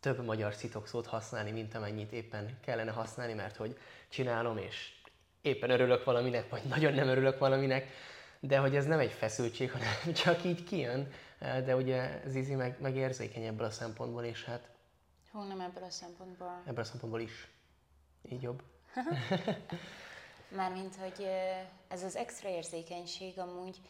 több 0.00 0.24
magyar 0.24 0.54
szitokszót 0.54 1.06
használni, 1.06 1.50
mint 1.50 1.74
amennyit 1.74 2.12
éppen 2.12 2.58
kellene 2.60 2.90
használni, 2.90 3.34
mert 3.34 3.56
hogy 3.56 3.78
csinálom, 4.08 4.58
és 4.58 4.92
éppen 5.40 5.70
örülök 5.70 6.04
valaminek, 6.04 6.48
vagy 6.48 6.62
nagyon 6.62 6.92
nem 6.92 7.08
örülök 7.08 7.38
valaminek, 7.38 7.88
de 8.40 8.58
hogy 8.58 8.76
ez 8.76 8.86
nem 8.86 8.98
egy 8.98 9.12
feszültség, 9.12 9.70
hanem 9.70 10.12
csak 10.24 10.44
így 10.44 10.64
kijön. 10.64 11.12
De 11.40 11.76
ugye 11.76 12.22
Zizi 12.26 12.54
meg, 12.54 12.80
meg 12.80 12.96
érzékeny 12.96 13.44
ebből 13.44 13.66
a 13.66 13.70
szempontból, 13.70 14.24
és 14.24 14.44
hát 14.44 14.68
Hú, 15.32 15.42
nem 15.42 15.60
ebből 15.60 15.82
a 15.82 15.90
szempontból. 15.90 16.62
ebből 16.66 16.80
a 16.80 16.86
szempontból 16.86 17.20
is 17.20 17.48
így 18.28 18.42
jobb. 18.42 18.62
Mármint, 20.56 20.96
hogy 20.96 21.26
ez 21.88 22.02
az 22.02 22.16
extra 22.16 22.48
érzékenység 22.48 23.38
amúgy 23.38 23.80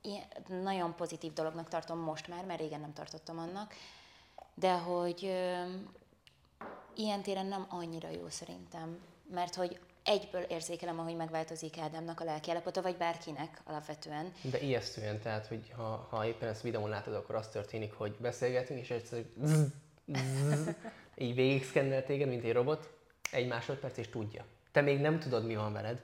ilyen, 0.00 0.24
nagyon 0.62 0.94
pozitív 0.94 1.32
dolognak 1.32 1.68
tartom 1.68 1.98
most 1.98 2.28
már, 2.28 2.44
mert 2.44 2.60
régen 2.60 2.80
nem 2.80 2.92
tartottam 2.92 3.38
annak, 3.38 3.74
de 4.54 4.72
hogy 4.72 5.24
ö, 5.24 5.62
ilyen 6.94 7.22
téren 7.22 7.46
nem 7.46 7.66
annyira 7.68 8.08
jó 8.10 8.28
szerintem, 8.28 8.98
mert 9.30 9.54
hogy 9.54 9.80
egyből 10.08 10.42
érzékelem, 10.42 10.98
ahogy 10.98 11.16
megváltozik 11.16 11.78
Ádámnak 11.78 12.20
a 12.20 12.24
lelkiállapota, 12.24 12.82
vagy 12.82 12.96
bárkinek 12.96 13.60
alapvetően. 13.64 14.32
De 14.42 14.60
ijesztően, 14.60 15.20
tehát, 15.20 15.46
hogy 15.46 15.72
ha, 15.76 16.06
ha 16.10 16.26
éppen 16.26 16.48
ezt 16.48 16.62
videón 16.62 16.88
látod, 16.88 17.14
akkor 17.14 17.34
az 17.34 17.48
történik, 17.48 17.92
hogy 17.92 18.16
beszélgetünk, 18.18 18.80
és 18.80 18.90
egyszer 18.90 19.24
zzz, 19.42 19.66
zzz, 20.06 20.68
így 21.16 21.34
végig 21.34 21.64
szkennel 21.64 22.04
téged, 22.04 22.28
mint 22.28 22.44
egy 22.44 22.52
robot, 22.52 22.90
egy 23.30 23.48
másodperc, 23.48 23.96
és 23.96 24.08
tudja. 24.08 24.44
Te 24.72 24.80
még 24.80 25.00
nem 25.00 25.18
tudod, 25.18 25.46
mi 25.46 25.56
van 25.56 25.72
veled, 25.72 26.00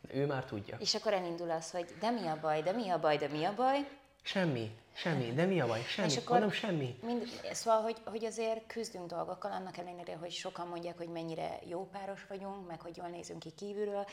de 0.00 0.14
ő 0.14 0.26
már 0.26 0.44
tudja. 0.44 0.76
És 0.80 0.94
akkor 0.94 1.12
elindul 1.12 1.50
az, 1.50 1.70
hogy 1.70 1.94
de 2.00 2.10
mi 2.10 2.26
a 2.26 2.38
baj, 2.40 2.62
de 2.62 2.72
mi 2.72 2.88
a 2.88 3.00
baj, 3.00 3.16
de 3.16 3.28
mi 3.28 3.44
a 3.44 3.54
baj, 3.54 3.86
Semmi, 4.22 4.70
semmi, 4.94 5.32
de 5.32 5.44
mi 5.44 5.60
a 5.60 5.66
baj? 5.66 5.82
Semmi, 5.82 6.08
És 6.10 6.16
akkor- 6.16 6.30
mondom 6.30 6.50
semmi. 6.50 6.98
Mind, 7.02 7.26
szóval, 7.52 7.80
hogy, 7.82 7.96
hogy 8.04 8.24
azért 8.24 8.66
küzdünk 8.66 9.06
dolgokkal, 9.06 9.52
annak 9.52 9.76
ellenére, 9.76 10.16
hogy 10.16 10.30
sokan 10.30 10.68
mondják, 10.68 10.96
hogy 10.96 11.08
mennyire 11.08 11.58
jó 11.68 11.88
páros 11.92 12.26
vagyunk, 12.28 12.66
meg 12.66 12.80
hogy 12.80 12.96
jól 12.96 13.08
nézünk 13.08 13.38
ki 13.38 13.50
kívülről, 13.50 14.06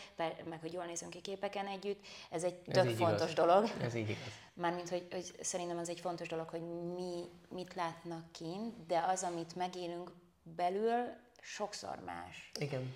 meg 0.50 0.60
hogy 0.62 0.74
jól 0.74 0.86
nézünk 0.86 1.12
ki 1.12 1.22
képeken 1.22 1.68
együtt. 1.68 2.06
Ez 2.30 2.44
egy 2.44 2.60
Ez 2.68 2.74
tök 2.84 2.96
fontos 2.96 3.32
igaz. 3.32 3.46
dolog. 3.46 3.70
Ez 3.82 3.94
így 3.94 4.10
igaz. 4.10 4.34
Mármint, 4.54 4.90
hogy, 4.90 5.08
hogy 5.12 5.36
szerintem 5.42 5.78
az 5.78 5.90
egy 5.90 6.00
fontos 6.00 6.28
dolog, 6.28 6.50
hogy 6.50 6.62
mi 6.96 7.24
mit 7.50 7.74
látnak 7.74 8.32
kint, 8.32 8.86
de 8.86 9.06
az, 9.08 9.24
amit 9.24 9.56
megélünk 9.56 10.12
belül, 10.44 10.94
sokszor 11.42 12.00
más 12.06 12.52
Igen. 12.60 12.94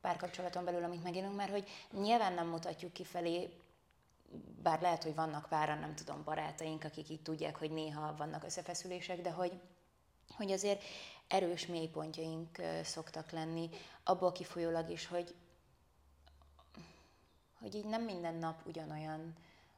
párkapcsolaton 0.00 0.64
belül, 0.64 0.84
amit 0.84 1.02
megélünk, 1.02 1.34
mert 1.36 1.50
hogy 1.50 1.68
nyilván 2.00 2.32
nem 2.32 2.46
mutatjuk 2.46 2.92
kifelé, 2.92 3.50
bár 4.62 4.80
lehet, 4.80 5.02
hogy 5.02 5.14
vannak 5.14 5.48
páran, 5.48 5.78
nem 5.78 5.94
tudom, 5.94 6.24
barátaink, 6.24 6.84
akik 6.84 7.08
így 7.08 7.22
tudják, 7.22 7.56
hogy 7.56 7.70
néha 7.70 8.14
vannak 8.16 8.44
összefeszülések, 8.44 9.20
de 9.20 9.30
hogy, 9.30 9.60
hogy 10.36 10.52
azért 10.52 10.82
erős 11.26 11.66
mélypontjaink 11.66 12.58
szoktak 12.82 13.30
lenni, 13.30 13.70
abból 14.04 14.32
kifolyólag 14.32 14.90
is, 14.90 15.06
hogy, 15.06 15.34
hogy 17.60 17.74
így 17.74 17.86
nem 17.86 18.02
minden 18.02 18.34
nap 18.34 18.66
ugyanolyan. 18.66 19.32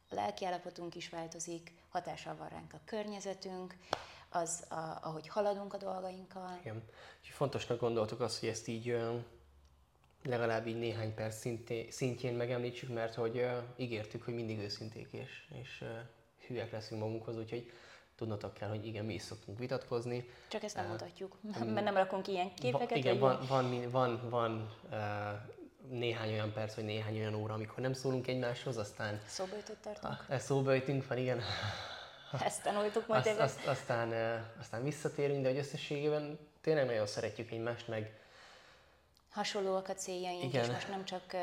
A 0.09 0.15
lelkiállapotunk 0.15 0.95
is 0.95 1.09
változik, 1.09 1.73
hatással 1.89 2.35
van 2.35 2.49
ránk 2.49 2.73
a 2.73 2.79
környezetünk, 2.85 3.75
az, 4.29 4.65
a, 4.69 4.99
ahogy 5.01 5.27
haladunk 5.27 5.73
a 5.73 5.77
dolgainkkal. 5.77 6.57
Igen. 6.61 6.83
És 7.21 7.31
fontosnak 7.31 7.79
gondoltuk 7.79 8.19
azt, 8.19 8.39
hogy 8.39 8.49
ezt 8.49 8.67
így 8.67 8.97
legalább 10.27 10.67
így 10.67 10.79
néhány 10.79 11.13
perc 11.13 11.35
szinté, 11.35 11.87
szintjén 11.89 12.33
megemlítsük, 12.33 12.93
mert 12.93 13.13
hogy 13.13 13.37
ö, 13.37 13.57
ígértük, 13.75 14.23
hogy 14.23 14.33
mindig 14.33 14.59
őszinték 14.59 15.07
és, 15.11 15.47
és 15.61 15.81
ö, 15.81 15.85
hülyek 16.47 16.71
leszünk 16.71 17.01
magunkhoz, 17.01 17.37
úgyhogy 17.37 17.71
tudnotok 18.15 18.53
kell, 18.53 18.69
hogy 18.69 18.85
igen, 18.85 19.05
mi 19.05 19.13
is 19.13 19.21
szoktunk 19.21 19.59
vitatkozni. 19.59 20.29
Csak 20.47 20.63
ezt 20.63 20.75
nem 20.75 20.87
mutatjuk, 20.87 21.37
mert 21.73 21.83
nem 21.83 21.95
rakunk 21.95 22.27
ilyen 22.27 22.47
Va, 22.47 22.53
képeket. 22.55 22.97
igen, 22.97 23.19
van, 23.19 23.39
van, 23.47 23.89
van, 23.91 24.29
van 24.29 24.75
uh, 24.91 25.97
néhány 25.97 26.31
olyan 26.31 26.53
perc, 26.53 26.75
vagy 26.75 26.85
néhány 26.85 27.17
olyan 27.17 27.35
óra, 27.35 27.53
amikor 27.53 27.77
nem 27.79 27.93
szólunk 27.93 28.27
egymáshoz, 28.27 28.77
aztán 28.77 29.21
Szóböjtöt 29.27 29.77
tartunk. 29.77 30.25
ezt 30.29 30.45
szóba 30.45 30.71
ejtünk, 30.71 31.07
van, 31.07 31.17
igen, 31.17 31.41
Ezt 32.45 32.63
tanultuk 32.63 33.07
majd 33.07 33.27
azt, 33.27 33.39
azt, 33.39 33.67
aztán, 33.67 34.07
uh, 34.09 34.59
aztán 34.59 34.83
visszatérünk, 34.83 35.41
de 35.41 35.49
hogy 35.49 35.57
összességében 35.57 36.39
tényleg 36.61 36.85
nagyon 36.85 37.05
szeretjük 37.07 37.51
egymást, 37.51 37.87
meg 37.87 38.19
Hasonlóak 39.37 39.87
a 39.89 39.93
céljaink, 39.93 40.43
Igen. 40.43 40.63
és 40.63 40.69
most 40.71 40.89
nem 40.89 41.05
csak 41.05 41.33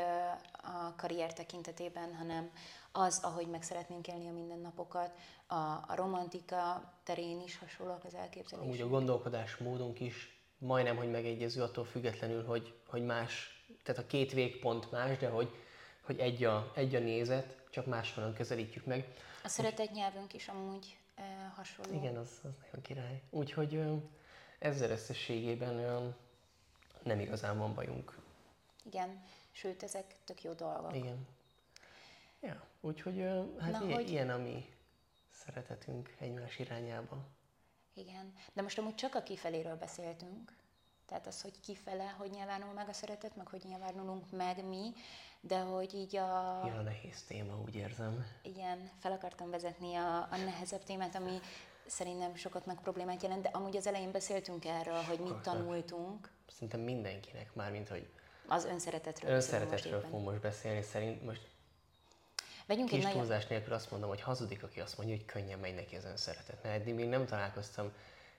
a 0.63 0.95
karrier 0.95 1.33
tekintetében, 1.33 2.15
hanem 2.15 2.51
az, 2.91 3.19
ahogy 3.23 3.47
meg 3.47 3.63
szeretnénk 3.63 4.07
élni 4.07 4.27
a 4.27 4.31
mindennapokat, 4.31 5.11
a, 5.47 5.55
a 5.55 5.91
romantika 5.95 6.93
terén 7.03 7.41
is 7.41 7.57
hasonlóak 7.57 8.03
az 8.03 8.15
elképzelések. 8.15 8.85
a 8.85 8.87
gondolkodás 8.87 9.57
módunk 9.57 9.99
is 9.99 10.39
majdnem, 10.57 10.95
hogy 10.95 11.11
megegyező 11.11 11.61
attól 11.61 11.85
függetlenül, 11.85 12.45
hogy, 12.45 12.73
hogy 12.87 13.05
más, 13.05 13.63
tehát 13.83 14.01
a 14.01 14.07
két 14.07 14.31
végpont 14.31 14.91
más, 14.91 15.17
de 15.17 15.29
hogy, 15.29 15.49
hogy 16.01 16.19
egy, 16.19 16.43
a, 16.43 16.71
egy 16.75 16.95
a 16.95 16.99
nézet, 16.99 17.57
csak 17.69 17.85
máshonnan 17.85 18.33
közelítjük 18.33 18.85
meg. 18.85 19.13
A 19.43 19.47
szeretett 19.47 19.91
nyelvünk 19.91 20.33
is 20.33 20.47
amúgy 20.47 20.97
ö, 21.17 21.21
hasonló. 21.55 21.93
Igen, 21.93 22.17
az, 22.17 22.29
az 22.43 22.57
nagyon 22.65 22.81
király. 22.81 23.21
Úgyhogy 23.29 23.81
ezzel 24.59 24.89
összességében 24.89 25.79
nem 27.05 27.19
igazán 27.19 27.57
van 27.57 27.73
bajunk. 27.73 28.17
Igen, 28.83 29.23
sőt, 29.51 29.83
ezek 29.83 30.15
tök 30.23 30.43
jó 30.43 30.53
dolgok. 30.53 30.95
Igen. 30.95 31.27
Ja, 32.41 32.63
úgyhogy 32.81 33.19
hát 33.59 33.71
Na, 33.71 33.79
ilyen, 33.85 33.93
hogy- 33.93 34.09
ilyen, 34.09 34.29
ami 34.29 34.73
szeretetünk 35.31 36.15
egymás 36.19 36.59
irányába. 36.59 37.17
Igen, 37.93 38.33
de 38.53 38.61
most 38.61 38.77
amúgy 38.77 38.95
csak 38.95 39.15
a 39.15 39.23
kifeléről 39.23 39.75
beszéltünk, 39.75 40.53
tehát 41.05 41.27
az, 41.27 41.41
hogy 41.41 41.59
kifele, 41.59 42.03
hogy 42.17 42.29
nyilvánul 42.29 42.73
meg 42.73 42.89
a 42.89 42.93
szeretet, 42.93 43.35
meg 43.35 43.47
hogy 43.47 43.61
nyilvánulunk 43.67 44.31
meg 44.31 44.65
mi, 44.65 44.93
de 45.39 45.59
hogy 45.59 45.93
így 45.93 46.15
a... 46.15 46.61
Jön 46.65 46.77
a 46.77 46.81
nehéz 46.81 47.23
téma, 47.23 47.61
úgy 47.61 47.75
érzem. 47.75 48.25
Igen, 48.43 48.89
fel 48.99 49.11
akartam 49.11 49.49
vezetni 49.49 49.95
a, 49.95 50.17
a 50.21 50.37
nehezebb 50.37 50.83
témát, 50.83 51.15
ami 51.15 51.39
szerintem 51.87 52.35
sokat 52.35 52.65
meg 52.65 52.79
problémát 52.81 53.23
jelent, 53.23 53.41
de 53.41 53.49
amúgy 53.53 53.77
az 53.77 53.87
elején 53.87 54.11
beszéltünk 54.11 54.65
erről, 54.65 55.01
hogy 55.01 55.19
mit 55.19 55.35
tanultunk. 55.35 56.29
Szerintem 56.47 56.79
mindenkinek 56.79 57.53
már, 57.53 57.71
mint 57.71 57.89
hogy 57.89 58.07
az 58.47 58.65
önszeretetről 58.65 59.31
Önszeretetről 59.31 60.01
fogunk 60.01 60.25
most 60.25 60.41
beszélni, 60.41 60.81
szerint 60.81 61.23
most 61.23 61.47
Vegyünk 62.67 62.89
Kis 62.89 63.05
egy 63.05 63.11
túlzás 63.11 63.43
nagyon... 63.43 63.47
nélkül 63.49 63.73
azt 63.73 63.91
mondom, 63.91 64.09
hogy 64.09 64.21
hazudik, 64.21 64.63
aki 64.63 64.79
azt 64.79 64.97
mondja, 64.97 65.15
hogy 65.15 65.25
könnyen 65.25 65.59
megy 65.59 65.75
neki 65.75 65.95
az 65.95 66.05
önszeretet. 66.05 66.63
Mert 66.63 66.75
eddig 66.75 66.93
még 66.93 67.07
nem 67.07 67.25
találkoztam 67.25 67.91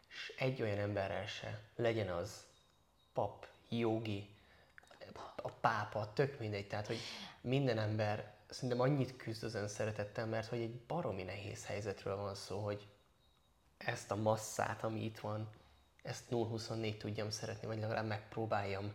és 0.08 0.32
egy 0.38 0.62
olyan 0.62 0.78
emberrel 0.78 1.26
se, 1.26 1.60
legyen 1.76 2.08
az 2.08 2.44
pap, 3.12 3.46
jogi, 3.68 4.28
a 5.36 5.50
pápa, 5.50 6.12
tök 6.12 6.38
mindegy. 6.38 6.66
Tehát, 6.66 6.86
hogy 6.86 6.98
minden 7.40 7.78
ember 7.78 8.34
szerintem 8.50 8.80
annyit 8.80 9.16
küzd 9.16 9.44
az 9.44 9.54
önszeretettel, 9.54 10.26
mert 10.26 10.48
hogy 10.48 10.60
egy 10.60 10.74
baromi 10.74 11.22
nehéz 11.22 11.66
helyzetről 11.66 12.16
van 12.16 12.34
szó, 12.34 12.58
hogy 12.58 12.86
ezt 13.78 14.10
a 14.10 14.16
masszát, 14.16 14.84
ami 14.84 15.04
itt 15.04 15.18
van, 15.18 15.48
ezt 16.02 16.24
0-24 16.30 16.96
tudjam 16.96 17.30
szeretni, 17.30 17.66
vagy 17.66 17.78
legalább 17.78 18.06
megpróbáljam 18.06 18.92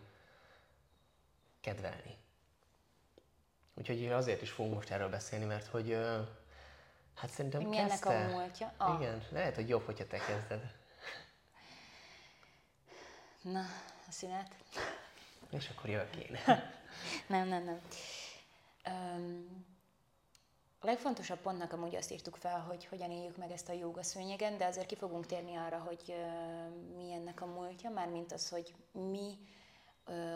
kedvelni. 1.62 2.18
Úgyhogy 3.74 4.08
azért 4.08 4.42
is 4.42 4.52
fogunk 4.52 4.76
most 4.76 4.90
erről 4.90 5.10
beszélni, 5.10 5.46
mert 5.46 5.66
hogy 5.66 5.98
hát 7.16 7.30
szerintem 7.30 7.62
Mi 7.62 7.76
kezdte... 7.76 8.26
a 8.26 8.28
múltja? 8.28 8.74
Ah. 8.78 9.02
Igen, 9.02 9.24
lehet, 9.30 9.56
hogy 9.56 9.70
jobb, 9.70 9.86
hogyha 9.86 10.08
te 10.08 10.18
kezded. 10.18 10.76
Na, 13.42 13.60
a 14.08 14.12
szünet. 14.12 14.56
És 15.50 15.70
akkor 15.70 15.90
jövök 15.90 16.16
én. 16.16 16.38
nem, 17.28 17.48
nem, 17.48 17.64
nem. 17.64 17.82
Um, 18.86 19.71
a 20.84 20.86
legfontosabb 20.86 21.40
pontnak 21.40 21.74
amúgy 21.74 21.96
azt 21.96 22.12
írtuk 22.12 22.36
fel, 22.36 22.60
hogy 22.60 22.86
hogyan 22.86 23.12
éljük 23.12 23.38
meg 23.38 23.52
ezt 23.52 23.70
a 23.70 23.74
jóga 23.74 24.04
szőnyegen, 24.04 24.58
de 24.58 24.66
azért 24.66 24.86
ki 24.86 24.96
fogunk 24.96 25.26
térni 25.26 25.56
arra, 25.56 25.78
hogy 25.78 26.16
mi 26.98 27.12
ennek 27.12 27.42
a 27.42 27.46
múltja, 27.46 27.90
mármint 27.90 28.32
az, 28.32 28.50
hogy 28.50 28.74
mi 28.92 29.38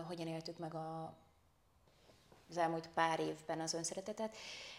hogyan 0.08 0.28
éltük 0.28 0.58
meg 0.58 0.74
a, 0.74 1.14
az 2.50 2.58
elmúlt 2.58 2.90
pár 2.94 3.20
évben 3.20 3.60
az 3.60 3.74
önszeretetet, 3.74 4.36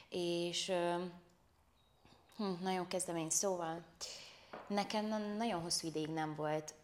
és 0.08 0.72
hm, 2.36 2.52
nagyon 2.62 2.88
kezdemény, 2.88 3.30
szóval 3.30 3.82
nekem 4.66 5.06
nagyon 5.36 5.60
hosszú 5.60 5.86
ideig 5.86 6.08
nem 6.08 6.34
volt 6.34 6.74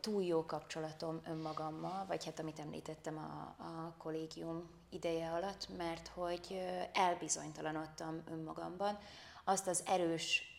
túl 0.00 0.22
jó 0.22 0.46
kapcsolatom 0.46 1.20
önmagammal, 1.24 2.04
vagy 2.06 2.24
hát 2.24 2.38
amit 2.38 2.58
említettem 2.58 3.16
a, 3.16 3.62
a 3.62 3.94
kollégium 3.98 4.70
ideje 4.90 5.30
alatt, 5.30 5.68
mert 5.76 6.08
hogy 6.08 6.62
elbizonytalanodtam 6.92 8.22
önmagamban. 8.30 8.98
Azt 9.44 9.66
az 9.66 9.82
erős 9.86 10.50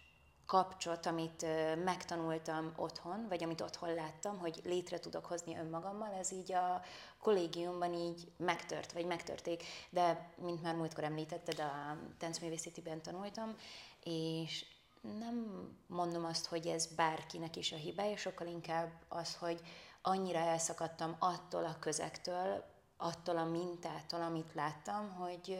kapcsot, 0.45 1.05
amit 1.05 1.45
megtanultam 1.83 2.73
otthon, 2.75 3.25
vagy 3.29 3.43
amit 3.43 3.61
otthon 3.61 3.93
láttam, 3.93 4.39
hogy 4.39 4.61
létre 4.63 4.99
tudok 4.99 5.25
hozni 5.25 5.57
önmagammal, 5.57 6.13
ez 6.13 6.31
így 6.31 6.51
a 6.51 6.81
kollégiumban 7.19 7.93
így 7.93 8.31
megtört, 8.37 8.91
vagy 8.91 9.05
megtörték. 9.05 9.63
De, 9.89 10.33
mint 10.37 10.61
már 10.61 10.75
múltkor 10.75 11.03
említetted, 11.03 11.59
a 11.59 11.97
táncművészetiben 12.17 13.01
tanultam, 13.01 13.55
és 14.03 14.65
nem 15.01 15.67
mondom 15.87 16.25
azt, 16.25 16.45
hogy 16.45 16.67
ez 16.67 16.85
bárkinek 16.85 17.55
is 17.55 17.71
a 17.71 17.75
hibája, 17.75 18.17
sokkal 18.17 18.47
inkább 18.47 18.91
az, 19.07 19.35
hogy 19.35 19.61
annyira 20.01 20.39
elszakadtam 20.39 21.15
attól 21.19 21.65
a 21.65 21.79
közektől, 21.79 22.63
attól 22.97 23.37
a 23.37 23.45
mintától, 23.45 24.21
amit 24.21 24.53
láttam, 24.53 25.11
hogy 25.13 25.57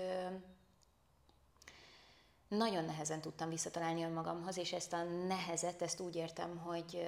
nagyon 2.48 2.86
nehezen 2.86 3.22
tudtam 3.22 3.50
visszatalálni 3.50 4.04
önmagamhoz, 4.04 4.58
és 4.58 4.74
ezt 4.74 4.94
a 4.94 5.04
nehezet, 5.04 5.82
ezt 5.82 6.00
úgy 6.00 6.16
értem, 6.16 6.58
hogy 6.58 7.08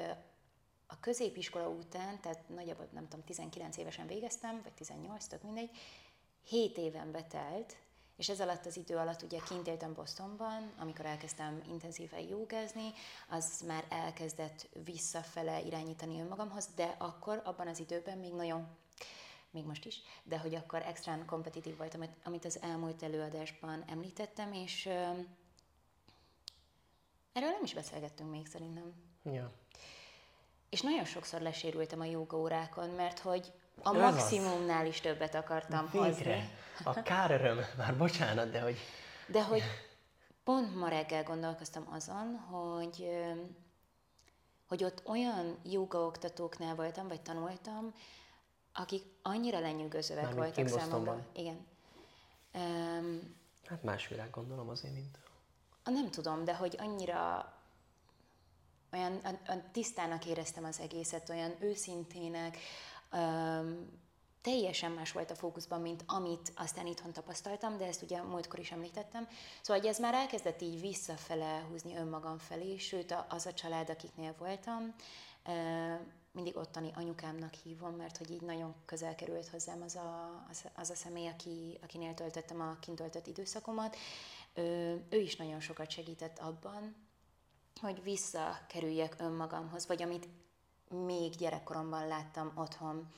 a 0.87 0.99
középiskola 0.99 1.67
után, 1.67 2.21
tehát 2.21 2.49
nagyjából 2.49 2.87
nem 2.91 3.07
tudom, 3.07 3.25
19 3.25 3.77
évesen 3.77 4.07
végeztem, 4.07 4.61
vagy 4.63 4.73
18, 4.73 5.25
tök 5.25 5.43
mindegy, 5.43 5.69
7 6.43 6.77
éven 6.77 7.11
betelt, 7.11 7.75
és 8.15 8.29
ez 8.29 8.39
alatt 8.39 8.65
az 8.65 8.77
idő 8.77 8.95
alatt 8.95 9.21
ugye 9.21 9.39
kint 9.47 9.67
éltem 9.67 9.93
Bostonban, 9.93 10.73
amikor 10.79 11.05
elkezdtem 11.05 11.61
intenzíven 11.67 12.19
jogázni, 12.19 12.93
az 13.29 13.63
már 13.67 13.85
elkezdett 13.89 14.69
visszafele 14.83 15.61
irányítani 15.61 16.21
önmagamhoz, 16.21 16.69
de 16.75 16.95
akkor 16.97 17.41
abban 17.43 17.67
az 17.67 17.79
időben 17.79 18.17
még 18.17 18.33
nagyon 18.33 18.67
még 19.51 19.65
most 19.65 19.85
is, 19.85 20.01
de 20.23 20.39
hogy 20.39 20.55
akkor 20.55 20.81
extrán 20.81 21.25
kompetitív 21.25 21.77
voltam, 21.77 22.01
amit 22.23 22.45
az 22.45 22.61
elmúlt 22.61 23.03
előadásban 23.03 23.83
említettem, 23.87 24.53
és 24.53 24.85
uh, 24.85 24.93
erről 27.33 27.49
nem 27.49 27.63
is 27.63 27.73
beszélgettünk 27.73 28.31
még 28.31 28.47
szerintem. 28.47 28.93
Ja. 29.23 29.51
És 30.69 30.81
nagyon 30.81 31.05
sokszor 31.05 31.41
lesérültem 31.41 31.99
a 31.99 32.05
joga 32.05 32.37
órákon, 32.37 32.89
mert 32.89 33.19
hogy 33.19 33.51
a 33.81 33.91
maximumnál 33.91 34.85
is 34.85 35.01
többet 35.01 35.35
akartam 35.35 35.89
Végre. 35.91 36.07
hozni. 36.07 36.49
A 36.83 37.01
káröröm, 37.01 37.59
már 37.77 37.97
bocsánat, 37.97 38.51
de 38.51 38.61
hogy... 38.61 38.77
De 39.27 39.43
hogy 39.43 39.63
pont 40.43 40.75
ma 40.75 40.87
reggel 40.87 41.23
gondolkoztam 41.23 41.87
azon, 41.91 42.37
hogy, 42.37 43.09
hogy 44.67 44.83
ott 44.83 45.01
olyan 45.05 45.59
oktatóknál 45.91 46.75
voltam, 46.75 47.07
vagy 47.07 47.21
tanultam, 47.21 47.93
akik 48.73 49.03
annyira 49.21 49.59
lenyűgözőek 49.59 50.23
Már 50.23 50.33
voltak 50.33 50.67
számomra. 50.67 51.25
Igen. 51.33 51.65
Um, 52.53 53.35
hát 53.65 53.83
más 53.83 54.07
világ 54.07 54.29
gondolom 54.29 54.69
azért, 54.69 54.93
mint... 54.93 55.17
Nem 55.83 56.09
tudom, 56.09 56.43
de 56.43 56.55
hogy 56.55 56.75
annyira 56.79 57.53
olyan, 58.91 59.19
olyan 59.23 59.63
tisztának 59.71 60.25
éreztem 60.25 60.63
az 60.63 60.79
egészet, 60.79 61.29
olyan 61.29 61.55
őszintének, 61.59 62.57
um, 63.11 64.01
teljesen 64.43 64.91
más 64.91 65.11
volt 65.11 65.31
a 65.31 65.35
fókuszban, 65.35 65.81
mint 65.81 66.03
amit 66.05 66.51
aztán 66.55 66.85
itthon 66.85 67.13
tapasztaltam, 67.13 67.77
de 67.77 67.85
ezt 67.85 68.01
ugye 68.01 68.21
múltkor 68.21 68.59
is 68.59 68.71
említettem. 68.71 69.27
Szóval 69.61 69.81
hogy 69.81 69.91
ez 69.91 69.99
már 69.99 70.13
elkezdett 70.13 70.61
így 70.61 70.81
visszafele 70.81 71.65
húzni 71.69 71.95
önmagam 71.95 72.37
felé, 72.37 72.77
sőt 72.77 73.15
az 73.29 73.45
a 73.45 73.53
család, 73.53 73.89
akiknél 73.89 74.35
voltam, 74.37 74.95
mindig 76.31 76.57
ottani 76.57 76.91
anyukámnak 76.95 77.53
hívom, 77.53 77.95
mert 77.95 78.17
hogy 78.17 78.31
így 78.31 78.41
nagyon 78.41 78.75
közel 78.85 79.15
került 79.15 79.47
hozzám 79.47 79.81
az 79.81 79.95
a, 79.95 80.43
az, 80.49 80.63
az 80.75 80.89
a 80.89 80.95
személy, 80.95 81.27
aki, 81.27 81.79
akinél 81.81 82.13
töltöttem 82.13 82.61
a 82.61 82.77
kint 82.79 83.21
időszakomat. 83.25 83.95
Ő, 84.53 85.01
ő 85.09 85.19
is 85.19 85.35
nagyon 85.35 85.59
sokat 85.59 85.89
segített 85.89 86.39
abban, 86.39 86.95
hogy 87.81 88.03
visszakerüljek 88.03 89.15
önmagamhoz, 89.19 89.87
vagy 89.87 90.01
amit 90.01 90.27
még 90.89 91.35
gyerekkoromban 91.35 92.07
láttam 92.07 92.51
otthon. 92.55 93.13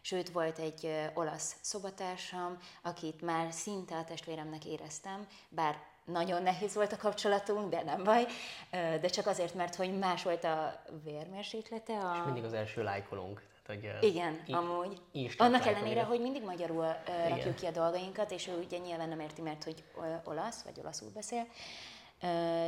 Sőt, 0.00 0.30
volt 0.30 0.58
egy 0.58 1.10
olasz 1.14 1.56
szobatársam, 1.60 2.58
akit 2.82 3.22
már 3.22 3.52
szinte 3.52 3.96
a 3.96 4.04
testvéremnek 4.04 4.64
éreztem, 4.64 5.26
bár 5.48 5.76
nagyon 6.04 6.42
nehéz 6.42 6.74
volt 6.74 6.92
a 6.92 6.96
kapcsolatunk, 6.96 7.70
de 7.70 7.82
nem 7.82 8.04
baj, 8.04 8.26
de 8.70 9.08
csak 9.08 9.26
azért, 9.26 9.54
mert 9.54 9.74
hogy 9.74 9.98
más 9.98 10.22
volt 10.22 10.44
a 10.44 10.82
vérmérséklete. 11.04 11.92
A... 11.98 12.14
És 12.14 12.20
mindig 12.24 12.44
az 12.44 12.52
első 12.52 12.82
lájkolunk. 12.82 13.42
hogy 13.66 13.98
Igen, 14.00 14.42
i- 14.46 14.52
amúgy. 14.52 15.00
Annak 15.36 15.66
ellenére, 15.66 16.02
hogy 16.02 16.20
mindig 16.20 16.42
magyarul 16.44 16.84
uh, 16.84 17.28
rakjuk 17.28 17.54
ki 17.54 17.66
a 17.66 17.70
dolgainkat, 17.70 18.30
és 18.30 18.46
ő 18.46 18.58
ugye 18.64 18.78
nyilván 18.78 19.08
nem 19.08 19.20
érti, 19.20 19.42
mert 19.42 19.64
hogy 19.64 19.84
olasz, 20.24 20.62
vagy 20.62 20.78
olaszul 20.80 21.10
beszél, 21.14 21.46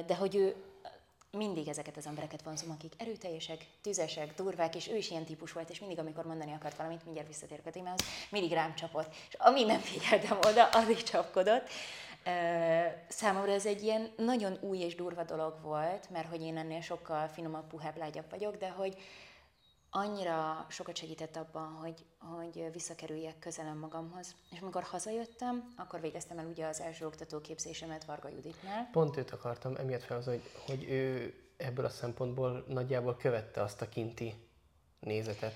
de 0.07 0.17
hogy 0.19 0.37
ő 0.37 0.55
mindig 1.31 1.69
ezeket 1.69 1.97
az 1.97 2.07
embereket 2.07 2.43
vonzom, 2.43 2.71
akik 2.71 2.93
erőteljesek, 2.97 3.67
tüzesek, 3.83 4.35
durvák, 4.35 4.75
és 4.75 4.89
ő 4.89 4.97
is 4.97 5.11
ilyen 5.11 5.25
típus 5.25 5.53
volt, 5.53 5.71
és 5.71 5.79
mindig, 5.79 5.99
amikor 5.99 6.25
mondani 6.25 6.53
akart 6.53 6.77
valamit, 6.77 7.05
mindjárt 7.05 7.29
visszatérek 7.29 7.67
a 7.67 7.71
témához, 7.71 8.01
mindig 8.31 8.53
rám 8.53 8.75
csapott. 8.75 9.15
És 9.29 9.35
amíg 9.39 9.67
nem 9.67 9.81
figyeltem 9.81 10.39
oda, 10.39 10.69
addig 10.69 11.03
csapkodott. 11.03 11.69
Számomra 13.09 13.53
ez 13.53 13.67
egy 13.67 13.83
ilyen 13.83 14.11
nagyon 14.17 14.59
új 14.61 14.79
és 14.79 14.95
durva 14.95 15.25
dolog 15.25 15.61
volt, 15.63 16.11
mert 16.11 16.29
hogy 16.29 16.43
én 16.43 16.57
ennél 16.57 16.81
sokkal 16.81 17.29
finomabb, 17.29 17.67
puhább, 17.67 17.97
lágyabb 17.97 18.31
vagyok, 18.31 18.57
de 18.57 18.69
hogy 18.69 18.97
annyira 19.91 20.67
sokat 20.69 20.97
segített 20.97 21.37
abban, 21.37 21.73
hogy, 21.73 22.05
hogy 22.19 22.73
visszakerüljek 22.73 23.39
közelem 23.39 23.79
magamhoz. 23.79 24.35
És 24.51 24.61
amikor 24.61 24.83
hazajöttem, 24.83 25.73
akkor 25.77 26.01
végeztem 26.01 26.39
el 26.39 26.47
ugye 26.47 26.67
az 26.67 26.81
első 26.81 27.07
oktatóképzésemet 27.07 28.05
Varga 28.05 28.29
Juditnál. 28.29 28.89
Pont 28.93 29.17
őt 29.17 29.31
akartam 29.31 29.77
emiatt 29.77 30.03
fel, 30.03 30.21
hogy, 30.21 30.43
hogy 30.67 30.85
ő 30.85 31.35
ebből 31.57 31.85
a 31.85 31.89
szempontból 31.89 32.65
nagyjából 32.69 33.17
követte 33.17 33.63
azt 33.63 33.81
a 33.81 33.89
kinti 33.89 34.35
nézetet. 35.01 35.55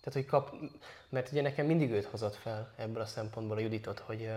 Tehát, 0.00 0.12
hogy 0.12 0.24
kap, 0.24 0.54
mert 1.08 1.30
ugye 1.30 1.42
nekem 1.42 1.66
mindig 1.66 1.90
őt 1.90 2.04
hozott 2.04 2.34
fel 2.34 2.74
ebből 2.76 3.02
a 3.02 3.06
szempontból 3.06 3.56
a 3.56 3.60
Juditot, 3.60 3.98
hogy 3.98 4.30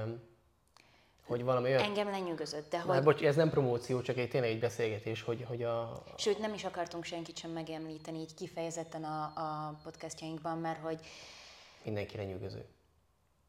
hogy 1.28 1.44
valami 1.44 1.68
olyan... 1.68 1.82
Engem 1.82 2.10
lenyűgözött, 2.10 2.70
de 2.70 2.78
Hát 2.78 2.86
hogy... 2.86 3.04
bocs, 3.04 3.22
ez 3.22 3.36
nem 3.36 3.50
promóció, 3.50 4.02
csak 4.02 4.18
egy 4.18 4.30
tényleg 4.30 4.50
egy 4.50 4.60
beszélgetés, 4.60 5.22
hogy, 5.22 5.46
hogy 5.48 5.64
a... 5.64 6.04
Sőt, 6.18 6.40
nem 6.40 6.54
is 6.54 6.64
akartunk 6.64 7.04
senkit 7.04 7.38
sem 7.38 7.52
megemlíteni 7.52 8.20
így 8.20 8.34
kifejezetten 8.34 9.04
a, 9.04 9.24
a 9.24 9.80
podcastjainkban, 9.84 10.58
mert 10.58 10.80
hogy 10.80 11.00
mindenki 11.84 12.18
lenyűgöző. 12.18 12.66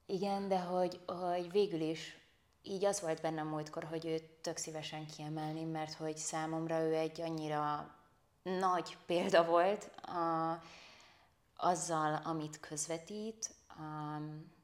igen, 0.07 0.49
de 0.49 0.59
hogy, 0.59 1.01
hogy 1.07 1.51
végül 1.51 1.81
is 1.81 2.19
így 2.63 2.85
az 2.85 3.01
volt 3.01 3.21
bennem 3.21 3.47
múltkor, 3.47 3.85
hogy 3.85 4.07
őt 4.07 4.25
tök 4.25 4.57
szívesen 4.57 5.07
kiemelném, 5.07 5.69
mert 5.69 5.93
hogy 5.95 6.17
számomra 6.17 6.81
ő 6.81 6.95
egy 6.95 7.21
annyira 7.21 7.95
nagy 8.43 8.97
példa 9.07 9.45
volt 9.45 9.91
a, 10.03 10.59
azzal, 11.57 12.21
amit 12.25 12.61
közvetít, 12.61 13.51
um, 13.79 14.57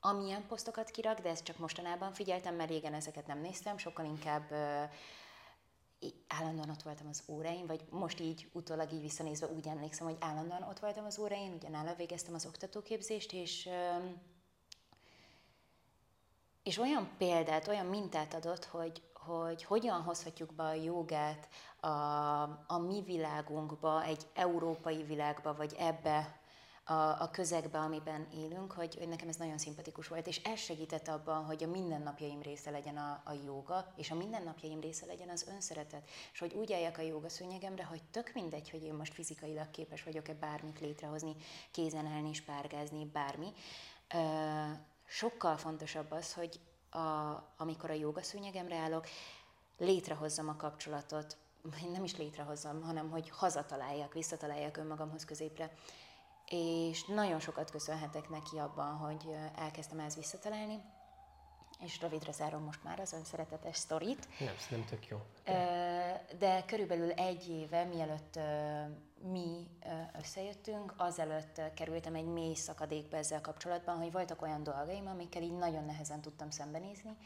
amilyen 0.00 0.46
posztokat 0.46 0.90
kirak, 0.90 1.20
de 1.20 1.28
ezt 1.28 1.44
csak 1.44 1.58
mostanában 1.58 2.12
figyeltem, 2.12 2.54
mert 2.54 2.70
régen 2.70 2.94
ezeket 2.94 3.26
nem 3.26 3.40
néztem, 3.40 3.78
sokkal 3.78 4.04
inkább 4.04 4.50
ö, 4.50 4.82
állandóan 6.26 6.70
ott 6.70 6.82
voltam 6.82 7.06
az 7.08 7.22
óráin, 7.28 7.66
vagy 7.66 7.84
most 7.90 8.20
így 8.20 8.48
utólag 8.52 8.92
így 8.92 9.00
visszanézve 9.00 9.46
úgy 9.46 9.66
emlékszem, 9.66 10.06
hogy 10.06 10.16
állandóan 10.20 10.62
ott 10.62 10.78
voltam 10.78 11.04
az 11.04 11.18
óráin, 11.18 11.52
ugye 11.52 11.68
nála 11.68 11.94
végeztem 11.94 12.34
az 12.34 12.46
oktatóképzést, 12.46 13.32
és 13.32 13.68
és 16.62 16.78
olyan 16.78 17.08
példát, 17.18 17.68
olyan 17.68 17.86
mintát 17.86 18.34
adott, 18.34 18.64
hogy, 18.64 19.02
hogy 19.14 19.64
hogyan 19.64 20.02
hozhatjuk 20.02 20.54
be 20.54 20.62
a 20.62 20.72
jogát 20.72 21.48
a, 21.80 21.88
a 22.66 22.78
mi 22.86 23.02
világunkba, 23.02 24.02
egy 24.02 24.26
európai 24.34 25.02
világba, 25.02 25.54
vagy 25.54 25.74
ebbe 25.78 26.40
a, 26.88 27.22
a 27.22 27.30
közegbe, 27.32 27.78
amiben 27.78 28.26
élünk, 28.34 28.72
hogy, 28.72 28.94
hogy 28.94 29.08
nekem 29.08 29.28
ez 29.28 29.36
nagyon 29.36 29.58
szimpatikus 29.58 30.08
volt, 30.08 30.26
és 30.26 30.42
ez 30.42 30.58
segített 30.58 31.08
abban, 31.08 31.44
hogy 31.44 31.64
a 31.64 31.66
mindennapjaim 31.66 32.42
része 32.42 32.70
legyen 32.70 32.96
a, 32.96 33.22
a 33.24 33.32
joga, 33.44 33.92
és 33.96 34.10
a 34.10 34.14
mindennapjaim 34.14 34.80
része 34.80 35.06
legyen 35.06 35.28
az 35.28 35.46
önszeretet, 35.48 36.08
és 36.32 36.38
hogy 36.38 36.54
úgy 36.54 36.72
álljak 36.72 36.98
a 36.98 37.02
joga 37.02 37.28
szőnyegemre, 37.28 37.84
hogy 37.84 38.02
tök 38.10 38.30
mindegy, 38.34 38.70
hogy 38.70 38.82
én 38.82 38.94
most 38.94 39.14
fizikailag 39.14 39.70
képes 39.70 40.02
vagyok-e 40.02 40.34
bármit 40.34 40.80
létrehozni, 40.80 41.36
kézen 41.70 42.06
állni, 42.06 42.32
spárgázni, 42.32 43.04
bármi, 43.04 43.52
sokkal 45.06 45.56
fontosabb 45.56 46.10
az, 46.10 46.34
hogy 46.34 46.60
a, 46.90 46.98
amikor 47.56 47.90
a 47.90 47.94
jogaszőnyegemre 47.94 48.76
állok, 48.76 49.06
létrehozzam 49.78 50.48
a 50.48 50.56
kapcsolatot, 50.56 51.36
nem 51.92 52.04
is 52.04 52.16
létrehozzam, 52.16 52.82
hanem 52.82 53.10
hogy 53.10 53.30
hazataláljak, 53.30 54.12
visszataláljak 54.12 54.76
önmagamhoz 54.76 55.24
középre. 55.24 55.70
És 56.50 57.04
nagyon 57.04 57.40
sokat 57.40 57.70
köszönhetek 57.70 58.28
neki 58.28 58.58
abban, 58.58 58.94
hogy 58.94 59.36
elkezdtem 59.56 59.98
ezt 59.98 60.16
visszatalálni, 60.16 60.80
és 61.80 62.00
rövidre 62.00 62.32
zárom 62.32 62.62
most 62.62 62.84
már 62.84 63.00
az 63.00 63.12
önszeretetes 63.12 63.76
sztorit. 63.76 64.28
Nem, 64.38 64.54
nem 64.70 64.84
tök 64.84 65.06
jó. 65.06 65.18
De 66.38 66.64
körülbelül 66.66 67.10
egy 67.10 67.48
éve, 67.48 67.84
mielőtt 67.84 68.38
mi 69.22 69.66
összejöttünk, 70.18 70.94
azelőtt 70.96 71.60
kerültem 71.74 72.14
egy 72.14 72.26
mély 72.26 72.54
szakadékba 72.54 73.16
ezzel 73.16 73.40
kapcsolatban, 73.40 73.96
hogy 73.96 74.12
voltak 74.12 74.42
olyan 74.42 74.62
dolgaim, 74.62 75.06
amikkel 75.06 75.42
így 75.42 75.56
nagyon 75.56 75.84
nehezen 75.84 76.20
tudtam 76.20 76.50
szembenézni, 76.50 77.16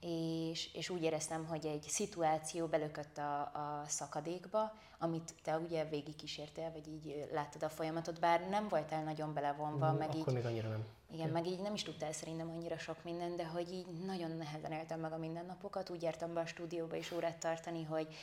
és, 0.00 0.74
és 0.74 0.88
úgy 0.88 1.02
éreztem, 1.02 1.46
hogy 1.46 1.66
egy 1.66 1.82
szituáció 1.88 2.66
belökött 2.66 3.18
a, 3.18 3.40
a 3.40 3.82
szakadékba, 3.86 4.72
amit 4.98 5.34
te 5.42 5.58
ugye 5.58 5.84
végigkísértél, 5.84 6.70
vagy 6.72 6.88
így 6.88 7.28
láttad 7.32 7.62
a 7.62 7.68
folyamatot, 7.68 8.20
bár 8.20 8.48
nem 8.48 8.68
voltál 8.68 9.04
nagyon 9.04 9.34
belevonva, 9.34 9.92
meg 9.92 10.14
így 10.14 10.20
Akkor 10.20 10.32
még 10.32 10.44
annyira 10.44 10.68
nem. 10.68 10.84
igen, 11.12 11.28
meg 11.28 11.46
így 11.46 11.60
nem 11.60 11.74
is 11.74 11.82
tudtál 11.82 12.12
szerintem 12.12 12.50
annyira 12.50 12.78
sok 12.78 13.04
minden, 13.04 13.36
de 13.36 13.46
hogy 13.46 13.72
így 13.72 13.86
nagyon 13.86 14.30
nehezen 14.30 14.72
éltem 14.72 15.00
meg 15.00 15.12
a 15.12 15.18
mindennapokat. 15.18 15.90
Úgy 15.90 16.02
jártam 16.02 16.34
be 16.34 16.40
a 16.40 16.46
stúdióba 16.46 16.96
is 16.96 17.10
órát 17.10 17.38
tartani, 17.38 17.82
hogy 17.84 18.14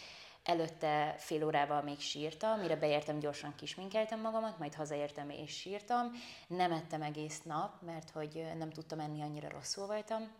előtte 0.43 1.15
fél 1.17 1.45
órával 1.45 1.81
még 1.81 1.99
sírtam, 1.99 2.59
mire 2.59 2.75
beértem, 2.75 3.19
gyorsan 3.19 3.55
kisminkeltem 3.55 4.21
magamat, 4.21 4.57
majd 4.57 4.73
hazaértem 4.73 5.29
és 5.29 5.51
sírtam. 5.57 6.11
Nem 6.47 6.71
ettem 6.71 7.01
egész 7.01 7.41
nap, 7.41 7.81
mert 7.81 8.09
hogy 8.09 8.45
nem 8.57 8.69
tudtam 8.69 8.99
enni, 8.99 9.21
annyira 9.21 9.49
rosszul 9.49 9.85
voltam. 9.85 10.31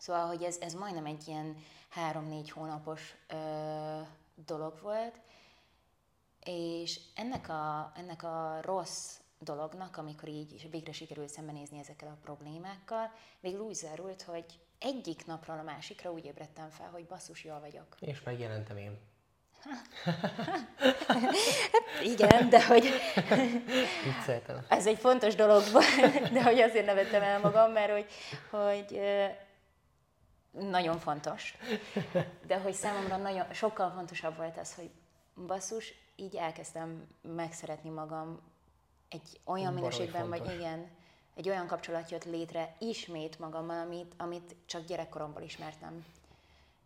Szóval, 0.00 0.26
hogy 0.26 0.42
ez, 0.42 0.56
ez 0.60 0.74
majdnem 0.74 1.06
egy 1.06 1.28
ilyen 1.28 1.56
három-négy 1.88 2.50
hónapos 2.50 3.14
ö, 3.28 3.36
dolog 4.34 4.80
volt, 4.82 5.20
és 6.44 7.00
ennek 7.14 7.48
a, 7.48 7.92
ennek 7.96 8.22
a 8.22 8.58
rossz 8.62 9.18
dolognak, 9.38 9.96
amikor 9.96 10.28
így 10.28 10.70
végre 10.70 10.92
sikerült 10.92 11.28
szembenézni 11.28 11.78
ezekkel 11.78 12.08
a 12.08 12.18
problémákkal, 12.22 13.12
végül 13.40 13.60
úgy 13.60 13.74
zárult, 13.74 14.22
hogy 14.22 14.44
egyik 14.78 15.26
napról 15.26 15.58
a 15.58 15.62
másikra 15.62 16.12
úgy 16.12 16.24
ébredtem 16.24 16.70
fel, 16.70 16.88
hogy 16.90 17.06
basszus, 17.06 17.44
jól 17.44 17.60
vagyok. 17.60 17.96
És 18.00 18.22
megjelentem 18.22 18.76
én. 18.76 18.98
Igen, 22.12 22.48
de 22.48 22.66
hogy 22.66 22.88
Vicceltem. 24.04 24.64
ez 24.68 24.86
egy 24.86 24.98
fontos 24.98 25.34
dolog 25.34 25.62
volt, 25.72 26.32
de 26.32 26.42
hogy 26.42 26.58
azért 26.58 26.86
nevettem 26.86 27.22
el 27.22 27.40
magam, 27.40 27.72
mert 27.72 27.92
hogy, 27.92 28.06
hogy 28.50 29.00
nagyon 30.50 30.98
fontos. 30.98 31.56
De 32.46 32.60
hogy 32.60 32.72
számomra 32.72 33.16
nagyon, 33.16 33.52
sokkal 33.52 33.90
fontosabb 33.90 34.36
volt 34.36 34.58
az, 34.58 34.74
hogy 34.74 34.90
basszus, 35.46 35.92
így 36.16 36.36
elkezdtem 36.36 37.06
megszeretni 37.22 37.90
magam 37.90 38.40
egy 39.08 39.40
olyan 39.44 39.74
minőségben, 39.74 40.28
vagy 40.28 40.52
igen, 40.54 40.88
egy 41.34 41.48
olyan 41.48 41.66
kapcsolat 41.66 42.10
jött 42.10 42.24
létre 42.24 42.74
ismét 42.78 43.38
magammal, 43.38 43.78
amit, 43.78 44.14
amit 44.16 44.56
csak 44.66 44.84
gyerekkoromból 44.84 45.42
ismertem. 45.42 46.04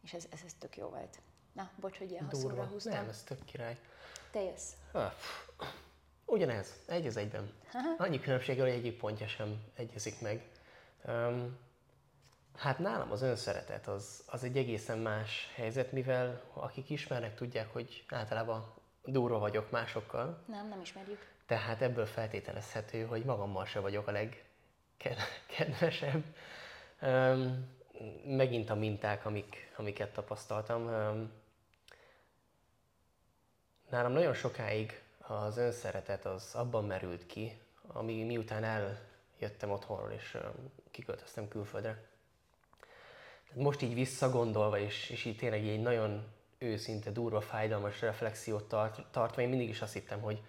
És 0.02 0.12
ez, 0.12 0.26
ez, 0.30 0.40
ez 0.44 0.52
tök 0.58 0.76
jó 0.76 0.88
volt. 0.88 1.18
Na, 1.52 1.70
bocs, 1.80 1.98
hogy 1.98 2.10
ilyen 2.10 2.28
Durva. 2.28 2.64
húztam. 2.64 2.92
Nem, 2.92 3.08
ez 3.08 3.22
tök 3.22 3.44
király. 3.44 3.78
Te 4.30 4.42
jössz. 4.42 4.72
Pff. 4.92 5.48
Ugyanez, 6.24 6.82
egy 6.86 7.06
az 7.06 7.16
egyben. 7.16 7.52
Annyi 7.98 8.20
különbség, 8.20 8.60
hogy 8.60 8.68
egyik 8.68 8.98
pontja 8.98 9.26
sem 9.26 9.64
egyezik 9.74 10.20
meg. 10.20 10.48
Um, 11.06 11.58
hát 12.56 12.78
nálam 12.78 13.10
az 13.10 13.22
önszeretet 13.22 13.86
az, 13.86 14.22
az 14.26 14.44
egy 14.44 14.56
egészen 14.56 14.98
más 14.98 15.50
helyzet, 15.54 15.92
mivel 15.92 16.42
akik 16.52 16.90
ismernek, 16.90 17.34
tudják, 17.34 17.72
hogy 17.72 18.04
általában 18.08 18.74
durva 19.04 19.38
vagyok 19.38 19.70
másokkal, 19.70 20.42
Nem, 20.46 20.68
nem 20.68 20.80
ismerjük. 20.80 21.26
tehát 21.46 21.82
ebből 21.82 22.06
feltételezhető, 22.06 23.04
hogy 23.04 23.24
magammal 23.24 23.64
se 23.64 23.80
vagyok 23.80 24.06
a 24.06 24.12
legkedvesebb. 24.12 26.24
Um, 27.02 27.72
megint 28.24 28.70
a 28.70 28.74
minták, 28.74 29.26
amik, 29.26 29.72
amiket 29.76 30.12
tapasztaltam. 30.12 30.86
Um, 30.86 31.32
nálam 33.90 34.12
nagyon 34.12 34.34
sokáig 34.34 35.02
az 35.18 35.56
önszeretet 35.56 36.24
az 36.24 36.54
abban 36.54 36.84
merült 36.84 37.26
ki, 37.26 37.58
ami 37.86 38.24
miután 38.24 38.64
eljöttem 38.64 39.70
otthonról 39.70 40.10
és 40.10 40.34
um, 40.34 40.72
kiköltöztem 40.90 41.48
külföldre. 41.48 42.02
Most 43.54 43.82
így 43.82 43.94
visszagondolva, 43.94 44.78
és, 44.78 45.10
és 45.10 45.24
így 45.24 45.36
tényleg 45.36 45.68
egy 45.68 45.82
nagyon 45.82 46.24
őszinte, 46.58 47.10
durva, 47.10 47.40
fájdalmas 47.40 48.00
reflexiót 48.00 48.64
tart, 48.64 49.06
tartva, 49.10 49.42
én 49.42 49.48
mindig 49.48 49.68
is 49.68 49.82
azt 49.82 49.92
hittem, 49.92 50.20
hogy 50.20 50.42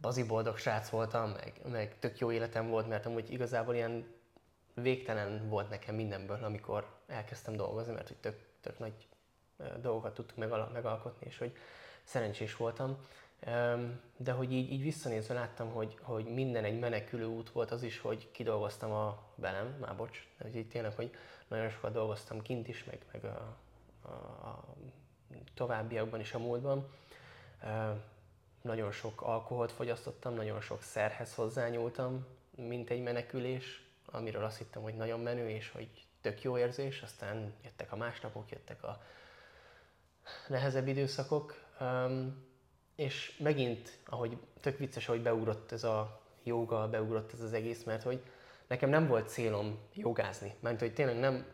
bazi 0.00 0.22
boldog 0.22 0.56
srác 0.56 0.88
voltam, 0.88 1.30
meg, 1.30 1.60
meg 1.70 1.98
tök 1.98 2.18
jó 2.18 2.32
életem 2.32 2.68
volt, 2.68 2.88
mert 2.88 3.06
amúgy 3.06 3.32
igazából 3.32 3.74
ilyen 3.74 4.06
végtelen 4.74 5.48
volt 5.48 5.70
nekem 5.70 5.94
mindenből, 5.94 6.44
amikor 6.44 6.86
elkezdtem 7.06 7.56
dolgozni, 7.56 7.92
mert 7.92 8.08
hogy 8.08 8.16
tök, 8.16 8.38
tök 8.60 8.78
nagy 8.78 9.08
dolgokat 9.80 10.14
tudtuk 10.14 10.36
megal- 10.36 10.72
megalkotni, 10.72 11.26
és 11.26 11.38
hogy 11.38 11.52
szerencsés 12.04 12.56
voltam. 12.56 12.98
De 14.16 14.32
hogy 14.32 14.52
így, 14.52 14.72
így 14.72 14.82
visszanézve 14.82 15.34
láttam, 15.34 15.70
hogy, 15.70 15.96
hogy 16.00 16.24
minden 16.24 16.64
egy 16.64 16.78
menekülő 16.78 17.24
út 17.24 17.50
volt 17.50 17.70
az 17.70 17.82
is, 17.82 17.98
hogy 17.98 18.30
kidolgoztam 18.30 18.92
a 18.92 19.22
belem, 19.34 19.76
már 19.80 19.96
bocs, 19.96 20.28
de 20.38 20.44
hogy 20.44 20.56
így 20.56 20.68
tényleg, 20.68 20.92
hogy 20.94 21.10
nagyon 21.48 21.70
sokat 21.70 21.92
dolgoztam 21.92 22.42
kint 22.42 22.68
is, 22.68 22.84
meg, 22.84 23.04
meg 23.12 23.24
a, 23.24 23.56
a, 24.02 24.08
a 24.48 24.64
továbbiakban 25.54 26.20
is 26.20 26.34
a 26.34 26.38
múltban. 26.38 26.88
Nagyon 28.62 28.92
sok 28.92 29.22
alkoholt 29.22 29.72
fogyasztottam, 29.72 30.34
nagyon 30.34 30.60
sok 30.60 30.82
szerhez 30.82 31.34
hozzányúltam, 31.34 32.26
mint 32.56 32.90
egy 32.90 33.02
menekülés, 33.02 33.84
amiről 34.04 34.44
azt 34.44 34.58
hittem, 34.58 34.82
hogy 34.82 34.94
nagyon 34.94 35.20
menő, 35.20 35.48
és 35.48 35.70
hogy 35.70 35.88
tök 36.20 36.42
jó 36.42 36.58
érzés, 36.58 37.02
aztán 37.02 37.52
jöttek 37.64 37.92
a 37.92 37.96
másnapok, 37.96 38.50
jöttek 38.50 38.82
a 38.82 39.02
nehezebb 40.48 40.88
időszakok, 40.88 41.64
és 42.94 43.38
megint, 43.38 43.98
ahogy 44.06 44.38
tök 44.60 44.78
vicces, 44.78 45.06
hogy 45.06 45.22
beugrott 45.22 45.72
ez 45.72 45.84
a 45.84 46.20
joga, 46.42 46.88
beugrott 46.88 47.32
ez 47.32 47.40
az 47.40 47.52
egész, 47.52 47.84
mert 47.84 48.02
hogy 48.02 48.22
nekem 48.68 48.88
nem 48.88 49.06
volt 49.06 49.28
célom 49.28 49.78
jogázni, 49.94 50.54
mert 50.60 50.80
hogy 50.80 50.92
tényleg 50.94 51.18
nem, 51.18 51.46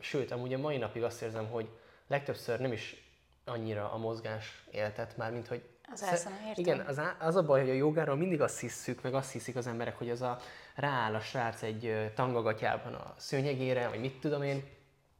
sőt, 0.00 0.30
amúgy 0.30 0.54
a 0.54 0.58
mai 0.58 0.76
napig 0.76 1.02
azt 1.02 1.22
érzem, 1.22 1.46
hogy 1.46 1.68
legtöbbször 2.06 2.60
nem 2.60 2.72
is 2.72 3.10
annyira 3.44 3.92
a 3.92 3.96
mozgás 3.96 4.64
éltet, 4.70 5.16
már 5.16 5.32
mint 5.32 5.48
hogy 5.48 5.62
Az 5.92 6.02
elszana, 6.02 6.34
értem. 6.36 6.64
Igen, 6.64 6.80
az, 6.80 6.98
á- 6.98 7.22
az 7.22 7.36
a 7.36 7.42
baj, 7.44 7.60
hogy 7.60 7.70
a 7.70 7.74
jogáról 7.74 8.16
mindig 8.16 8.40
azt 8.40 8.60
hiszük, 8.60 9.02
meg 9.02 9.14
azt 9.14 9.32
hiszik 9.32 9.56
az 9.56 9.66
emberek, 9.66 9.98
hogy 9.98 10.10
az 10.10 10.22
a 10.22 10.38
rááll 10.74 11.14
a 11.14 11.20
srác 11.20 11.62
egy 11.62 11.86
ö, 11.86 12.04
tangagatyában 12.14 12.94
a 12.94 13.14
szőnyegére, 13.16 13.88
vagy 13.88 14.00
mit 14.00 14.20
tudom 14.20 14.42
én, 14.42 14.64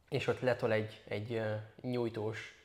és 0.09 0.27
ott 0.27 0.39
letol 0.39 0.71
egy, 0.71 1.03
egy 1.07 1.41
nyújtós, 1.81 2.55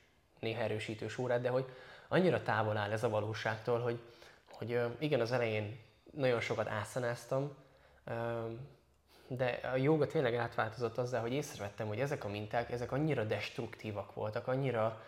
néha 0.40 0.62
erősítős 0.62 1.18
órát, 1.18 1.40
de 1.40 1.48
hogy 1.48 1.64
annyira 2.08 2.42
távol 2.42 2.76
áll 2.76 2.92
ez 2.92 3.04
a 3.04 3.08
valóságtól, 3.08 3.80
hogy, 3.80 3.98
hogy 4.50 4.80
igen, 4.98 5.20
az 5.20 5.32
elején 5.32 5.78
nagyon 6.10 6.40
sokat 6.40 6.68
ászanáztam, 6.68 7.56
de 9.26 9.60
a 9.72 9.76
joga 9.76 10.06
tényleg 10.06 10.34
átváltozott 10.34 10.98
azzal, 10.98 11.20
hogy 11.20 11.32
észrevettem, 11.32 11.86
hogy 11.86 12.00
ezek 12.00 12.24
a 12.24 12.28
minták, 12.28 12.70
ezek 12.70 12.92
annyira 12.92 13.24
destruktívak 13.24 14.14
voltak, 14.14 14.46
annyira 14.46 15.02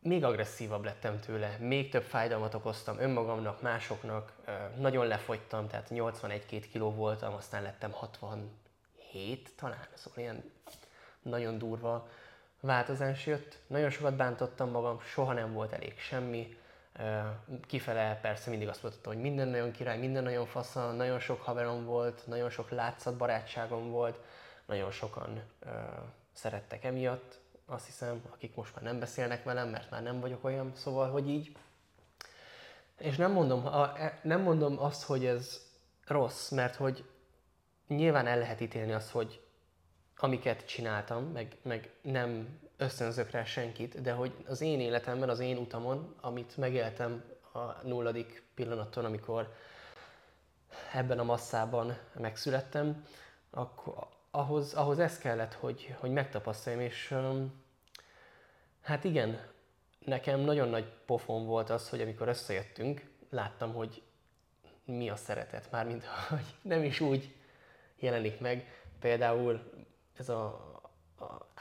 még 0.00 0.24
agresszívabb 0.24 0.84
lettem 0.84 1.20
tőle, 1.20 1.56
még 1.60 1.90
több 1.90 2.02
fájdalmat 2.02 2.54
okoztam 2.54 2.98
önmagamnak, 2.98 3.62
másoknak, 3.62 4.32
nagyon 4.78 5.06
lefogytam, 5.06 5.68
tehát 5.68 5.88
81-2 5.90 6.64
kiló 6.70 6.90
voltam, 6.90 7.34
aztán 7.34 7.62
lettem 7.62 7.92
67 7.92 9.52
talán, 9.56 9.86
szóval 9.94 10.18
ilyen 10.18 10.50
nagyon 11.22 11.58
durva 11.58 12.08
változás 12.60 13.26
jött. 13.26 13.58
Nagyon 13.66 13.90
sokat 13.90 14.16
bántottam 14.16 14.70
magam, 14.70 15.00
soha 15.00 15.32
nem 15.32 15.52
volt 15.52 15.72
elég 15.72 15.98
semmi. 15.98 16.58
Kifele 17.66 18.18
persze 18.22 18.50
mindig 18.50 18.68
azt 18.68 18.82
mondtam, 18.82 19.12
hogy 19.12 19.22
minden 19.22 19.48
nagyon 19.48 19.70
király, 19.70 19.98
minden 19.98 20.22
nagyon 20.22 20.46
fasza, 20.46 20.92
nagyon 20.92 21.18
sok 21.18 21.42
haverom 21.42 21.84
volt, 21.84 22.26
nagyon 22.26 22.50
sok 22.50 22.70
látszatbarátságom 22.70 23.90
volt, 23.90 24.18
nagyon 24.66 24.90
sokan 24.90 25.42
uh, 25.64 25.72
szerettek 26.32 26.84
emiatt, 26.84 27.40
azt 27.66 27.86
hiszem, 27.86 28.22
akik 28.32 28.54
most 28.54 28.74
már 28.74 28.84
nem 28.84 28.98
beszélnek 28.98 29.44
velem, 29.44 29.68
mert 29.68 29.90
már 29.90 30.02
nem 30.02 30.20
vagyok 30.20 30.44
olyan, 30.44 30.72
szóval, 30.74 31.10
hogy 31.10 31.28
így. 31.28 31.56
És 32.98 33.16
nem 33.16 33.32
mondom, 33.32 33.66
a, 33.66 33.98
e, 33.98 34.20
nem 34.22 34.40
mondom 34.40 34.78
azt, 34.78 35.02
hogy 35.02 35.26
ez 35.26 35.60
rossz, 36.06 36.50
mert 36.50 36.74
hogy 36.74 37.04
nyilván 37.88 38.26
el 38.26 38.38
lehet 38.38 38.60
ítélni 38.60 38.92
azt, 38.92 39.10
hogy 39.10 39.40
amiket 40.16 40.66
csináltam, 40.66 41.24
meg, 41.24 41.56
meg 41.62 41.90
nem 42.02 42.58
ösztönzök 42.76 43.30
rá 43.30 43.44
senkit, 43.44 44.00
de 44.00 44.12
hogy 44.12 44.32
az 44.46 44.60
én 44.60 44.80
életemben, 44.80 45.28
az 45.28 45.40
én 45.40 45.56
utamon, 45.56 46.14
amit 46.20 46.56
megéltem 46.56 47.24
a 47.52 47.86
nulladik 47.86 48.42
pillanaton, 48.54 49.04
amikor 49.04 49.54
ebben 50.92 51.18
a 51.18 51.24
masszában 51.24 51.98
megszülettem, 52.18 53.04
akkor 53.50 54.08
ahhoz, 54.30 54.74
ahhoz 54.74 54.98
ez 54.98 55.18
kellett, 55.18 55.54
hogy, 55.54 55.94
hogy 55.98 56.10
megtapasztaljam, 56.10 56.82
és 56.82 57.14
hát 58.80 59.04
igen, 59.04 59.40
nekem 60.04 60.40
nagyon 60.40 60.68
nagy 60.68 60.92
pofon 61.06 61.46
volt 61.46 61.70
az, 61.70 61.88
hogy 61.88 62.00
amikor 62.00 62.28
összejöttünk, 62.28 63.10
láttam, 63.30 63.74
hogy 63.74 64.02
mi 64.84 65.08
a 65.08 65.16
szeretet, 65.16 65.70
mármint 65.70 66.04
hogy 66.28 66.54
nem 66.62 66.82
is 66.82 67.00
úgy 67.00 67.34
jelenik 67.96 68.40
meg. 68.40 68.82
Például 69.00 69.72
ez 70.16 70.28
a 70.28 70.74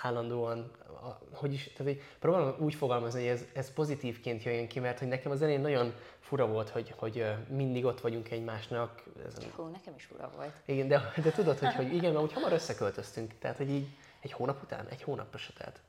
állandóan, 0.05 0.71
a, 0.87 1.35
hogy 1.35 1.53
is, 1.53 1.73
tehát 1.75 1.91
egy, 1.91 2.01
próbálom 2.19 2.55
úgy 2.59 2.75
fogalmazni, 2.75 3.19
hogy 3.19 3.29
ez, 3.29 3.45
ez 3.53 3.73
pozitívként 3.73 4.43
jöjjön 4.43 4.67
ki, 4.67 4.79
mert 4.79 4.99
hogy 4.99 5.07
nekem 5.07 5.31
az 5.31 5.41
elején 5.41 5.61
nagyon 5.61 5.93
fura 6.19 6.47
volt, 6.47 6.69
hogy, 6.69 6.93
hogy 6.97 7.25
mindig 7.47 7.85
ott 7.85 8.01
vagyunk 8.01 8.31
egymásnak. 8.31 9.03
Ez, 9.25 9.43
Hú, 9.55 9.63
nekem 9.63 9.93
is 9.97 10.05
fura 10.05 10.31
volt. 10.35 10.61
Igen, 10.65 10.87
de, 10.87 11.13
de 11.23 11.31
tudod, 11.31 11.57
hogy, 11.57 11.73
hogy 11.73 11.93
igen, 11.93 12.13
mert 12.13 12.23
úgy 12.23 12.33
hamar 12.33 12.51
összeköltöztünk, 12.51 13.33
tehát 13.39 13.57
hogy 13.57 13.69
így 13.69 13.87
egy 14.19 14.31
hónap 14.31 14.63
után, 14.63 14.87
egy 14.87 15.01
hónap 15.01 15.37
se 15.37 15.53
telt. 15.57 15.81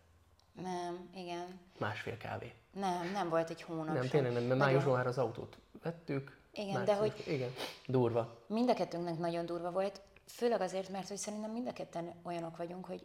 Nem, 0.63 1.09
igen. 1.15 1.61
Másfél 1.79 2.17
kávé. 2.17 2.53
Nem, 2.73 3.11
nem 3.13 3.29
volt 3.29 3.51
egy 3.51 3.63
hónap 3.63 3.95
Nem, 3.95 4.03
sem. 4.03 4.11
tényleg 4.11 4.33
nem, 4.33 4.43
mert 4.43 4.61
májusban 4.61 4.95
már 4.95 5.07
az 5.07 5.19
autót 5.19 5.59
vettük. 5.83 6.37
Igen, 6.53 6.85
de 6.85 6.95
hogy... 6.95 7.25
Igen, 7.27 7.51
durva. 7.87 8.39
Mind 8.47 8.71
a 8.71 8.75
kettőnknek 8.75 9.19
nagyon 9.19 9.47
durva 9.47 9.71
volt. 9.71 10.01
Főleg 10.27 10.61
azért, 10.61 10.89
mert 10.89 11.09
hogy 11.09 11.17
szerintem 11.17 11.51
mind 11.51 11.69
a 11.69 11.73
ketten 11.73 12.15
olyanok 12.23 12.57
vagyunk, 12.57 12.85
hogy 12.85 13.03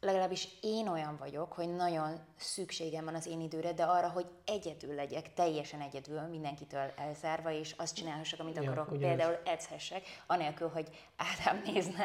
legalábbis 0.00 0.48
én 0.60 0.88
olyan 0.88 1.16
vagyok, 1.16 1.52
hogy 1.52 1.76
nagyon 1.76 2.20
szükségem 2.36 3.04
van 3.04 3.14
az 3.14 3.26
én 3.26 3.40
időre, 3.40 3.72
de 3.72 3.84
arra, 3.84 4.08
hogy 4.08 4.26
egyedül 4.46 4.94
legyek, 4.94 5.34
teljesen 5.34 5.80
egyedül, 5.80 6.20
mindenkitől 6.20 6.92
elzárva, 6.96 7.50
és 7.50 7.74
azt 7.76 7.94
csinálhassak, 7.94 8.40
amit 8.40 8.56
ja, 8.56 8.62
akarok, 8.62 8.90
ugyanaz. 8.90 9.16
például 9.16 9.40
edzhessek, 9.44 10.02
anélkül, 10.26 10.68
hogy 10.68 10.88
Ádám 11.16 11.62
nézne. 11.64 12.04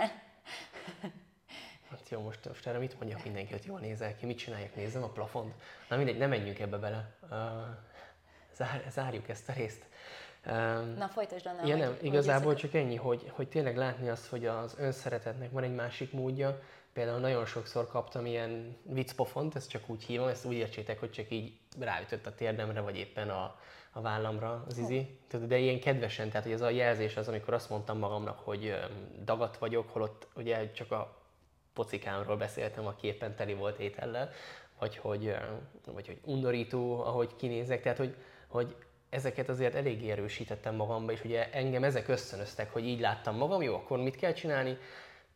Hát 1.89 2.09
jó, 2.09 2.21
most, 2.21 2.47
most 2.47 2.67
erre 2.67 2.77
mit 2.77 2.99
mondjak 2.99 3.23
mindenki, 3.23 3.51
hogy 3.51 3.65
jól 3.65 3.79
nézel 3.79 4.15
ki, 4.15 4.25
mit 4.25 4.37
csináljak, 4.37 4.75
nézem 4.75 5.03
a 5.03 5.09
plafont? 5.09 5.53
Na 5.89 5.95
mindegy, 5.95 6.17
nem 6.17 6.29
menjünk 6.29 6.59
ebbe 6.59 6.77
bele. 6.77 7.15
Uh, 7.21 7.29
zár, 8.55 8.85
zárjuk 8.89 9.29
ezt 9.29 9.49
a 9.49 9.53
részt. 9.53 9.85
Na 10.97 11.07
folytasd 11.07 11.45
annál, 11.45 11.67
ja, 11.67 11.75
nem, 11.75 11.97
igazából 12.01 12.55
csak 12.55 12.73
ennyi, 12.73 12.95
hogy, 12.95 13.31
hogy 13.35 13.47
tényleg 13.47 13.77
látni 13.77 14.09
azt, 14.09 14.27
hogy 14.27 14.45
az 14.45 14.75
önszeretetnek 14.77 15.51
van 15.51 15.63
egy 15.63 15.75
másik 15.75 16.11
módja. 16.11 16.59
Például 16.93 17.19
nagyon 17.19 17.45
sokszor 17.45 17.87
kaptam 17.87 18.25
ilyen 18.25 18.77
viccpofont, 18.83 19.55
ezt 19.55 19.69
csak 19.69 19.89
úgy 19.89 20.03
hívom, 20.03 20.27
ezt 20.27 20.45
úgy 20.45 20.53
értsétek, 20.53 20.99
hogy 20.99 21.11
csak 21.11 21.31
így 21.31 21.53
ráütött 21.79 22.25
a 22.25 22.35
térdemre, 22.35 22.81
vagy 22.81 22.97
éppen 22.97 23.29
a, 23.29 23.59
a 23.91 24.01
vállamra 24.01 24.63
az 24.67 24.77
izi. 24.77 25.19
De 25.47 25.57
ilyen 25.57 25.79
kedvesen, 25.79 26.29
tehát 26.29 26.43
hogy 26.43 26.53
ez 26.53 26.61
a 26.61 26.69
jelzés 26.69 27.17
az, 27.17 27.27
amikor 27.27 27.53
azt 27.53 27.69
mondtam 27.69 27.97
magamnak, 27.97 28.39
hogy 28.39 28.75
dagat 29.23 29.57
vagyok, 29.57 29.89
holott 29.89 30.27
ugye 30.35 30.71
csak 30.71 30.91
a 30.91 31.17
pocikámról 31.73 32.37
beszéltem, 32.37 32.87
aki 32.87 33.07
éppen 33.07 33.35
teli 33.35 33.53
volt 33.53 33.79
étellel, 33.79 34.29
vagy 34.79 34.97
hogy, 34.97 35.35
vagy 35.85 36.05
hogy 36.05 36.19
undorító, 36.25 37.01
ahogy 37.01 37.35
kinézek, 37.35 37.81
tehát 37.81 37.97
hogy, 37.97 38.15
hogy 38.47 38.75
ezeket 39.09 39.49
azért 39.49 39.75
eléggé 39.75 40.09
erősítettem 40.09 40.75
magamba, 40.75 41.11
és 41.11 41.23
ugye 41.23 41.51
engem 41.51 41.83
ezek 41.83 42.07
összönöztek, 42.07 42.73
hogy 42.73 42.85
így 42.85 42.99
láttam 42.99 43.35
magam, 43.35 43.61
jó, 43.61 43.75
akkor 43.75 43.99
mit 43.99 44.15
kell 44.15 44.33
csinálni? 44.33 44.77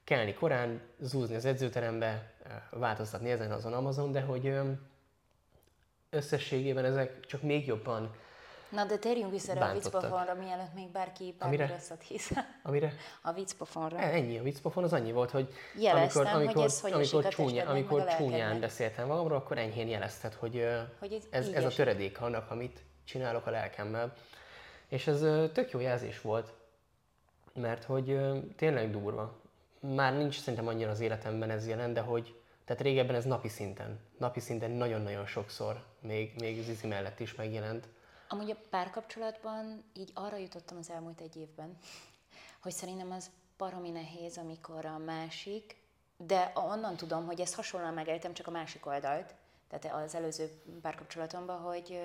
Kelni 0.08 0.34
korán, 0.34 0.82
zúzni 1.00 1.36
az 1.36 1.46
edzőterembe, 1.46 2.32
változtatni 2.70 3.32
ezen 3.32 3.52
azon 3.52 3.74
Amazon, 3.74 4.12
de 4.12 4.22
hogy 4.22 4.54
összességében 6.10 6.86
ezek 6.86 7.26
csak 7.26 7.42
még 7.42 7.66
jobban 7.66 8.16
Na 8.70 8.86
de 8.86 8.98
térjünk 8.98 9.32
vissza 9.32 9.54
a 9.54 9.74
viccpofonra, 9.74 10.34
mielőtt 10.34 10.74
még 10.74 10.92
bárki 10.92 11.36
bármi 11.40 11.58
rosszat 11.58 12.02
hisz. 12.02 12.32
Amire? 12.64 12.94
A 13.22 13.32
viccpofonra. 13.34 13.98
E, 13.98 14.14
ennyi, 14.14 14.38
a 14.38 14.44
viccpofon 14.44 14.84
az 14.84 14.94
annyi 14.94 15.12
volt, 15.12 15.32
hogy 15.32 15.54
jeleztem, 15.80 16.26
amikor, 16.26 16.36
amikor, 16.36 16.56
hogy 16.56 16.64
ez 16.64 16.82
hogy 16.82 16.92
amikor, 16.92 17.28
csúnya, 17.28 17.66
amikor 17.66 18.06
csúnyán 18.06 18.60
beszéltem 18.60 19.08
magamról, 19.08 19.38
akkor 19.38 19.58
enyhén 19.58 19.88
jelezted, 19.88 20.34
hogy, 20.34 20.68
hogy 21.00 21.14
ez, 21.14 21.24
ez, 21.30 21.48
ez 21.48 21.64
a 21.64 21.70
töredék 21.70 22.22
annak, 22.22 22.52
amit 22.52 22.84
csinálok 23.04 23.46
a 23.46 23.50
lelkemmel. 23.50 24.14
És 24.88 25.08
ez 25.08 25.20
tök 25.54 25.72
jó 25.72 25.80
jelzés 25.80 26.22
volt, 26.22 26.54
mert 27.54 27.84
hogy 27.84 28.20
tényleg 28.56 28.92
durva. 28.92 29.46
Már 29.80 30.14
nincs 30.14 30.40
szerintem 30.40 30.68
annyira 30.68 30.90
az 30.90 31.00
életemben 31.00 31.50
ez 31.50 31.68
jelen, 31.68 31.94
de 31.94 32.02
hogy 32.02 32.42
tehát 32.66 32.82
régebben 32.82 33.16
ez 33.16 33.26
napi 33.26 33.48
szinten, 33.48 34.00
napi 34.18 34.40
szinten 34.40 34.72
nagyon-nagyon 34.72 35.26
sokszor, 35.26 35.86
még, 36.00 36.34
még 36.40 36.64
Zizi 36.64 36.88
mellett 36.88 37.20
is 37.20 37.36
megjelent. 37.36 37.88
Amúgy 38.28 38.52
a 38.52 38.58
párkapcsolatban 38.70 39.84
így 39.94 40.12
arra 40.14 40.38
jutottam 40.38 40.78
az 40.78 40.90
elmúlt 40.90 41.22
egy 41.22 41.36
évben, 41.36 41.78
hogy 42.62 42.72
szerintem 42.72 43.12
az 43.12 43.30
baromi 43.58 43.90
nehéz, 43.90 44.38
amikor 44.38 44.86
a 44.86 44.98
másik, 44.98 45.76
de 46.18 46.52
onnan 46.56 46.96
tudom, 46.96 47.26
hogy 47.26 47.42
ezt 47.42 47.56
hasonlóan 47.56 47.94
megéltem, 47.94 48.34
csak 48.34 48.48
a 48.48 48.52
másik 48.52 48.86
oldalt, 48.86 49.34
tehát 49.70 50.06
az 50.06 50.16
előző 50.16 50.62
párkapcsolatomban, 50.82 51.60
hogy 51.60 52.00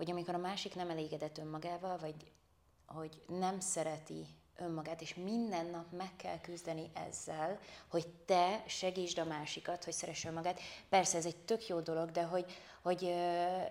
hogy 0.00 0.10
amikor 0.10 0.34
a 0.34 0.38
másik 0.38 0.74
nem 0.74 0.90
elégedett 0.90 1.38
önmagával, 1.38 1.98
vagy 1.98 2.14
hogy 2.86 3.22
nem 3.26 3.60
szereti 3.60 4.26
önmagát, 4.60 5.00
és 5.00 5.14
minden 5.14 5.66
nap 5.66 5.84
meg 5.96 6.10
kell 6.16 6.40
küzdeni 6.40 6.90
ezzel, 7.08 7.58
hogy 7.88 8.06
te 8.08 8.62
segítsd 8.66 9.18
a 9.18 9.24
másikat, 9.24 9.84
hogy 9.84 9.92
szeresse 9.92 10.28
önmagát. 10.28 10.60
Persze 10.88 11.16
ez 11.16 11.26
egy 11.26 11.36
tök 11.36 11.66
jó 11.66 11.80
dolog, 11.80 12.10
de 12.10 12.22
hogy, 12.22 12.44
hogy 12.82 13.04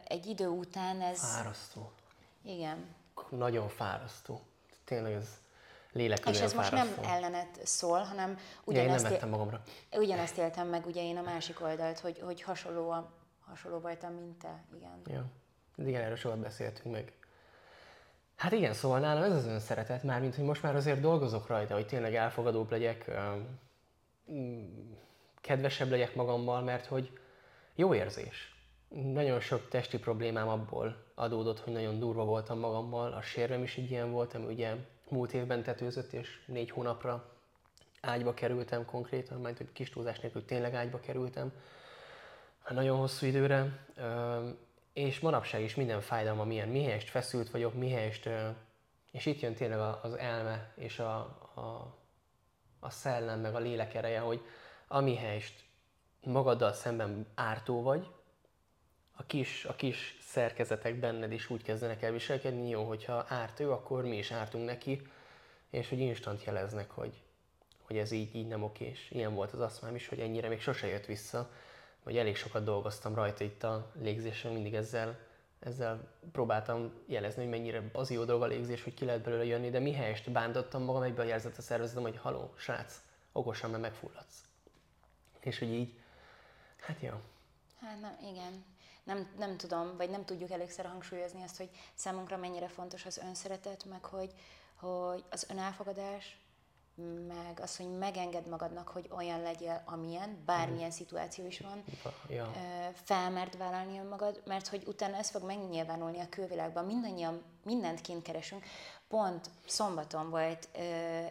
egy 0.04 0.26
idő 0.26 0.48
után 0.48 1.02
ez... 1.02 1.36
Fárasztó. 1.36 1.92
Igen. 2.44 2.96
Nagyon 3.30 3.68
fárasztó. 3.68 4.42
Tényleg 4.86 5.14
ez 5.14 5.28
lélekül 5.92 6.34
És 6.34 6.40
ez 6.40 6.54
most 6.54 6.72
nem 6.72 6.96
ellenet 7.02 7.60
szól, 7.64 8.00
hanem 8.00 8.38
ugyanezt, 8.64 9.04
ja, 9.04 9.12
én 9.12 9.18
nem 9.20 9.30
magamra. 9.30 9.62
ugyanezt 9.92 10.38
éltem 10.38 10.68
meg 10.68 10.86
ugye 10.86 11.04
én 11.04 11.18
a 11.18 11.22
másik 11.22 11.62
oldalt, 11.62 12.00
hogy, 12.00 12.20
hogy 12.20 12.42
hasonló, 12.42 12.90
a, 12.90 13.12
hasonló 13.40 13.80
voltam, 13.80 14.14
mint 14.14 14.38
te. 14.38 14.64
Igen. 14.76 15.02
Ja. 15.06 15.26
Igen, 15.86 16.02
erről 16.02 16.16
sokat 16.16 16.40
beszéltünk 16.40 16.96
meg. 16.96 17.14
Hát 18.40 18.52
igen, 18.52 18.74
szóval 18.74 19.00
nálam 19.00 19.24
ez 19.24 19.36
az 19.36 19.46
önszeretet, 19.46 20.04
mármint, 20.04 20.36
hogy 20.36 20.46
most 20.46 20.64
már 20.64 20.76
azért 20.76 21.00
dolgozok 21.00 21.48
rajta, 21.48 21.74
hogy 21.74 21.88
tényleg 21.88 22.16
elfogadóbb 22.16 22.72
legyek, 22.72 23.12
kedvesebb 25.42 25.90
legyek 25.90 26.16
magammal, 26.16 26.62
mert 26.62 26.86
hogy 26.86 27.20
jó 27.76 27.94
érzés. 27.94 28.56
Nagyon 29.14 29.40
sok 29.40 29.68
testi 29.68 29.98
problémám 30.00 30.48
abból 30.48 30.96
adódott, 31.16 31.60
hogy 31.60 31.74
nagyon 31.74 32.00
durva 32.00 32.26
voltam 32.26 32.60
magammal. 32.60 33.14
A 33.14 33.22
sérvem 33.22 33.64
is 33.64 33.78
így 33.78 33.92
ilyen 33.92 34.12
volt, 34.12 34.34
ami 34.34 34.46
ugye 34.46 34.76
múlt 35.10 35.34
évben 35.34 35.64
tetőzött, 35.64 36.14
és 36.14 36.44
négy 36.46 36.70
hónapra 36.70 37.30
ágyba 38.02 38.34
kerültem 38.34 38.86
konkrétan, 38.86 39.42
mert 39.42 39.58
hogy 39.58 39.72
kis 39.72 39.90
túlzás 39.90 40.20
nélkül 40.20 40.46
tényleg 40.46 40.74
ágyba 40.74 41.00
kerültem. 41.00 41.52
Nagyon 42.70 42.98
hosszú 42.98 43.26
időre 43.26 43.88
és 44.94 45.20
manapság 45.20 45.62
is 45.62 45.76
minden 45.76 46.02
fájdalma 46.02 46.44
milyen, 46.44 46.70
mihelyest 46.70 47.10
feszült 47.10 47.50
vagyok, 47.50 47.74
mihelyest, 47.74 48.30
és 49.12 49.26
itt 49.26 49.40
jön 49.40 49.54
tényleg 49.54 49.80
az 49.80 50.14
elme 50.14 50.74
és 50.76 51.00
a, 51.00 51.18
a, 51.56 51.96
a 52.80 52.90
szellem, 52.90 53.40
meg 53.40 53.56
a 53.56 53.60
lélek 53.60 53.94
ereje, 53.94 54.20
hogy 54.20 54.42
amihelyest 54.88 55.64
magaddal 56.24 56.74
szemben 56.74 57.28
ártó 57.36 57.82
vagy, 57.82 58.08
a 59.20 59.26
kis, 59.26 59.66
a 59.66 59.76
kis 59.76 60.18
szerkezetek 60.22 60.96
benned 60.96 61.32
is 61.32 61.50
úgy 61.50 61.62
kezdenek 61.62 62.02
el 62.02 62.12
viselkedni, 62.12 62.70
jó, 62.70 62.84
hogyha 62.84 63.26
árt 63.28 63.60
ő, 63.60 63.72
akkor 63.72 64.04
mi 64.04 64.18
is 64.18 64.32
ártunk 64.32 64.66
neki, 64.66 65.02
és 65.70 65.90
hogy 65.90 66.00
instant 66.00 66.44
jeleznek, 66.44 66.92
hogy, 66.92 67.14
hogy 67.82 67.98
ez 67.98 68.12
így, 68.12 68.36
így 68.36 68.48
nem 68.48 68.72
és 68.80 69.12
ilyen 69.12 69.34
volt 69.34 69.52
az 69.52 69.60
aszmám 69.60 69.96
is, 69.96 70.08
hogy 70.08 70.20
ennyire 70.20 70.48
még 70.48 70.62
sose 70.62 70.88
jött 70.88 71.06
vissza, 71.06 71.52
vagy 72.10 72.18
elég 72.18 72.36
sokat 72.36 72.64
dolgoztam 72.64 73.16
rajta 73.16 73.43
itt 73.43 73.64
a 73.64 73.91
légzésen, 74.01 74.53
mindig 74.53 74.74
ezzel, 74.74 75.20
ezzel 75.60 76.14
próbáltam 76.32 76.93
jelezni, 77.05 77.41
hogy 77.41 77.51
mennyire 77.51 77.89
az 77.93 78.10
jó 78.10 78.24
dolog 78.24 78.41
a 78.41 78.45
légzés, 78.45 78.84
hogy 78.84 78.93
ki 78.93 79.05
lehet 79.05 79.22
belőle 79.22 79.45
jönni, 79.45 79.70
de 79.70 79.80
mi 79.80 79.93
helyest 79.93 80.32
bántottam 80.32 80.84
magam, 80.84 81.01
egyből 81.01 81.26
jelzett 81.26 81.57
a 81.57 81.62
szervezetem, 81.62 82.01
hogy 82.01 82.18
haló, 82.18 82.53
srác, 82.57 83.01
okosan, 83.32 83.70
mert 83.70 83.82
megfulladsz. 83.82 84.43
És 85.39 85.60
hogy 85.60 85.74
így, 85.74 85.99
hát 86.80 87.01
jó. 87.01 87.14
Hát 87.82 88.01
nem, 88.01 88.18
igen. 88.32 88.66
Nem, 89.03 89.28
nem 89.38 89.57
tudom, 89.57 89.97
vagy 89.97 90.10
nem 90.10 90.26
tudjuk 90.26 90.51
elégszer 90.51 90.86
hangsúlyozni 90.86 91.43
azt, 91.43 91.57
hogy 91.57 91.70
számunkra 91.93 92.38
mennyire 92.38 92.68
fontos 92.68 93.05
az 93.05 93.18
önszeretet, 93.18 93.86
meg 93.86 94.05
hogy, 94.05 94.34
hogy 94.76 95.24
az 95.30 95.47
önelfogadás, 95.49 96.38
meg 97.28 97.60
az, 97.62 97.78
hogy 97.78 97.97
megenged 97.97 98.47
magadnak, 98.47 98.88
hogy 98.88 99.10
olyan 99.16 99.41
legyél, 99.41 99.82
amilyen, 99.86 100.43
bármilyen 100.45 100.88
mm. 100.88 100.91
szituáció 100.91 101.45
is 101.45 101.60
van, 101.60 101.84
ja. 102.30 102.52
felmert 103.04 103.58
vállalni 103.58 104.00
önmagad, 104.00 104.41
mert 104.45 104.68
hogy 104.68 104.84
utána 104.88 105.18
ez 105.18 105.30
fog 105.30 105.43
megnyilvánulni 105.43 106.20
a 106.20 106.30
külvilágban, 106.30 106.86
mindannyian 106.86 107.43
mindent 107.64 108.02
kint 108.02 108.22
keresünk. 108.22 108.64
Pont 109.08 109.50
szombaton 109.66 110.30
volt 110.30 110.68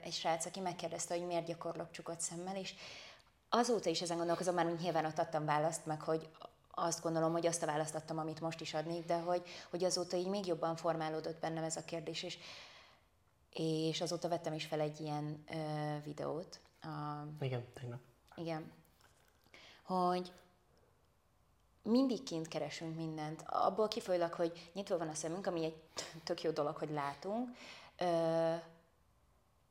egy 0.03 0.13
srác, 0.13 0.47
aki 0.47 0.61
megkérdezte, 0.61 1.17
hogy 1.17 1.27
miért 1.27 1.47
gyakorlok 1.47 1.91
csukott 1.91 2.21
szemmel, 2.21 2.57
és 2.57 2.75
azóta 3.49 3.91
is 3.91 4.01
ezen 4.03 4.17
gondolkozom, 4.17 4.55
már 4.55 4.67
nyilván 4.67 5.05
ott 5.05 5.19
adtam 5.19 5.45
választ, 5.45 5.87
meg 5.87 6.01
hogy 6.01 6.29
azt 6.71 7.03
gondolom, 7.03 7.33
hogy 7.33 7.47
azt 7.47 7.63
a 7.63 7.67
választ 7.67 7.95
adtam, 7.95 8.19
amit 8.19 8.41
most 8.41 8.61
is 8.61 8.75
adnék, 8.75 9.07
de 9.07 9.17
hogy, 9.17 9.43
hogy 9.71 9.85
azóta 9.85 10.17
így 10.17 10.29
még 10.29 10.47
jobban 10.47 10.77
formálódott 10.77 11.41
bennem 11.41 11.65
ez 11.65 11.77
a 11.77 11.85
kérdés, 11.85 12.23
és 12.23 12.39
és 13.53 14.01
azóta 14.01 14.29
vettem 14.29 14.53
is 14.53 14.65
fel 14.65 14.81
egy 14.81 15.01
ilyen 15.01 15.45
ö, 15.51 15.57
videót. 16.05 16.61
A, 16.83 16.89
igen, 17.41 17.65
tegnap. 17.75 18.01
Igen. 18.37 18.73
Hogy 19.83 20.33
mindig 21.83 22.23
kint 22.23 22.49
keresünk 22.49 22.97
mindent. 22.97 23.43
Abból 23.47 23.89
kifolyólag, 23.89 24.33
hogy 24.33 24.71
nyitva 24.73 24.99
van 24.99 25.09
a 25.09 25.15
szemünk, 25.15 25.47
ami 25.47 25.65
egy 25.65 25.83
tök 26.25 26.43
jó 26.43 26.51
dolog, 26.51 26.77
hogy 26.77 26.91
látunk, 26.91 27.49
ö, 27.97 28.55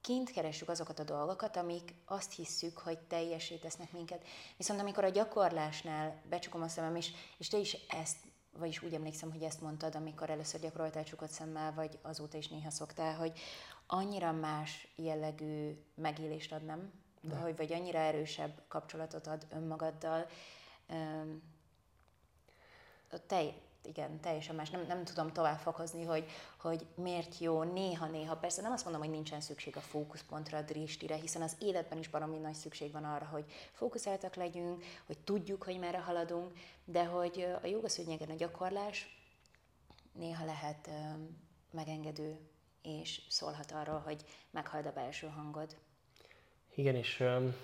kint 0.02 0.32
keressük 0.32 0.70
azokat 0.70 1.00
a 1.00 1.04
dolgokat, 1.04 1.56
amik 1.56 1.94
azt 2.06 2.34
hisszük, 2.34 2.78
hogy 2.78 3.00
teljesé 3.00 3.56
tesznek 3.56 3.92
minket. 3.92 4.26
Viszont 4.58 4.80
amikor 4.80 5.04
a 5.04 5.10
gyakorlásnál 5.10 6.22
becsukom 6.30 6.62
a 6.62 6.68
szemem, 6.68 6.96
és, 6.96 7.12
és 7.38 7.48
te 7.48 7.58
is 7.58 7.74
ezt, 7.88 8.18
vagyis 8.58 8.82
úgy 8.82 8.94
emlékszem, 8.94 9.32
hogy 9.32 9.44
ezt 9.44 9.62
mondtad, 9.62 9.96
amikor 9.96 10.30
először 10.30 10.60
gyakoroltál 10.60 11.04
csukott 11.04 11.30
szemmel, 11.30 11.74
vagy 11.74 11.98
azóta 12.02 12.38
is 12.38 12.48
néha 12.48 12.70
szoktál, 12.70 13.16
hogy 13.16 13.40
annyira 13.88 14.32
más 14.32 14.88
jellegű 14.96 15.84
megélést 15.96 16.52
ad, 16.52 16.66
nem? 16.66 16.92
De. 17.22 17.36
Hogy, 17.36 17.56
vagy 17.56 17.74
annyira 17.74 18.00
erősebb 18.00 18.62
kapcsolatot 18.68 19.28
ad 19.28 19.48
önmagaddal. 19.50 20.28
Te, 23.28 23.54
igen, 23.84 24.20
teljesen 24.20 24.56
más. 24.56 24.70
Nem, 24.70 24.86
nem 24.88 25.04
tudom 25.04 25.32
tovább 25.34 25.60
fokozni, 25.60 26.04
hogy, 26.04 26.26
hogy 26.60 26.86
miért 26.96 27.38
jó 27.38 27.64
néha-néha. 27.64 28.38
Persze 28.38 28.62
nem 28.62 28.72
azt 28.72 28.84
mondom, 28.84 29.02
hogy 29.02 29.12
nincsen 29.12 29.42
szükség 29.42 29.78
a 29.78 29.82
fókuszpontra, 29.82 30.58
a 30.58 30.62
dristire, 30.62 31.16
hiszen 31.16 31.42
az 31.42 31.56
életben 31.60 31.98
is 31.98 32.08
baromi 32.08 32.38
nagy 32.38 32.54
szükség 32.54 32.92
van 32.92 33.04
arra, 33.04 33.26
hogy 33.26 33.46
fókuszáltak 33.72 34.36
legyünk, 34.36 34.84
hogy 35.06 35.18
tudjuk, 35.18 35.64
hogy 35.64 35.80
merre 35.80 36.00
haladunk, 36.00 36.54
de 36.86 37.06
hogy 37.06 37.48
a 37.64 37.68
jogaszűnyegen 37.68 38.30
a 38.30 38.36
gyakorlás 38.36 39.18
néha 40.12 40.46
lehet 40.46 40.90
megengedő 41.72 42.40
és 42.82 43.22
szólhat 43.30 43.72
arról, 43.72 44.00
hogy 44.00 44.22
meghald 44.52 44.86
a 44.86 44.92
belső 44.92 45.28
hangod. 45.28 45.78
Igen, 46.76 46.96
és 46.96 47.20
um, 47.20 47.56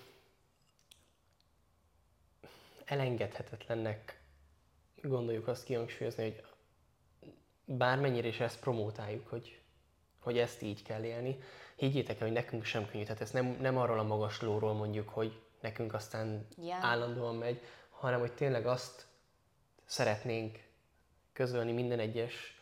elengedhetetlennek 2.86 4.23
gondoljuk 5.10 5.48
azt 5.48 5.64
kihangsúlyozni, 5.64 6.24
hogy 6.24 6.44
bármennyire 7.66 8.28
is 8.28 8.40
ezt 8.40 8.60
promótáljuk, 8.60 9.28
hogy, 9.28 9.62
hogy 10.20 10.38
ezt 10.38 10.62
így 10.62 10.84
kell 10.84 11.04
élni, 11.04 11.38
higgyétek 11.76 12.20
el, 12.20 12.28
hogy 12.28 12.36
nekünk 12.36 12.64
sem 12.64 12.88
könnyű. 12.90 13.04
Tehát 13.04 13.22
ezt 13.22 13.34
nem, 13.34 13.58
nem 13.62 13.78
arról 13.78 14.00
a 14.00 14.04
magas 14.04 14.42
lóról 14.42 14.74
mondjuk, 14.74 15.10
hogy 15.10 15.42
nekünk 15.62 15.94
aztán 15.94 16.48
yeah. 16.58 16.86
állandóan 16.86 17.36
megy, 17.36 17.62
hanem 17.90 18.20
hogy 18.20 18.34
tényleg 18.34 18.66
azt 18.66 19.06
szeretnénk 19.86 20.60
közölni 21.34 21.72
minden 21.72 22.00
egyes 22.00 22.62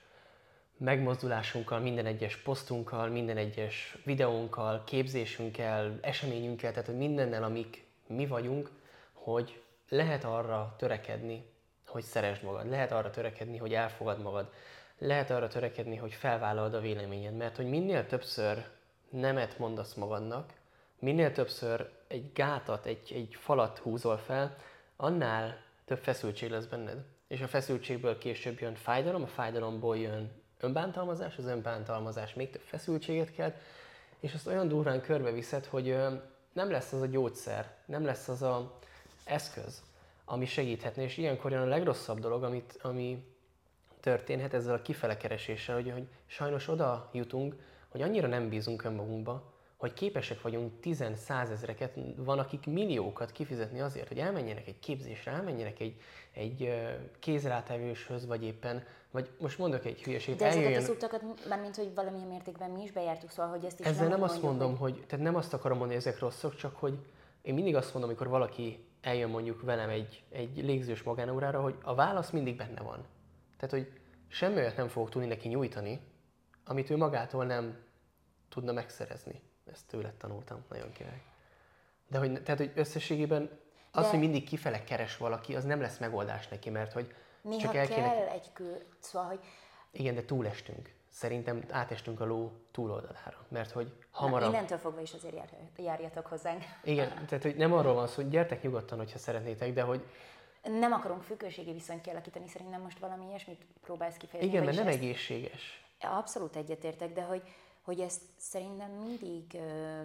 megmozdulásunkkal, 0.77 1.79
minden 1.79 2.05
egyes 2.05 2.37
posztunkkal, 2.37 3.07
minden 3.07 3.37
egyes 3.37 3.97
videónkkal, 4.05 4.83
képzésünkkel, 4.83 5.99
eseményünkkel, 6.01 6.71
tehát 6.71 6.87
hogy 6.87 6.97
mindennel, 6.97 7.43
amik 7.43 7.85
mi 8.07 8.27
vagyunk, 8.27 8.69
hogy 9.13 9.63
lehet 9.89 10.23
arra 10.23 10.75
törekedni, 10.77 11.50
hogy 11.91 12.03
szeresd 12.03 12.43
magad, 12.43 12.69
lehet 12.69 12.91
arra 12.91 13.09
törekedni, 13.09 13.57
hogy 13.57 13.73
elfogad 13.73 14.21
magad, 14.21 14.51
lehet 14.97 15.29
arra 15.29 15.47
törekedni, 15.47 15.95
hogy 15.95 16.13
felvállalod 16.13 16.73
a 16.73 16.79
véleményed, 16.79 17.35
mert 17.35 17.55
hogy 17.55 17.69
minél 17.69 18.05
többször 18.05 18.65
nemet 19.09 19.57
mondasz 19.57 19.93
magadnak, 19.93 20.49
minél 20.99 21.31
többször 21.31 21.89
egy 22.07 22.31
gátat, 22.33 22.85
egy, 22.85 23.11
egy 23.13 23.35
falat 23.39 23.77
húzol 23.77 24.17
fel, 24.17 24.55
annál 24.95 25.57
több 25.85 25.97
feszültség 25.97 26.49
lesz 26.49 26.65
benned. 26.65 27.03
És 27.27 27.41
a 27.41 27.47
feszültségből 27.47 28.17
később 28.17 28.59
jön 28.59 28.75
fájdalom, 28.75 29.23
a 29.23 29.27
fájdalomból 29.27 29.97
jön 29.97 30.31
önbántalmazás, 30.59 31.37
az 31.37 31.45
önbántalmazás 31.45 32.33
még 32.33 32.49
több 32.49 32.61
feszültséget 32.61 33.31
kelt, 33.31 33.55
és 34.19 34.33
azt 34.33 34.47
olyan 34.47 34.67
durván 34.67 35.01
körbeviszed, 35.01 35.65
hogy 35.65 35.97
nem 36.53 36.71
lesz 36.71 36.91
az 36.91 37.01
a 37.01 37.05
gyógyszer, 37.05 37.75
nem 37.85 38.05
lesz 38.05 38.27
az 38.27 38.41
a 38.41 38.77
eszköz, 39.23 39.81
ami 40.31 40.45
segíthetne, 40.45 41.03
és 41.03 41.17
ilyenkor 41.17 41.51
jön 41.51 41.61
a 41.61 41.65
legrosszabb 41.65 42.19
dolog, 42.19 42.43
amit, 42.43 42.79
ami 42.81 43.23
történhet 43.99 44.53
ezzel 44.53 44.73
a 44.73 44.81
kifele 44.81 45.17
kereséssel, 45.17 45.75
hogy, 45.75 45.91
hogy 45.91 46.07
sajnos 46.25 46.67
oda 46.67 47.09
jutunk, 47.13 47.55
hogy 47.89 48.01
annyira 48.01 48.27
nem 48.27 48.49
bízunk 48.49 48.83
önmagunkba, 48.83 49.53
hogy 49.77 49.93
képesek 49.93 50.41
vagyunk 50.41 50.79
tizen, 50.79 51.15
százezreket, 51.15 51.97
van 52.15 52.39
akik 52.39 52.65
milliókat 52.65 53.31
kifizetni 53.31 53.81
azért, 53.81 54.07
hogy 54.07 54.17
elmenjenek 54.17 54.67
egy 54.67 54.79
képzésre, 54.79 55.31
elmenjenek 55.31 55.79
egy, 55.79 55.95
egy 56.31 56.73
kézrátevőshöz, 57.19 58.25
vagy 58.25 58.43
éppen, 58.43 58.83
vagy 59.11 59.29
most 59.39 59.57
mondok 59.57 59.85
egy 59.85 60.03
hülyeséget. 60.03 60.39
De 60.39 60.45
ezeket 60.45 60.63
eljöjjön... 60.63 60.89
az 60.89 60.95
utakat, 60.95 61.23
mármint, 61.49 61.75
hogy 61.75 61.93
valamilyen 61.95 62.27
mértékben 62.27 62.69
mi 62.71 62.83
is 62.83 62.91
bejártuk, 62.91 63.29
szóval, 63.29 63.51
hogy 63.51 63.65
ezt 63.65 63.79
is 63.79 63.85
Ezzel 63.85 64.07
nem, 64.07 64.19
nem 64.19 64.23
azt 64.23 64.41
mondom, 64.41 64.77
hogy... 64.77 64.91
hogy, 64.91 65.05
tehát 65.05 65.25
nem 65.25 65.35
azt 65.35 65.53
akarom 65.53 65.77
mondani, 65.77 65.99
hogy 65.99 66.07
ezek 66.07 66.21
rosszak, 66.21 66.55
csak 66.55 66.75
hogy 66.75 66.97
én 67.41 67.53
mindig 67.53 67.75
azt 67.75 67.93
mondom, 67.93 68.09
amikor 68.09 68.27
valaki 68.27 68.85
eljön 69.01 69.29
mondjuk 69.29 69.61
velem 69.61 69.89
egy, 69.89 70.23
egy 70.29 70.57
légzős 70.57 71.03
magánórára, 71.03 71.61
hogy 71.61 71.75
a 71.83 71.95
válasz 71.95 72.29
mindig 72.29 72.55
benne 72.55 72.81
van. 72.81 73.05
Tehát, 73.57 73.71
hogy 73.71 73.99
semmi 74.27 74.55
olyat 74.55 74.77
nem 74.77 74.87
fogok 74.87 75.09
tudni 75.09 75.27
neki 75.27 75.47
nyújtani, 75.47 75.99
amit 76.65 76.89
ő 76.89 76.97
magától 76.97 77.45
nem 77.45 77.77
tudna 78.49 78.71
megszerezni. 78.71 79.41
Ezt 79.71 79.87
tőle 79.87 80.13
tanultam, 80.17 80.63
nagyon 80.69 80.91
király. 80.91 81.21
De 82.07 82.17
hogy, 82.17 82.43
tehát, 82.43 82.59
hogy 82.59 82.71
összességében 82.75 83.49
az, 83.91 84.03
De... 84.03 84.09
hogy 84.09 84.19
mindig 84.19 84.43
kifele 84.43 84.83
keres 84.83 85.17
valaki, 85.17 85.55
az 85.55 85.63
nem 85.63 85.81
lesz 85.81 85.97
megoldás 85.97 86.47
neki, 86.47 86.69
mert 86.69 86.93
hogy 86.93 87.13
Néha 87.41 87.61
csak 87.61 87.75
el 87.75 87.87
kell 87.87 87.95
kéne... 87.95 88.31
egy 88.31 88.53
kül, 88.53 88.77
szóval, 88.99 89.27
hogy... 89.27 89.39
Igen, 89.91 90.15
de 90.15 90.25
túlestünk. 90.25 90.93
Szerintem 91.11 91.63
átestünk 91.69 92.19
a 92.19 92.25
ló 92.25 92.51
túloldalára, 92.71 93.45
mert 93.47 93.71
hogy 93.71 93.93
hamarabb... 94.11 94.49
Na, 94.49 94.55
innentől 94.55 94.77
fogva 94.77 95.01
is 95.01 95.13
azért 95.13 95.35
jár, 95.35 95.49
járjatok 95.77 96.25
hozzánk. 96.25 96.63
Igen, 96.83 97.25
tehát 97.25 97.43
hogy 97.43 97.55
nem 97.55 97.73
arról 97.73 97.93
van 97.93 98.07
szó, 98.07 98.15
hogy 98.15 98.29
gyertek 98.29 98.61
nyugodtan, 98.61 98.97
hogyha 98.97 99.17
szeretnétek, 99.17 99.73
de 99.73 99.81
hogy... 99.81 100.05
Nem 100.63 100.91
akarunk 100.91 101.23
függőségi 101.23 101.71
viszonyt 101.71 102.01
kialakítani, 102.01 102.47
szerintem 102.47 102.81
most 102.81 102.99
valami 102.99 103.25
ilyesmit 103.27 103.65
próbálsz 103.81 104.17
kifejezni. 104.17 104.51
Igen, 104.51 104.65
mert 104.65 104.77
nem 104.77 104.87
ezt... 104.87 104.97
egészséges. 104.97 105.85
Abszolút 105.99 106.55
egyetértek, 106.55 107.13
de 107.13 107.23
hogy, 107.23 107.43
hogy 107.81 107.99
ezt 107.99 108.21
szerintem 108.37 108.91
mindig 108.91 109.43
ö, 109.53 110.01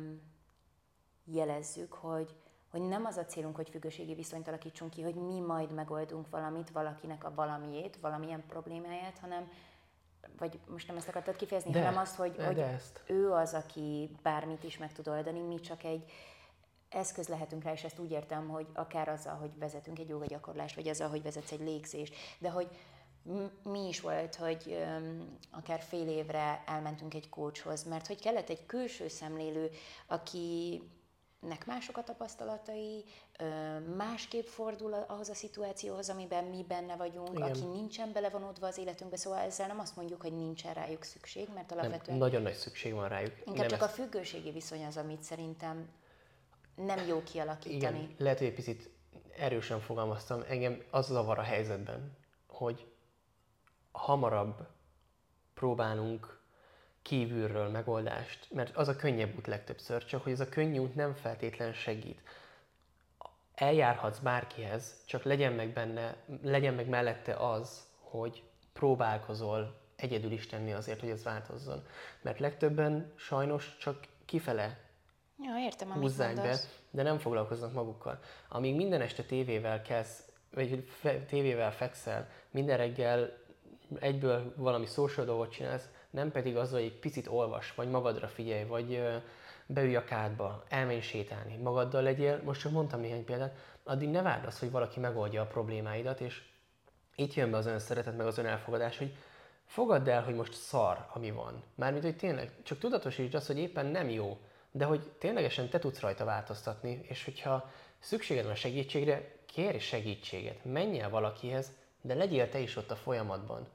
jelezzük, 1.25 1.93
hogy, 1.93 2.37
hogy 2.71 2.81
nem 2.81 3.05
az 3.05 3.17
a 3.17 3.25
célunk, 3.25 3.57
hogy 3.57 3.69
függőségi 3.69 4.15
viszonyt 4.15 4.49
alakítsunk 4.49 4.91
ki, 4.91 5.03
hogy 5.03 5.15
mi 5.15 5.41
majd 5.41 5.73
megoldunk 5.73 6.31
valamit, 6.31 6.71
valakinek 6.71 7.25
a 7.25 7.35
valamiét, 7.35 7.97
valamilyen 8.01 8.45
problémáját, 8.47 9.19
hanem 9.19 9.51
vagy 10.39 10.59
most 10.69 10.87
nem 10.87 10.97
ezt 10.97 11.09
akartad 11.09 11.37
kifejezni, 11.37 11.71
de, 11.71 11.79
hanem 11.79 11.99
azt, 11.99 12.17
hogy, 12.17 12.33
de, 12.33 12.47
hogy 12.47 12.59
ezt. 12.59 13.03
ő 13.07 13.33
az, 13.33 13.55
aki 13.55 14.11
bármit 14.23 14.65
is 14.65 14.79
meg 14.79 14.93
tud 14.93 15.09
oldani, 15.09 15.41
mi 15.41 15.61
csak 15.61 15.85
egy 15.85 16.13
eszköz 16.89 17.29
lehetünk 17.29 17.65
rá, 17.65 17.73
és 17.73 17.85
ezt 17.85 17.99
úgy 17.99 18.11
értem, 18.11 18.49
hogy 18.49 18.67
akár 18.75 19.09
azzal, 19.09 19.35
hogy 19.35 19.51
vezetünk 19.59 19.99
egy 19.99 20.15
gyakorlást, 20.27 20.75
vagy 20.75 20.89
azzal, 20.89 21.09
hogy 21.09 21.23
vezetsz 21.23 21.53
egy 21.53 21.61
légzést, 21.61 22.15
de 22.39 22.51
hogy 22.51 22.69
mi 23.63 23.89
is 23.89 24.01
volt, 24.01 24.35
hogy 24.35 24.63
um, 24.67 25.39
akár 25.51 25.81
fél 25.81 26.09
évre 26.09 26.63
elmentünk 26.67 27.15
egy 27.15 27.29
kócshoz, 27.29 27.85
mert 27.85 28.07
hogy 28.07 28.21
kellett 28.21 28.49
egy 28.49 28.67
külső 28.67 29.09
szemlélő, 29.09 29.71
aki 30.07 30.83
nek 31.47 31.67
mások 31.67 31.97
a 31.97 32.03
tapasztalatai, 32.03 33.05
másképp 33.97 34.47
fordul 34.47 34.93
ahhoz 34.93 35.29
a 35.29 35.35
szituációhoz, 35.35 36.09
amiben 36.09 36.45
mi 36.45 36.65
benne 36.69 36.97
vagyunk, 36.97 37.39
Igen. 37.39 37.49
aki 37.49 37.65
nincsen 37.65 38.13
belevonódva 38.13 38.67
az 38.67 38.79
életünkbe, 38.79 39.17
szóval 39.17 39.39
ezzel 39.39 39.67
nem 39.67 39.79
azt 39.79 39.97
mondjuk, 39.97 40.21
hogy 40.21 40.33
nincsen 40.33 40.75
rájuk 40.75 41.03
szükség, 41.03 41.49
mert 41.55 41.73
alapvetően... 41.73 42.19
Nem, 42.19 42.29
nagyon 42.29 42.43
nagy 42.43 42.55
szükség 42.55 42.93
van 42.95 43.09
rájuk. 43.09 43.33
Inkább 43.39 43.57
nem 43.57 43.69
csak 43.69 43.81
ezt... 43.81 43.91
a 43.91 44.03
függőségi 44.03 44.51
viszony 44.51 44.85
az, 44.85 44.97
amit 44.97 45.23
szerintem 45.23 45.89
nem 46.75 47.07
jó 47.07 47.23
kialakítani. 47.23 47.99
Igen, 47.99 48.15
lehet, 48.19 48.39
hogy 48.39 48.47
egy 48.47 48.55
picit 48.55 48.91
erősen 49.39 49.81
fogalmaztam, 49.81 50.43
engem 50.49 50.83
az 50.91 51.07
zavar 51.07 51.39
a 51.39 51.43
helyzetben, 51.43 52.17
hogy 52.47 52.87
hamarabb 53.93 54.67
próbálunk 55.55 56.36
kívülről 57.07 57.69
megoldást, 57.69 58.47
mert 58.51 58.77
az 58.77 58.89
a 58.89 58.97
könnyebb 58.97 59.37
út 59.37 59.47
legtöbbször, 59.47 60.05
csak 60.05 60.23
hogy 60.23 60.33
ez 60.33 60.41
a 60.41 60.49
könnyű 60.49 60.79
út 60.79 60.95
nem 60.95 61.15
feltétlen 61.15 61.73
segít. 61.73 62.21
Eljárhatsz 63.55 64.19
bárkihez, 64.19 65.03
csak 65.05 65.23
legyen 65.23 65.53
meg 65.53 65.73
benne, 65.73 66.17
legyen 66.43 66.75
meg 66.75 66.89
mellette 66.89 67.35
az, 67.35 67.87
hogy 68.01 68.43
próbálkozol 68.73 69.81
egyedül 69.97 70.33
is 70.33 70.47
tenni 70.47 70.73
azért, 70.73 71.01
hogy 71.01 71.09
ez 71.09 71.23
változzon. 71.23 71.87
Mert 72.23 72.39
legtöbben 72.39 73.13
sajnos 73.17 73.77
csak 73.81 74.07
kifele 74.25 74.79
ja, 75.39 75.59
értem, 75.59 75.93
húzzák 75.93 76.35
be, 76.35 76.57
de 76.91 77.03
nem 77.03 77.19
foglalkoznak 77.19 77.73
magukkal. 77.73 78.19
Amíg 78.49 78.75
minden 78.75 79.01
este 79.01 79.23
tévével 79.23 79.83
kezd, 79.83 80.23
vagy 80.55 80.89
tévével 81.27 81.73
fekszel, 81.73 82.29
minden 82.51 82.77
reggel 82.77 83.39
egyből 84.01 84.55
valami 84.57 84.87
social 84.87 85.27
dolgot 85.27 85.51
csinálsz, 85.51 85.89
nem 86.17 86.31
pedig 86.31 86.57
az, 86.57 86.71
hogy 86.71 86.83
egy 86.83 86.99
picit 86.99 87.27
olvas, 87.27 87.75
vagy 87.75 87.91
magadra 87.91 88.29
figyelj, 88.29 88.65
vagy 88.65 89.03
beülj 89.67 89.97
a 89.97 90.05
kádba, 90.05 90.65
elmenj 90.69 91.01
sétálni, 91.01 91.57
magaddal 91.57 92.03
legyél, 92.03 92.41
most 92.45 92.61
csak 92.61 92.73
mondtam 92.73 93.01
néhány 93.01 93.25
példát, 93.25 93.57
addig 93.85 94.09
ne 94.09 94.23
várd 94.23 94.47
azt, 94.47 94.59
hogy 94.59 94.71
valaki 94.71 95.01
megoldja 95.01 95.43
a 95.43 95.47
problémáidat, 95.47 96.21
és 96.21 96.43
itt 97.15 97.35
jön 97.35 97.51
be 97.51 97.57
az 97.57 97.67
ön 97.67 97.79
szeretet, 97.79 98.17
meg 98.17 98.27
az 98.27 98.39
ön 98.39 98.47
elfogadás, 98.47 98.99
hogy 98.99 99.17
fogadd 99.67 100.09
el, 100.09 100.23
hogy 100.23 100.35
most 100.35 100.53
szar, 100.53 101.07
ami 101.13 101.31
van. 101.31 101.63
Mármint, 101.75 102.05
hogy 102.05 102.17
tényleg, 102.17 102.51
csak 102.63 102.79
tudatosítsd 102.79 103.35
azt, 103.35 103.47
hogy 103.47 103.59
éppen 103.59 103.87
nem 103.87 104.11
jó, 104.11 104.39
de 104.71 104.85
hogy 104.85 105.11
ténylegesen 105.19 105.69
te 105.69 105.79
tudsz 105.79 106.01
rajta 106.01 106.25
változtatni, 106.25 107.01
és 107.03 107.25
hogyha 107.25 107.71
szükséged 107.99 108.45
van 108.45 108.55
segítségre, 108.55 109.35
kérj 109.47 109.79
segítséget, 109.79 110.65
menj 110.65 111.01
el 111.01 111.11
valakihez, 111.11 111.73
de 112.01 112.15
legyél 112.15 112.49
te 112.49 112.59
is 112.59 112.77
ott 112.77 112.91
a 112.91 112.97
folyamatban 112.97 113.69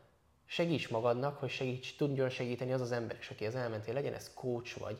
segíts 0.51 0.89
magadnak, 0.89 1.37
hogy 1.39 1.49
segíts, 1.49 1.95
tudjon 1.95 2.29
segíteni 2.29 2.73
az 2.73 2.81
az 2.81 2.91
ember 2.91 3.17
is, 3.19 3.29
aki 3.29 3.45
az 3.45 3.55
elmentél, 3.55 3.93
legyen 3.93 4.13
ez 4.13 4.33
coach 4.33 4.79
vagy 4.79 4.99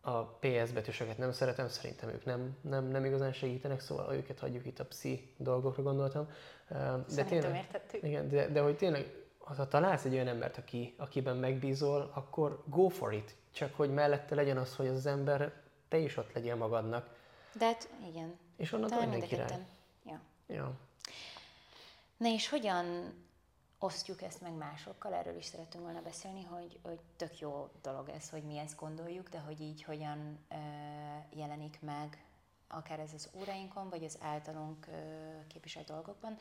a 0.00 0.22
PS 0.22 0.70
betűsöket 0.72 1.18
nem 1.18 1.32
szeretem, 1.32 1.68
szerintem 1.68 2.08
ők 2.08 2.24
nem, 2.24 2.56
nem, 2.60 2.84
nem 2.84 3.04
igazán 3.04 3.32
segítenek, 3.32 3.80
szóval 3.80 4.14
őket 4.14 4.38
hagyjuk 4.38 4.66
itt 4.66 4.78
a 4.78 4.84
pszi 4.84 5.34
dolgokra 5.36 5.82
gondoltam. 5.82 6.28
De 7.14 7.24
tényleg, 7.24 7.68
Igen, 8.02 8.28
de, 8.28 8.48
de 8.48 8.60
hogy 8.60 8.76
tényleg, 8.76 9.12
ha 9.38 9.68
találsz 9.68 10.04
egy 10.04 10.12
olyan 10.12 10.28
embert, 10.28 10.58
aki, 10.58 10.94
akiben 10.98 11.36
megbízol, 11.36 12.10
akkor 12.14 12.62
go 12.66 12.88
for 12.88 13.12
it. 13.12 13.34
Csak 13.52 13.74
hogy 13.74 13.90
mellette 13.92 14.34
legyen 14.34 14.56
az, 14.56 14.76
hogy 14.76 14.86
az 14.86 15.06
ember 15.06 15.52
te 15.88 15.98
is 15.98 16.16
ott 16.16 16.32
legyél 16.32 16.56
magadnak. 16.56 17.14
De 17.58 17.64
hát 17.64 17.88
igen. 18.08 18.38
És 18.56 18.72
onnan 18.72 18.98
mindenki 19.00 19.34
rá. 19.34 19.46
Ja. 20.04 20.20
ja. 20.46 20.72
Na 22.16 22.28
és 22.28 22.48
hogyan 22.48 23.14
osztjuk 23.78 24.22
ezt 24.22 24.40
meg 24.40 24.52
másokkal, 24.52 25.14
erről 25.14 25.36
is 25.36 25.44
szeretünk 25.44 25.84
volna 25.84 26.02
beszélni, 26.02 26.42
hogy, 26.42 26.78
hogy 26.82 27.00
tök 27.16 27.38
jó 27.38 27.68
dolog 27.82 28.08
ez, 28.08 28.30
hogy 28.30 28.42
mi 28.42 28.58
ezt 28.58 28.76
gondoljuk, 28.76 29.28
de 29.28 29.38
hogy 29.38 29.60
így 29.60 29.82
hogyan 29.82 30.38
ö, 30.48 30.56
jelenik 31.38 31.80
meg 31.80 32.24
akár 32.68 33.00
ez 33.00 33.12
az 33.12 33.30
óráinkon, 33.34 33.88
vagy 33.88 34.04
az 34.04 34.18
általunk 34.20 34.86
ö, 34.86 35.46
képviselt 35.46 35.86
dolgokban. 35.86 36.36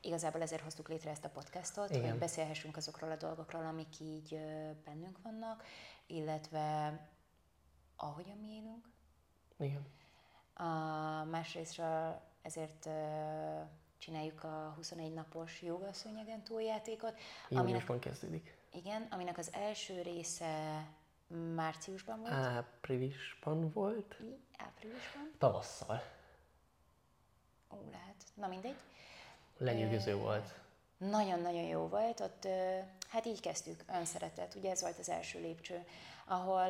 Igazából 0.00 0.42
ezért 0.42 0.62
hoztuk 0.62 0.88
létre 0.88 1.10
ezt 1.10 1.24
a 1.24 1.28
podcastot, 1.28 1.90
Igen. 1.90 2.10
hogy 2.10 2.18
beszélhessünk 2.18 2.76
azokról 2.76 3.10
a 3.10 3.16
dolgokról, 3.16 3.64
amik 3.66 4.00
így 4.00 4.34
ö, 4.34 4.70
bennünk 4.84 5.18
vannak, 5.22 5.64
illetve 6.06 6.98
ahogyan 7.96 8.36
mi 8.36 8.54
élünk. 8.54 8.88
Igen. 9.58 9.86
A 10.54 11.24
másrésztről 11.24 12.20
ezért 12.42 12.86
ö, 12.86 13.60
csináljuk 14.00 14.44
a 14.44 14.72
21 14.76 15.12
napos 15.12 15.62
joga 15.62 15.92
szőnyegen 15.92 16.42
túljátékot. 16.42 17.18
Aminek, 17.50 17.98
kezdődik. 17.98 18.56
Igen, 18.72 19.06
aminek 19.10 19.38
az 19.38 19.50
első 19.52 20.02
része 20.02 20.84
márciusban 21.54 22.20
volt. 22.20 22.32
Áprilisban 22.32 23.70
volt. 23.72 24.16
Áprilisban. 24.56 25.30
Tavasszal. 25.38 26.02
Ó, 27.74 27.76
lehet. 27.90 28.24
Na 28.34 28.46
mindegy. 28.46 28.76
Lenyűgöző 29.58 30.16
volt. 30.16 30.54
Nagyon-nagyon 30.96 31.62
jó 31.62 31.88
volt. 31.88 32.20
Ott, 32.20 32.46
hát 33.08 33.26
így 33.26 33.40
kezdtük, 33.40 33.84
önszeretet. 33.94 34.54
Ugye 34.54 34.70
ez 34.70 34.80
volt 34.80 34.98
az 34.98 35.08
első 35.08 35.40
lépcső, 35.40 35.84
ahol 36.24 36.68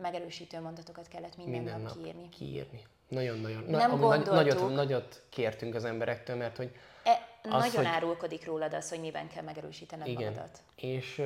megerősítő 0.00 0.60
mondatokat 0.60 1.08
kellett 1.08 1.36
minden, 1.36 1.62
minden 1.62 1.80
nap, 1.80 1.88
nap 1.88 1.96
kiírni. 1.96 2.28
kiírni. 2.28 2.82
Nagyon-nagyon. 3.08 3.64
Na, 3.68 3.76
nem 3.76 3.90
gondoltuk. 3.90 4.32
Nagyot, 4.34 4.74
nagyot 4.74 5.22
kértünk 5.28 5.74
az 5.74 5.84
emberektől, 5.84 6.36
mert 6.36 6.56
hogy... 6.56 6.70
E, 7.04 7.28
az, 7.42 7.50
nagyon 7.50 7.84
hogy... 7.84 7.94
árulkodik 7.94 8.46
rólad 8.46 8.74
az, 8.74 8.88
hogy 8.88 9.00
miben 9.00 9.28
kell 9.28 9.42
megerősítened 9.42 10.06
igen. 10.06 10.32
magadat. 10.32 10.58
És 10.76 11.22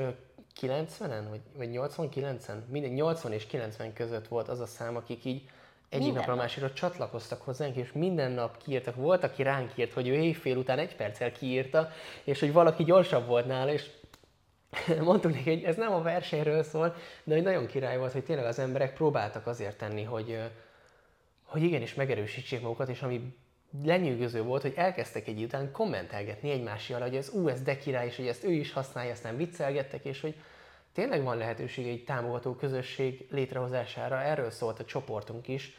90-en, 0.61 1.25
vagy, 1.29 1.41
vagy 1.57 1.69
89-en, 1.73 2.67
minden 2.69 2.91
80 2.91 3.33
és 3.33 3.47
90 3.47 3.93
között 3.93 4.29
volt 4.29 4.49
az 4.49 4.61
a 4.61 4.67
szám, 4.67 4.97
akik 4.97 5.25
így 5.25 5.43
egyik 5.89 6.13
napra 6.13 6.31
nap. 6.31 6.41
másikra 6.41 6.73
csatlakoztak 6.73 7.43
hozzánk, 7.43 7.77
és 7.77 7.93
minden 7.93 8.31
nap 8.31 8.63
kiírtak. 8.63 8.95
Volt, 8.95 9.25
aki 9.25 9.43
ránk 9.43 9.73
írt, 9.75 9.93
hogy 9.93 10.09
ő 10.09 10.13
éjfél 10.13 10.57
után 10.57 10.79
egy 10.79 10.97
perccel 10.97 11.33
kiírta, 11.33 11.91
és 12.25 12.41
hogy 12.41 12.53
valaki 12.53 12.85
gyorsabb 12.85 13.27
volt 13.27 13.47
nála, 13.47 13.73
és 13.73 13.91
mondtuk 15.01 15.33
neki, 15.33 15.51
hogy 15.55 15.65
ez 15.65 15.77
nem 15.77 15.93
a 15.93 16.03
versenyről 16.03 16.63
szól, 16.63 16.95
de 17.25 17.35
hogy 17.35 17.43
nagyon 17.43 17.67
király 17.67 17.99
volt, 17.99 18.13
hogy 18.13 18.25
tényleg 18.25 18.45
az 18.45 18.59
emberek 18.59 18.95
próbáltak 18.95 19.47
azért 19.47 19.79
tenni, 19.79 20.03
hogy, 20.03 20.39
hogy 21.53 21.63
igenis 21.63 21.95
megerősítsék 21.95 22.61
magukat, 22.61 22.89
és 22.89 23.03
ami 23.03 23.37
lenyűgöző 23.83 24.43
volt, 24.43 24.63
hogy 24.63 24.73
elkezdtek 24.77 25.27
egy 25.27 25.43
után 25.43 25.73
kommentelgetni 25.73 26.51
egymással, 26.51 27.01
hogy 27.01 27.17
ez 27.17 27.31
ú, 27.31 27.49
ez 27.49 27.63
de 27.63 27.77
király, 27.77 28.07
és 28.07 28.17
hogy 28.17 28.27
ezt 28.27 28.45
ő 28.45 28.51
is 28.51 28.73
használja, 28.73 29.13
aztán 29.13 29.37
viccelgettek, 29.37 30.05
és 30.05 30.21
hogy 30.21 30.37
tényleg 30.93 31.23
van 31.23 31.37
lehetőség 31.37 31.87
egy 31.87 32.05
támogató 32.05 32.55
közösség 32.55 33.27
létrehozására, 33.31 34.21
erről 34.21 34.51
szólt 34.51 34.79
a 34.79 34.85
csoportunk 34.85 35.49
is. 35.49 35.77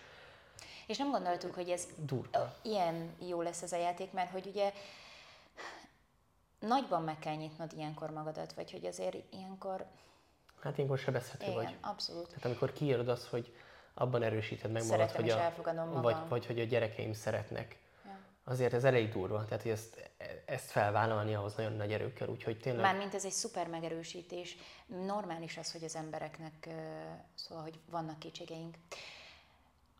És 0.87 0.97
nem 0.97 1.11
gondoltuk, 1.11 1.53
hogy 1.53 1.69
ez 1.69 1.87
Durva. 1.97 2.55
ilyen 2.61 3.15
jó 3.27 3.41
lesz 3.41 3.61
ez 3.61 3.71
a 3.71 3.77
játék, 3.77 4.11
mert 4.11 4.31
hogy 4.31 4.45
ugye 4.45 4.71
nagyban 6.59 7.03
meg 7.03 7.19
kell 7.19 7.35
nyitnod 7.35 7.71
ilyenkor 7.75 8.09
magadat, 8.09 8.53
vagy 8.53 8.71
hogy 8.71 8.85
azért 8.85 9.15
ilyenkor... 9.31 9.85
Hát 10.61 10.77
ilyenkor 10.77 10.97
sebezhető 10.97 11.45
Igen, 11.45 11.55
vagy. 11.55 11.75
abszolút. 11.81 12.27
Tehát 12.27 12.45
amikor 12.45 12.73
kiírod 12.73 13.07
azt, 13.07 13.27
hogy 13.27 13.53
abban 13.93 14.23
erősíted 14.23 14.71
meg 14.71 14.85
magad, 14.85 15.11
hogy 15.11 15.29
a, 15.29 15.53
vagy, 16.01 16.15
vagy 16.27 16.45
hogy 16.45 16.59
a 16.59 16.63
gyerekeim 16.63 17.13
szeretnek. 17.13 17.77
Ja. 18.05 18.17
Azért 18.43 18.73
ez 18.73 18.83
elég 18.83 19.11
durva, 19.11 19.45
tehát 19.45 19.61
hogy 19.61 19.71
ezt, 19.71 20.11
ezt 20.45 20.69
felvállalni 20.69 21.33
ahhoz 21.35 21.55
nagyon 21.55 21.73
nagy 21.73 21.91
erőkkel, 21.91 22.27
úgyhogy 22.27 22.59
tényleg... 22.59 22.81
Mármint 22.81 23.13
ez 23.13 23.25
egy 23.25 23.31
szuper 23.31 23.67
megerősítés. 23.67 24.57
Normális 24.85 25.57
az, 25.57 25.71
hogy 25.71 25.83
az 25.83 25.95
embereknek, 25.95 26.69
szóval, 27.35 27.63
hogy 27.63 27.79
vannak 27.91 28.19
kétségeink. 28.19 28.75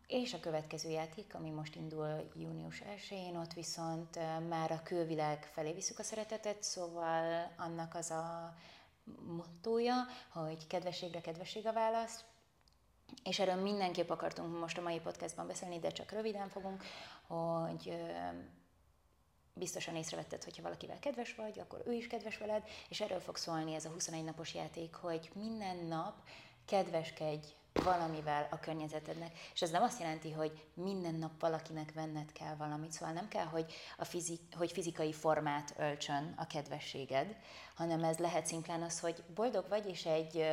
És 0.06 0.34
a 0.34 0.40
következő 0.40 0.90
játék, 0.90 1.34
ami 1.34 1.50
most 1.50 1.74
indul 1.74 2.30
június 2.34 2.82
1-én, 2.96 3.36
ott 3.36 3.52
viszont 3.52 4.18
már 4.48 4.70
a 4.70 4.82
külvilág 4.82 5.50
felé 5.52 5.72
visszük 5.72 5.98
a 5.98 6.02
szeretetet, 6.02 6.62
szóval 6.62 7.52
annak 7.56 7.94
az 7.94 8.10
a 8.10 8.54
mottója, 9.26 9.94
hogy 10.28 10.66
kedvességre 10.66 11.20
kedvesség 11.20 11.66
a 11.66 11.72
válasz, 11.72 12.24
és 13.24 13.38
erről 13.38 13.62
mindenképp 13.62 14.10
akartunk 14.10 14.58
most 14.60 14.78
a 14.78 14.82
mai 14.82 15.00
podcastban 15.00 15.46
beszélni, 15.46 15.78
de 15.78 15.90
csak 15.90 16.10
röviden 16.10 16.48
fogunk, 16.48 16.84
hogy 17.26 17.96
biztosan 19.54 19.96
észrevetted, 19.96 20.44
hogyha 20.44 20.62
valakivel 20.62 20.98
kedves 20.98 21.34
vagy, 21.34 21.58
akkor 21.58 21.82
ő 21.86 21.92
is 21.92 22.06
kedves 22.06 22.38
veled, 22.38 22.62
és 22.88 23.00
erről 23.00 23.20
fog 23.20 23.36
szólni 23.36 23.74
ez 23.74 23.84
a 23.84 23.90
21 23.90 24.24
napos 24.24 24.54
játék, 24.54 24.94
hogy 24.94 25.30
minden 25.34 25.76
nap 25.76 26.14
kedveskedj 26.64 27.46
valamivel 27.82 28.48
a 28.50 28.58
környezetednek. 28.58 29.38
És 29.54 29.62
ez 29.62 29.70
nem 29.70 29.82
azt 29.82 30.00
jelenti, 30.00 30.32
hogy 30.32 30.64
minden 30.74 31.14
nap 31.14 31.40
valakinek 31.40 31.92
venned 31.92 32.32
kell 32.32 32.54
valamit, 32.54 32.92
szóval 32.92 33.14
nem 33.14 33.28
kell, 33.28 33.44
hogy, 33.44 33.72
a 33.96 34.04
fizik, 34.04 34.40
hogy 34.56 34.72
fizikai 34.72 35.12
formát 35.12 35.74
öltsön 35.78 36.34
a 36.36 36.46
kedvességed, 36.46 37.36
hanem 37.74 38.04
ez 38.04 38.18
lehet 38.18 38.46
szimplán 38.46 38.82
az, 38.82 39.00
hogy 39.00 39.22
boldog 39.34 39.68
vagy, 39.68 39.86
és 39.86 40.06
egy 40.06 40.44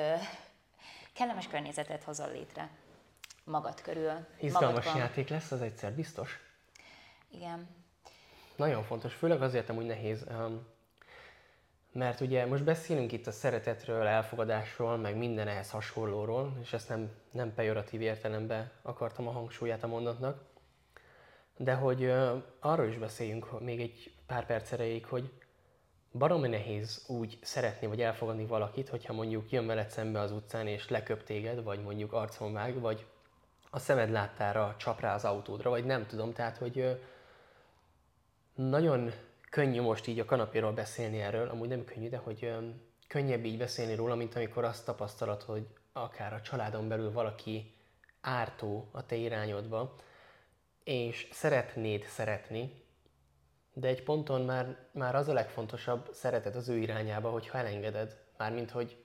kellemes 1.13 1.47
környezetet 1.47 2.03
hozol 2.03 2.31
létre 2.31 2.69
magad 3.43 3.81
körül. 3.81 4.25
Izgalmas 4.39 4.85
magadban. 4.85 5.07
játék 5.07 5.29
lesz 5.29 5.51
az 5.51 5.61
egyszer, 5.61 5.93
biztos? 5.93 6.39
Igen. 7.29 7.67
Nagyon 8.55 8.83
fontos, 8.83 9.13
főleg 9.13 9.41
azért 9.41 9.69
amúgy 9.69 9.85
nehéz. 9.85 10.25
Mert 11.91 12.19
ugye 12.19 12.45
most 12.45 12.63
beszélünk 12.63 13.11
itt 13.11 13.27
a 13.27 13.31
szeretetről, 13.31 14.07
elfogadásról, 14.07 14.97
meg 14.97 15.15
minden 15.15 15.47
ehhez 15.47 15.69
hasonlóról, 15.69 16.57
és 16.61 16.73
ezt 16.73 16.89
nem, 16.89 17.11
nem 17.31 17.53
pejoratív 17.53 18.01
értelemben 18.01 18.71
akartam 18.81 19.27
a 19.27 19.31
hangsúlyát 19.31 19.83
a 19.83 19.87
mondatnak, 19.87 20.43
de 21.57 21.73
hogy 21.73 22.13
arról 22.59 22.87
is 22.87 22.97
beszéljünk 22.97 23.59
még 23.59 23.81
egy 23.81 24.13
pár 24.25 24.45
perc 24.45 24.71
erejéig, 24.71 25.05
hogy 25.05 25.31
baromi 26.11 26.47
nehéz 26.47 27.03
úgy 27.07 27.37
szeretni 27.41 27.87
vagy 27.87 28.01
elfogadni 28.01 28.45
valakit, 28.45 28.89
hogyha 28.89 29.13
mondjuk 29.13 29.51
jön 29.51 29.67
veled 29.67 29.89
szembe 29.89 30.19
az 30.19 30.31
utcán 30.31 30.67
és 30.67 30.89
leköp 30.89 31.23
téged, 31.23 31.63
vagy 31.63 31.81
mondjuk 31.81 32.13
arcon 32.13 32.53
vág, 32.53 32.79
vagy 32.79 33.05
a 33.69 33.79
szemed 33.79 34.09
láttára 34.09 34.75
csap 34.77 34.99
rá 34.99 35.13
az 35.13 35.25
autódra, 35.25 35.69
vagy 35.69 35.85
nem 35.85 36.05
tudom, 36.05 36.33
tehát 36.33 36.57
hogy 36.57 37.01
nagyon 38.55 39.11
könnyű 39.49 39.81
most 39.81 40.07
így 40.07 40.19
a 40.19 40.25
kanapéról 40.25 40.71
beszélni 40.71 41.21
erről, 41.21 41.49
amúgy 41.49 41.67
nem 41.67 41.85
könnyű, 41.85 42.09
de 42.09 42.17
hogy 42.17 42.53
könnyebb 43.07 43.45
így 43.45 43.57
beszélni 43.57 43.95
róla, 43.95 44.15
mint 44.15 44.35
amikor 44.35 44.63
azt 44.63 44.85
tapasztalat, 44.85 45.43
hogy 45.43 45.67
akár 45.93 46.33
a 46.33 46.41
családon 46.41 46.87
belül 46.87 47.11
valaki 47.11 47.73
ártó 48.21 48.89
a 48.91 49.05
te 49.05 49.15
irányodba, 49.15 49.95
és 50.83 51.27
szeretnéd 51.31 52.03
szeretni, 52.03 52.80
de 53.73 53.87
egy 53.87 54.03
ponton 54.03 54.41
már, 54.41 54.77
már 54.91 55.15
az 55.15 55.27
a 55.27 55.33
legfontosabb 55.33 56.09
szeretet 56.13 56.55
az 56.55 56.69
ő 56.69 56.77
irányába, 56.77 57.29
hogyha 57.29 57.57
elengeded. 57.57 58.17
Mármint, 58.37 58.71
hogy 58.71 59.01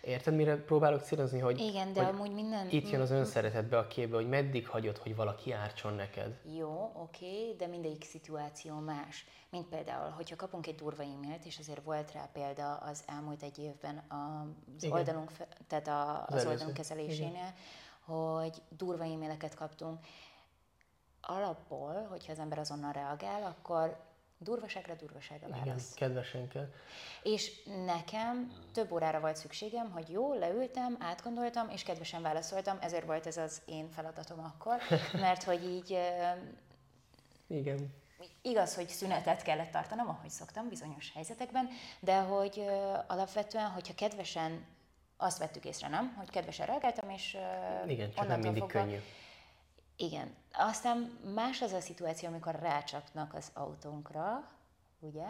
Érted, 0.00 0.34
mire 0.34 0.56
próbálok 0.56 1.02
célozni, 1.02 1.38
hogy, 1.38 1.60
Igen, 1.60 1.92
de 1.92 2.04
hogy 2.04 2.14
amúgy 2.14 2.32
minden... 2.32 2.68
itt 2.70 2.90
jön 2.90 3.00
az 3.00 3.10
önszeretetbe 3.10 3.78
a 3.78 3.86
képbe, 3.86 4.16
hogy 4.16 4.28
meddig 4.28 4.68
hagyod, 4.68 4.96
hogy 4.96 5.16
valaki 5.16 5.52
ártson 5.52 5.94
neked. 5.94 6.38
Jó, 6.56 6.92
oké, 6.94 7.54
de 7.58 7.66
mindegyik 7.66 8.04
szituáció 8.04 8.78
más. 8.78 9.26
Mint 9.50 9.66
például, 9.66 10.10
hogyha 10.10 10.36
kapunk 10.36 10.66
egy 10.66 10.74
durva 10.74 11.02
e-mailt, 11.02 11.44
és 11.44 11.58
azért 11.58 11.84
volt 11.84 12.12
rá 12.12 12.28
példa 12.32 12.74
az 12.76 13.02
elmúlt 13.06 13.42
egy 13.42 13.58
évben 13.58 14.02
az 14.08 14.82
Igen. 14.82 14.96
oldalunk, 14.96 15.30
tehát 15.66 15.88
a, 15.88 16.24
Az 16.26 16.34
az, 16.34 16.46
oldalunk 16.46 16.74
kezelésénél, 16.74 17.54
hogy 18.04 18.62
durva 18.68 19.04
e-maileket 19.04 19.54
kaptunk. 19.54 19.98
Alapból, 21.30 22.06
hogyha 22.10 22.32
az 22.32 22.38
ember 22.38 22.58
azonnal 22.58 22.92
reagál, 22.92 23.42
akkor 23.42 23.96
durvaságra 24.38 24.94
durvaságra 24.94 25.48
Igen, 25.48 25.64
válasz. 25.64 25.94
kedvesen 25.94 26.48
kell. 26.48 26.68
És 27.22 27.62
nekem 27.84 28.52
több 28.72 28.92
órára 28.92 29.20
volt 29.20 29.36
szükségem, 29.36 29.90
hogy 29.90 30.08
jó, 30.10 30.34
leültem, 30.34 30.96
átgondoltam, 31.00 31.68
és 31.68 31.82
kedvesen 31.82 32.22
válaszoltam, 32.22 32.78
ezért 32.80 33.04
volt 33.06 33.26
ez 33.26 33.36
az 33.36 33.62
én 33.66 33.90
feladatom 33.90 34.38
akkor, 34.44 34.76
mert 35.20 35.42
hogy 35.42 35.64
így 35.64 35.98
Igen. 37.46 37.94
igaz, 38.42 38.74
hogy 38.74 38.88
szünetet 38.88 39.42
kellett 39.42 39.70
tartanom, 39.70 40.08
ahogy 40.08 40.30
szoktam 40.30 40.68
bizonyos 40.68 41.12
helyzetekben, 41.14 41.68
de 42.00 42.18
hogy 42.18 42.64
alapvetően, 43.06 43.70
hogyha 43.70 43.94
kedvesen 43.94 44.66
azt 45.16 45.38
vettük 45.38 45.64
észre, 45.64 45.88
nem? 45.88 46.14
Hogy 46.18 46.30
kedvesen 46.30 46.66
reagáltam, 46.66 47.10
és 47.10 47.36
Igen, 47.86 48.12
csak 48.14 48.26
nem 48.28 48.40
mindig 48.40 48.60
fogva- 48.62 48.82
könnyű. 48.82 48.98
Igen. 50.00 50.34
Aztán 50.52 51.18
más 51.34 51.62
az 51.62 51.72
a 51.72 51.80
szituáció, 51.80 52.28
amikor 52.28 52.54
rácsapnak 52.54 53.34
az 53.34 53.50
autónkra, 53.54 54.48
ugye? 55.00 55.26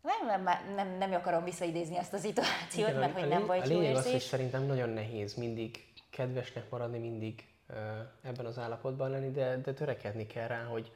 Nem, 0.00 0.26
nem, 0.26 0.74
nem, 0.74 0.88
nem 0.88 1.12
akarom 1.12 1.44
visszaidézni 1.44 1.96
azt 1.96 2.12
a 2.12 2.18
szituációt, 2.18 2.88
Igen, 2.88 3.00
mert 3.00 3.16
a, 3.16 3.20
hogy 3.20 3.22
a, 3.22 3.26
nem 3.28 3.38
lény- 3.38 3.46
volt 3.46 3.66
a 3.66 3.70
jó 3.72 3.78
lényeg 3.78 3.96
az, 3.96 4.10
hogy 4.10 4.20
szerintem 4.20 4.62
nagyon 4.62 4.88
nehéz 4.88 5.34
mindig 5.34 5.92
kedvesnek 6.10 6.70
maradni, 6.70 6.98
mindig 6.98 7.48
uh, 7.68 7.76
ebben 8.22 8.46
az 8.46 8.58
állapotban 8.58 9.10
lenni, 9.10 9.30
de, 9.30 9.56
de 9.56 9.72
törekedni 9.72 10.26
kell 10.26 10.46
rá, 10.46 10.64
hogy 10.64 10.92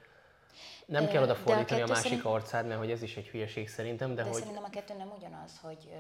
nem 0.87 1.05
kell 1.05 1.13
de 1.15 1.21
oda 1.23 1.33
a 1.33 1.37
fordítani 1.37 1.81
a 1.81 1.87
másik 1.87 2.03
szerint- 2.03 2.25
arcát, 2.25 2.67
mert 2.67 2.79
hogy 2.79 2.91
ez 2.91 3.03
is 3.03 3.17
egy 3.17 3.27
hülyeség 3.29 3.69
szerintem, 3.69 4.09
de, 4.15 4.23
De 4.23 4.29
hogy 4.29 4.39
szerintem 4.39 4.65
a 4.65 4.71
kettő 4.71 4.95
nem 4.97 5.13
ugyanaz, 5.17 5.59
hogy 5.63 5.93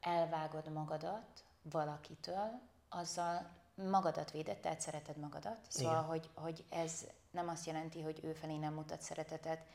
elvágod 0.00 0.72
magadat 0.72 1.44
valakitől, 1.62 2.60
azzal 2.88 3.48
magadat 3.74 4.30
véded, 4.30 4.58
tehát 4.58 4.80
szereted 4.80 5.16
magadat. 5.16 5.58
Szóval, 5.68 5.92
Igen. 5.92 6.04
hogy, 6.04 6.28
hogy 6.34 6.64
ez 6.70 7.06
nem 7.30 7.48
azt 7.48 7.66
jelenti, 7.66 8.02
hogy 8.02 8.20
ő 8.22 8.32
felé 8.32 8.56
nem 8.56 8.74
mutat 8.74 9.02
szeretetet, 9.02 9.66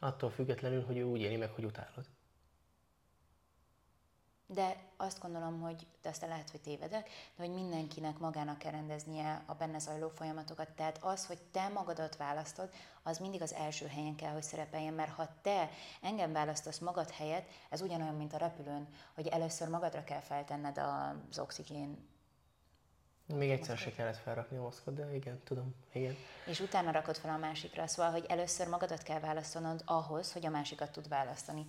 attól 0.00 0.30
függetlenül, 0.30 0.84
hogy 0.84 0.96
ő 0.96 1.04
úgy 1.04 1.20
éli 1.20 1.36
meg, 1.36 1.50
hogy 1.50 1.64
utálod. 1.64 2.04
De 4.54 4.76
azt 4.96 5.20
gondolom, 5.20 5.60
hogy, 5.60 5.86
de 6.02 6.08
aztán 6.08 6.28
lehet, 6.28 6.50
hogy 6.50 6.60
tévedek, 6.60 7.10
de 7.36 7.42
hogy 7.44 7.54
mindenkinek 7.54 8.18
magának 8.18 8.58
kell 8.58 8.70
rendeznie 8.70 9.42
a 9.46 9.54
benne 9.54 9.78
zajló 9.78 10.08
folyamatokat. 10.08 10.68
Tehát 10.68 10.98
az, 11.02 11.26
hogy 11.26 11.38
te 11.50 11.68
magadat 11.68 12.16
választod, 12.16 12.70
az 13.02 13.18
mindig 13.18 13.42
az 13.42 13.54
első 13.54 13.86
helyen 13.86 14.16
kell, 14.16 14.32
hogy 14.32 14.42
szerepeljen, 14.42 14.94
mert 14.94 15.10
ha 15.10 15.28
te 15.42 15.70
engem 16.02 16.32
választasz 16.32 16.78
magad 16.78 17.10
helyett, 17.10 17.48
ez 17.68 17.80
ugyanolyan, 17.80 18.14
mint 18.14 18.32
a 18.32 18.36
repülőn, 18.38 18.88
hogy 19.14 19.26
először 19.26 19.68
magadra 19.68 20.04
kell 20.04 20.20
feltenned 20.20 20.78
az 20.78 21.38
oxigén, 21.38 22.08
Még 23.34 23.50
egyszer 23.50 23.76
se 23.76 23.92
kellett 23.92 24.16
felrakni 24.16 24.56
a 24.56 24.62
maszkot, 24.62 24.94
de 24.94 25.14
igen, 25.14 25.40
tudom, 25.44 25.74
igen. 25.92 26.16
és 26.46 26.60
utána 26.60 26.90
rakod 26.90 27.16
fel 27.16 27.34
a 27.34 27.36
másikra. 27.36 27.86
Szóval, 27.86 28.10
hogy 28.10 28.24
először 28.28 28.68
magadat 28.68 29.02
kell 29.02 29.20
választanod 29.20 29.82
ahhoz, 29.84 30.32
hogy 30.32 30.46
a 30.46 30.50
másikat 30.50 30.90
tud 30.90 31.08
választani. 31.08 31.66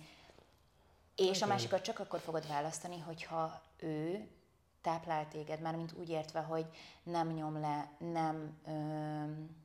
És 1.16 1.42
a 1.42 1.46
másikat 1.46 1.82
csak 1.82 1.98
akkor 1.98 2.20
fogod 2.20 2.48
választani, 2.48 2.98
hogyha 2.98 3.62
ő 3.76 4.28
táplál 4.80 5.28
téged, 5.28 5.60
mármint 5.60 5.92
úgy 5.92 6.08
értve, 6.08 6.40
hogy 6.40 6.66
nem 7.02 7.28
nyom 7.28 7.60
le, 7.60 7.90
nem, 7.98 8.58
öm, 8.66 9.60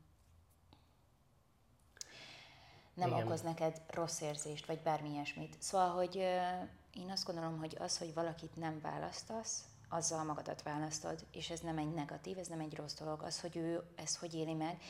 nem 2.93 3.09
Igen. 3.09 3.25
okoz 3.25 3.41
neked 3.41 3.81
rossz 3.87 4.21
érzést, 4.21 4.65
vagy 4.65 4.79
bármi 4.79 5.09
ilyesmit. 5.09 5.55
Szóval, 5.59 5.89
hogy 5.89 6.17
ö, 6.17 6.39
én 6.93 7.11
azt 7.11 7.25
gondolom, 7.25 7.59
hogy 7.59 7.77
az, 7.79 7.97
hogy 7.97 8.13
valakit 8.13 8.55
nem 8.55 8.81
választasz, 8.81 9.65
azzal 9.89 10.23
magadat 10.23 10.63
választod, 10.63 11.25
és 11.31 11.49
ez 11.49 11.59
nem 11.59 11.77
egy 11.77 11.93
negatív, 11.93 12.37
ez 12.37 12.47
nem 12.47 12.59
egy 12.59 12.75
rossz 12.75 12.93
dolog. 12.93 13.21
Az, 13.21 13.39
hogy 13.39 13.55
ő 13.55 13.83
ezt 13.95 14.17
hogy 14.17 14.33
éli 14.33 14.53
meg, 14.53 14.81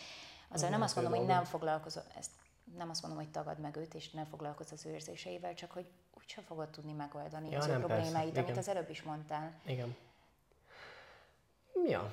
azzal 0.47 0.69
nem 0.69 0.71
nem 0.71 0.81
azt 0.81 0.95
mondom, 0.95 1.13
hogy 1.13 1.25
nem 1.25 1.43
foglalkozol, 1.43 2.03
ezt 2.17 2.31
nem 2.75 2.89
azt 2.89 3.01
mondom, 3.01 3.19
hogy 3.21 3.31
tagad 3.31 3.59
meg 3.59 3.75
őt, 3.75 3.93
és 3.93 4.09
ne 4.09 4.25
foglalkozz 4.25 4.71
az 4.71 4.85
ő 4.85 4.89
érzéseivel, 4.89 5.53
csak 5.53 5.71
hogy 5.71 5.85
úgysem 6.17 6.43
fogod 6.43 6.69
tudni 6.69 6.91
megoldani 6.91 7.49
Ja, 7.49 7.57
az 7.57 7.67
ő 7.67 7.71
nem, 7.71 7.81
persze, 7.81 7.95
problémáit, 7.95 8.37
amit 8.37 8.49
igen. 8.49 8.57
az 8.57 8.67
előbb 8.67 8.89
is 8.89 9.03
mondtál. 9.03 9.53
Igen. 9.65 9.95
Ja, 11.87 12.11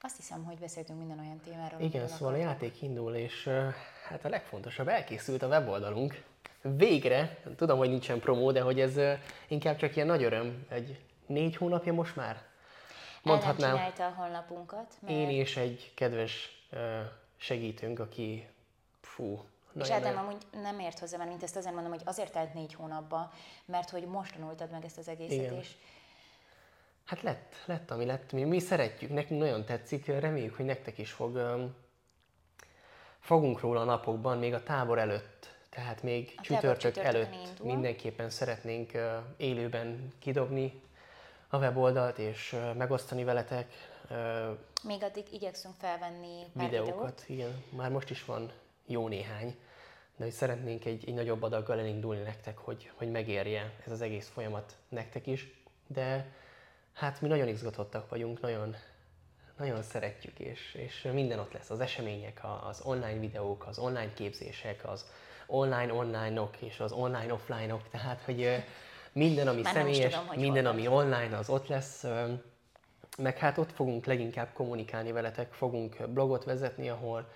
Azt 0.00 0.16
hiszem, 0.16 0.44
hogy 0.44 0.58
beszéltünk 0.58 0.98
minden 0.98 1.18
olyan 1.18 1.40
témáról. 1.40 1.80
igen, 1.80 2.08
szóval 2.08 2.34
a 2.34 2.36
játék 2.36 2.82
indul, 2.82 3.14
és 3.14 3.48
hát 4.08 4.24
a 4.24 4.28
legfontosabb, 4.28 4.88
elkészült 4.88 5.42
a 5.42 5.46
weboldalunk. 5.46 6.22
Végre, 6.62 7.42
tudom, 7.56 7.78
hogy 7.78 7.88
nincsen 7.88 8.20
promó, 8.20 8.52
de 8.52 8.60
hogy 8.60 8.80
ez 8.80 9.18
inkább 9.48 9.76
csak 9.76 9.96
ilyen 9.96 10.08
nagy 10.08 10.22
öröm, 10.22 10.66
egy 10.68 11.00
négy 11.26 11.56
hónapja 11.56 11.92
most 11.92 12.16
már. 12.16 12.34
El 12.34 12.42
nem 13.22 13.34
Mondhatnám, 13.34 13.74
csinálta 13.74 14.06
a 14.06 14.22
honlapunkat, 14.22 14.94
mert... 15.00 15.14
én 15.14 15.28
és 15.28 15.56
egy 15.56 15.92
kedves 15.94 16.64
ö, 16.70 17.00
segítőnk, 17.36 17.98
aki 17.98 18.48
fú, 19.20 19.44
És 19.74 19.88
nagyon- 19.88 20.06
Ádám 20.06 20.18
amúgy 20.26 20.42
nem 20.52 20.78
ért 20.78 20.98
hozzá, 20.98 21.16
mert 21.16 21.28
mint 21.30 21.42
ezt 21.42 21.56
azért 21.56 21.74
mondom, 21.74 21.92
hogy 21.92 22.02
azért 22.04 22.32
telt 22.32 22.54
négy 22.54 22.74
hónapba, 22.74 23.32
mert 23.64 23.90
hogy 23.90 24.06
most 24.06 24.34
tanultad 24.34 24.70
meg 24.70 24.84
ezt 24.84 24.98
az 24.98 25.08
egészet, 25.08 25.36
Igen. 25.38 25.54
és 25.54 25.74
Hát 27.04 27.22
lett, 27.22 27.54
lett, 27.64 27.90
ami 27.90 28.04
lett. 28.04 28.32
Mi, 28.32 28.44
mi 28.44 28.58
szeretjük, 28.60 29.10
nekünk 29.10 29.40
nagyon 29.40 29.64
tetszik, 29.64 30.06
reméljük, 30.06 30.56
hogy 30.56 30.64
nektek 30.64 30.98
is 30.98 31.10
fog. 31.10 31.60
Fogunk 33.20 33.60
róla 33.60 33.80
a 33.80 33.84
napokban, 33.84 34.38
még 34.38 34.54
a 34.54 34.62
tábor 34.62 34.98
előtt, 34.98 35.54
tehát 35.68 36.02
még 36.02 36.34
tábor 36.34 36.76
csütörtök 36.76 37.04
előtt 37.04 37.32
indul. 37.34 37.66
mindenképpen 37.66 38.30
szeretnénk 38.30 38.92
élőben 39.36 40.12
kidobni 40.18 40.80
a 41.48 41.58
weboldalt, 41.58 42.18
és 42.18 42.56
megosztani 42.76 43.24
veletek 43.24 43.72
még 44.82 45.02
addig 45.02 45.32
igyekszünk 45.32 45.74
felvenni 45.78 46.42
pár 46.56 46.64
videókat. 46.68 46.96
videót. 46.96 47.24
Igen, 47.26 47.64
már 47.76 47.90
most 47.90 48.10
is 48.10 48.24
van 48.24 48.52
jó 48.90 49.08
néhány, 49.08 49.56
de 50.16 50.24
hogy 50.24 50.32
szeretnénk 50.32 50.84
egy, 50.84 51.04
egy 51.06 51.14
nagyobb 51.14 51.42
adaggal 51.42 51.78
elindulni 51.78 52.22
nektek, 52.22 52.58
hogy, 52.58 52.90
hogy 52.94 53.10
megérje 53.10 53.72
ez 53.84 53.92
az 53.92 54.00
egész 54.00 54.28
folyamat 54.28 54.76
nektek 54.88 55.26
is. 55.26 55.62
De 55.86 56.32
hát 56.92 57.20
mi 57.20 57.28
nagyon 57.28 57.48
izgatottak 57.48 58.08
vagyunk, 58.08 58.40
nagyon, 58.40 58.76
nagyon 59.58 59.82
szeretjük, 59.82 60.38
és, 60.38 60.74
és 60.74 61.08
minden 61.12 61.38
ott 61.38 61.52
lesz. 61.52 61.70
Az 61.70 61.80
események, 61.80 62.40
az 62.68 62.80
online 62.84 63.18
videók, 63.18 63.66
az 63.66 63.78
online 63.78 64.12
képzések, 64.14 64.88
az 64.88 65.06
online-online-ok 65.46 66.56
és 66.60 66.80
az 66.80 66.92
online-offline-ok, 66.92 67.88
tehát 67.88 68.22
hogy 68.24 68.64
minden, 69.12 69.48
ami 69.48 69.60
Már 69.60 69.72
személyes, 69.72 70.14
tudom, 70.14 70.40
minden, 70.40 70.66
ami 70.66 70.86
online, 70.86 71.36
az 71.36 71.48
ott 71.48 71.66
lesz. 71.66 72.04
meg 73.18 73.38
hát 73.38 73.58
ott 73.58 73.72
fogunk 73.72 74.04
leginkább 74.04 74.52
kommunikálni 74.52 75.12
veletek, 75.12 75.52
fogunk 75.52 76.08
blogot 76.08 76.44
vezetni, 76.44 76.88
ahol 76.88 77.28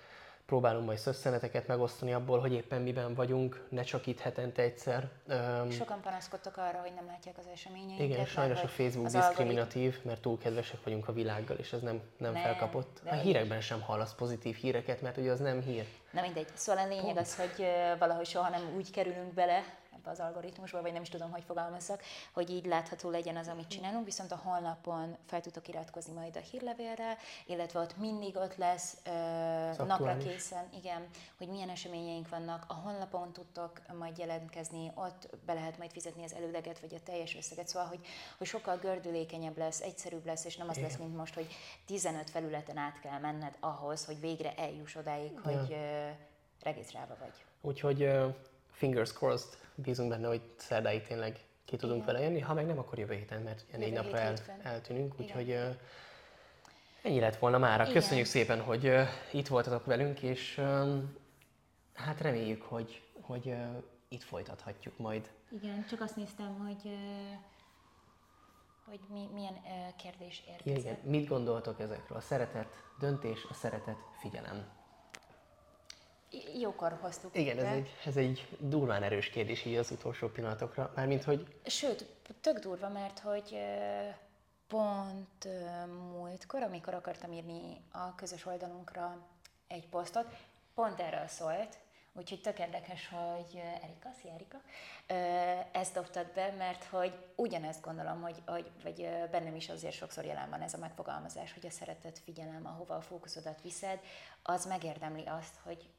próbálunk 0.45 0.85
majd 0.85 0.97
szösszeneteket 0.97 1.67
megosztani 1.67 2.13
abból, 2.13 2.39
hogy 2.39 2.53
éppen 2.53 2.81
miben 2.81 3.13
vagyunk, 3.13 3.67
ne 3.69 3.81
csak 3.81 4.07
itt 4.07 4.19
hetente 4.19 4.61
egyszer. 4.61 5.09
Sokan 5.71 6.01
panaszkodtak 6.01 6.57
arra, 6.57 6.79
hogy 6.79 6.91
nem 6.95 7.05
látják 7.05 7.37
az 7.37 7.47
eseményeinket. 7.53 8.07
Igen, 8.07 8.25
sajnos 8.25 8.61
a 8.61 8.67
Facebook 8.67 9.07
diszkriminatív, 9.07 9.99
mert 10.03 10.21
túl 10.21 10.37
kedvesek 10.37 10.83
vagyunk 10.83 11.07
a 11.07 11.13
világgal, 11.13 11.57
és 11.57 11.73
ez 11.73 11.81
nem, 11.81 12.01
nem 12.17 12.33
ne, 12.33 12.41
felkapott. 12.41 13.01
A 13.05 13.13
hírekben 13.13 13.61
sem 13.61 13.81
hallasz 13.81 14.13
pozitív 14.13 14.55
híreket, 14.55 15.01
mert 15.01 15.17
ugye 15.17 15.31
az 15.31 15.39
nem 15.39 15.61
hír. 15.61 15.85
Na 16.11 16.21
mindegy. 16.21 16.47
Szóval 16.53 16.85
a 16.85 16.87
lényeg 16.87 17.03
Pont. 17.03 17.17
az, 17.17 17.35
hogy 17.35 17.65
valahogy 17.99 18.25
soha 18.25 18.49
nem 18.49 18.61
úgy 18.75 18.91
kerülünk 18.91 19.33
bele 19.33 19.63
ebbe 20.05 20.11
az 20.11 20.19
algoritmusba, 20.19 20.81
vagy 20.81 20.93
nem 20.93 21.01
is 21.01 21.09
tudom, 21.09 21.31
hogy 21.31 21.43
fogalmazzak, 21.43 22.03
hogy 22.31 22.49
így 22.49 22.65
látható 22.65 23.09
legyen 23.09 23.37
az, 23.37 23.47
amit 23.47 23.67
csinálunk, 23.67 24.05
viszont 24.05 24.31
a 24.31 24.39
honlapon 24.43 25.17
fel 25.25 25.41
tudok 25.41 25.67
iratkozni 25.67 26.13
majd 26.13 26.35
a 26.35 26.39
hírlevélre, 26.39 27.17
illetve 27.45 27.79
ott 27.79 27.97
mindig 27.97 28.35
ott 28.35 28.55
lesz 28.55 28.97
uh, 29.05 29.87
napra 29.87 30.17
készen, 30.17 30.69
igen, 30.77 31.07
hogy 31.37 31.47
milyen 31.47 31.69
eseményeink 31.69 32.29
vannak. 32.29 32.65
A 32.67 32.73
honlapon 32.73 33.33
tudtok 33.33 33.71
majd 33.99 34.17
jelentkezni, 34.17 34.91
ott 34.95 35.29
be 35.45 35.53
lehet 35.53 35.77
majd 35.77 35.91
fizetni 35.91 36.23
az 36.23 36.33
előleget, 36.33 36.79
vagy 36.79 36.93
a 36.93 37.03
teljes 37.03 37.35
összeget, 37.35 37.67
szóval, 37.67 37.87
hogy, 37.87 37.99
hogy 38.37 38.47
sokkal 38.47 38.77
gördülékenyebb 38.77 39.57
lesz, 39.57 39.81
egyszerűbb 39.81 40.25
lesz, 40.25 40.45
és 40.45 40.55
nem 40.55 40.69
az 40.69 40.77
igen. 40.77 40.89
lesz, 40.89 40.99
mint 40.99 41.15
most, 41.15 41.33
hogy 41.33 41.47
15 41.85 42.29
felületen 42.29 42.77
át 42.77 42.99
kell 42.99 43.19
menned 43.19 43.57
ahhoz, 43.59 44.05
hogy 44.05 44.19
végre 44.19 44.55
eljuss 44.55 44.95
odáig, 44.95 45.39
hogy 45.43 45.71
uh, 45.71 46.09
regisztrálva 46.63 47.15
vagy. 47.19 47.43
Úgyhogy 47.61 48.09
fingers 48.75 49.13
crossed, 49.13 49.57
bízunk 49.75 50.09
benne, 50.09 50.27
hogy 50.27 50.41
szerdáig 50.57 51.01
tényleg 51.01 51.39
ki 51.65 51.75
tudunk 51.75 52.01
Igen. 52.01 52.13
vele 52.13 52.25
jönni, 52.25 52.39
ha 52.39 52.53
meg 52.53 52.65
nem, 52.65 52.77
akkor 52.77 52.99
jövő 52.99 53.13
héten, 53.13 53.41
mert 53.41 53.65
jövő 53.71 53.83
négy 53.83 53.93
napra 53.93 54.17
el, 54.17 54.33
eltűnünk, 54.63 55.19
úgyhogy 55.19 55.49
uh, 55.49 55.75
ennyi 57.01 57.19
lett 57.19 57.35
volna 57.37 57.57
mára. 57.57 57.83
Igen. 57.83 57.93
Köszönjük 57.93 58.25
szépen, 58.25 58.61
hogy 58.61 58.85
uh, 58.85 59.07
itt 59.31 59.47
voltatok 59.47 59.85
velünk, 59.85 60.21
és 60.21 60.57
um, 60.57 61.15
hát 61.93 62.21
reméljük, 62.21 62.61
hogy, 62.61 63.01
hogy 63.21 63.45
uh, 63.45 63.83
itt 64.07 64.23
folytathatjuk 64.23 64.97
majd. 64.97 65.31
Igen, 65.51 65.85
csak 65.89 66.01
azt 66.01 66.15
néztem, 66.15 66.59
hogy 66.65 66.91
uh, 66.91 66.91
hogy 68.85 68.99
mi, 69.09 69.29
milyen 69.33 69.53
uh, 69.53 69.95
kérdés 69.95 70.43
érkezett. 70.47 70.79
Igen, 70.79 70.97
mit 71.03 71.27
gondoltok 71.27 71.79
ezekről? 71.79 72.17
A 72.17 72.21
szeretet 72.21 72.83
döntés, 72.99 73.45
a 73.49 73.53
szeretet 73.53 73.97
figyelem 74.19 74.74
jókor 76.59 76.97
hoztuk. 77.01 77.37
Igen, 77.37 77.57
ez 77.57 77.73
egy, 77.73 77.89
ez 78.05 78.17
egy 78.17 78.47
durván 78.59 79.03
erős 79.03 79.29
kérdés 79.29 79.65
így 79.65 79.75
az 79.75 79.91
utolsó 79.91 80.27
pillanatokra. 80.27 80.91
Mármint, 80.95 81.23
hogy... 81.23 81.45
Sőt, 81.65 82.05
tök 82.41 82.59
durva, 82.59 82.89
mert 82.89 83.19
hogy 83.19 83.57
pont 84.67 85.47
múltkor, 86.11 86.63
amikor 86.63 86.93
akartam 86.93 87.31
írni 87.31 87.81
a 87.91 88.15
közös 88.15 88.45
oldalunkra 88.45 89.27
egy 89.67 89.87
posztot, 89.87 90.25
pont 90.73 90.99
erről 90.99 91.27
szólt, 91.27 91.77
Úgyhogy 92.17 92.41
tök 92.41 92.59
érdekes, 92.59 93.09
hogy 93.09 93.61
Erika, 93.81 94.09
szia 94.21 94.31
Erika, 94.33 94.61
ezt 95.71 95.93
dobtad 95.93 96.31
be, 96.33 96.51
mert 96.57 96.83
hogy 96.83 97.13
ugyanezt 97.35 97.81
gondolom, 97.81 98.21
hogy, 98.21 98.41
hogy 98.45 98.71
vagy 98.83 99.09
bennem 99.31 99.55
is 99.55 99.69
azért 99.69 99.95
sokszor 99.95 100.25
jelen 100.25 100.49
van 100.49 100.61
ez 100.61 100.73
a 100.73 100.77
megfogalmazás, 100.77 101.53
hogy 101.53 101.65
a 101.65 101.69
szeretet 101.69 102.19
figyelem, 102.19 102.65
ahova 102.65 102.95
a 102.95 103.01
fókuszodat 103.01 103.61
viszed, 103.61 103.99
az 104.43 104.65
megérdemli 104.65 105.23
azt, 105.25 105.55
hogy 105.63 105.89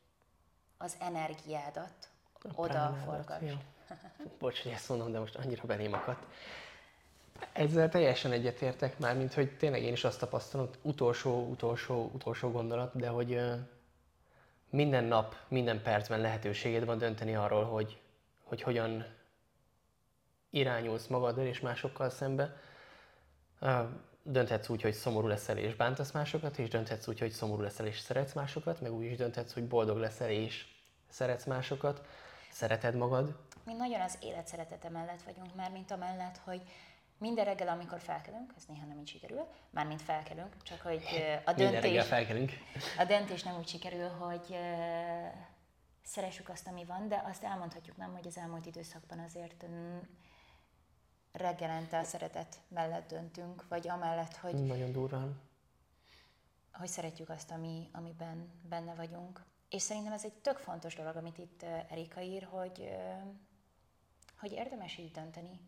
az 0.78 0.96
energiádat 0.98 2.08
oda 2.54 2.96
forgass. 3.04 3.52
Bocs, 4.38 4.62
hogy 4.62 4.72
ezt 4.72 4.88
mondom, 4.88 5.12
de 5.12 5.18
most 5.18 5.34
annyira 5.34 5.62
belém 5.66 5.92
akadt. 5.92 6.22
Ezzel 7.52 7.88
teljesen 7.88 8.32
egyetértek 8.32 8.98
már, 8.98 9.16
mint 9.16 9.34
hogy 9.34 9.56
tényleg 9.56 9.82
én 9.82 9.92
is 9.92 10.04
azt 10.04 10.18
tapasztalom, 10.18 10.68
utolsó, 10.82 11.48
utolsó, 11.48 12.10
utolsó 12.14 12.50
gondolat, 12.50 12.96
de 12.96 13.08
hogy 13.08 13.40
minden 14.70 15.04
nap, 15.04 15.36
minden 15.48 15.82
percben 15.82 16.20
lehetőséged 16.20 16.84
van 16.84 16.98
dönteni 16.98 17.34
arról, 17.34 17.64
hogy, 17.64 18.00
hogy 18.42 18.62
hogyan 18.62 19.06
irányulsz 20.50 21.06
magaddal 21.06 21.46
és 21.46 21.60
másokkal 21.60 22.10
szembe. 22.10 22.56
Dönthetsz 24.28 24.68
úgy, 24.68 24.82
hogy 24.82 24.92
szomorú 24.92 25.26
leszel 25.26 25.58
és 25.58 25.74
bántasz 25.74 26.10
másokat, 26.12 26.58
és 26.58 26.68
dönthetsz 26.68 27.08
úgy, 27.08 27.18
hogy 27.18 27.30
szomorú 27.30 27.62
leszel 27.62 27.86
és 27.86 27.98
szeretsz 27.98 28.32
másokat, 28.32 28.80
meg 28.80 28.92
úgy 28.92 29.04
is 29.04 29.16
dönthetsz, 29.16 29.52
hogy 29.52 29.68
boldog 29.68 29.98
leszel 29.98 30.30
és 30.30 30.66
szeretsz 31.08 31.44
másokat, 31.44 32.06
szereted 32.50 32.94
magad. 32.94 33.36
Mi 33.64 33.72
nagyon 33.72 34.00
az 34.00 34.18
élet 34.20 34.46
szeretete 34.46 34.88
mellett 34.88 35.22
vagyunk, 35.22 35.54
mert 35.54 35.72
mint 35.72 35.90
amellett, 35.90 36.40
hogy 36.44 36.60
minden 37.18 37.44
reggel, 37.44 37.68
amikor 37.68 38.00
felkelünk, 38.00 38.52
ez 38.56 38.64
néha 38.68 38.86
nem 38.86 38.98
így 38.98 39.08
sikerül, 39.08 39.46
mármint 39.70 40.02
felkelünk, 40.02 40.62
csak 40.62 40.80
hogy 40.80 41.02
a 41.44 41.52
döntés, 41.52 42.10
a 42.98 43.04
döntés 43.04 43.42
nem 43.42 43.56
úgy 43.58 43.68
sikerül, 43.68 44.08
hogy 44.08 44.56
szeressük 46.02 46.48
azt, 46.48 46.66
ami 46.66 46.84
van, 46.84 47.08
de 47.08 47.22
azt 47.26 47.44
elmondhatjuk 47.44 47.96
nem, 47.96 48.12
hogy 48.12 48.26
az 48.26 48.36
elmúlt 48.36 48.66
időszakban 48.66 49.18
azért 49.18 49.64
reggelente 51.36 51.98
a 51.98 52.04
szeretet 52.04 52.60
mellett 52.68 53.08
döntünk, 53.08 53.68
vagy 53.68 53.88
amellett, 53.88 54.36
hogy... 54.36 54.54
Nagyon 54.54 54.92
durván. 54.92 55.40
Hogy 56.72 56.88
szeretjük 56.88 57.28
azt, 57.28 57.50
ami, 57.50 57.88
amiben 57.92 58.50
benne 58.68 58.94
vagyunk. 58.94 59.44
És 59.68 59.82
szerintem 59.82 60.12
ez 60.12 60.24
egy 60.24 60.32
tök 60.32 60.56
fontos 60.56 60.94
dolog, 60.94 61.16
amit 61.16 61.38
itt 61.38 61.62
Erika 61.90 62.20
ír, 62.20 62.48
hogy, 62.50 62.96
hogy 64.38 64.52
érdemes 64.52 64.98
így 64.98 65.10
dönteni. 65.10 65.60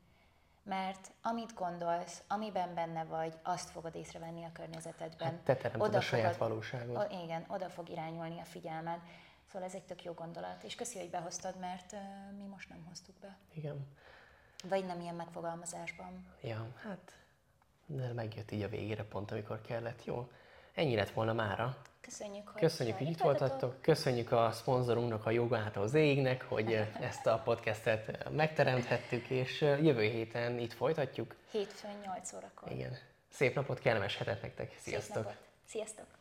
Mert 0.63 1.11
amit 1.23 1.55
gondolsz, 1.55 2.23
amiben 2.27 2.75
benne 2.75 3.05
vagy, 3.05 3.35
azt 3.43 3.71
fogod 3.71 3.95
észrevenni 3.95 4.45
a 4.45 4.53
környezetedben. 4.53 5.29
Hát 5.29 5.41
te 5.41 5.57
teremted 5.57 5.89
oda 5.89 5.99
a 5.99 6.01
saját 6.01 6.33
fogod, 6.33 6.49
valóságot. 6.49 6.97
O, 6.97 7.23
igen, 7.23 7.45
oda 7.49 7.69
fog 7.69 7.89
irányulni 7.89 8.41
a 8.41 8.45
figyelmed. 8.45 9.01
Szóval 9.47 9.69
ez 9.69 9.75
egy 9.75 9.85
tök 9.85 10.05
jó 10.05 10.13
gondolat. 10.13 10.63
És 10.63 10.75
köszi, 10.75 10.99
hogy 10.99 11.11
behoztad, 11.11 11.59
mert 11.59 11.93
uh, 11.93 11.99
mi 12.39 12.47
most 12.47 12.69
nem 12.69 12.85
hoztuk 12.89 13.17
be. 13.19 13.37
Igen. 13.55 13.87
Vagy 14.65 14.87
nem 14.87 15.01
ilyen 15.01 15.15
megfogalmazásban. 15.15 16.27
Ja, 16.43 16.67
hát 16.83 17.13
de 17.87 18.13
megjött 18.13 18.51
így 18.51 18.63
a 18.63 18.69
végére 18.69 19.05
pont, 19.05 19.31
amikor 19.31 19.61
kellett. 19.61 20.05
Jó, 20.05 20.31
ennyi 20.75 20.95
lett 20.95 21.11
volna 21.11 21.33
mára. 21.33 21.77
Köszönjük, 22.01 22.49
hogy, 22.49 22.61
Köszönjük, 22.61 22.97
hogy 22.97 23.09
itt 23.09 23.21
voltatok. 23.21 23.83
Köszönjük 23.83 24.33
a 24.33 24.51
szponzorunknak, 24.53 25.27
a 25.27 25.31
Jogától 25.31 25.83
az 25.83 25.95
égnek, 25.95 26.43
hogy 26.43 26.73
ezt 27.01 27.27
a 27.27 27.39
podcastet 27.45 28.31
megteremthettük, 28.31 29.31
és 29.31 29.61
jövő 29.61 30.03
héten 30.03 30.59
itt 30.59 30.73
folytatjuk. 30.73 31.35
Hétfőn 31.51 32.01
8 32.05 32.33
órakor. 32.33 32.73
Igen. 32.73 32.97
Szép 33.29 33.55
napot, 33.55 33.79
kellemes 33.79 34.17
hetet 34.17 34.43
nektek. 34.43 34.75
Sziasztok! 34.79 35.15
Szép 35.15 35.25
napot. 35.25 35.39
Sziasztok! 35.67 36.18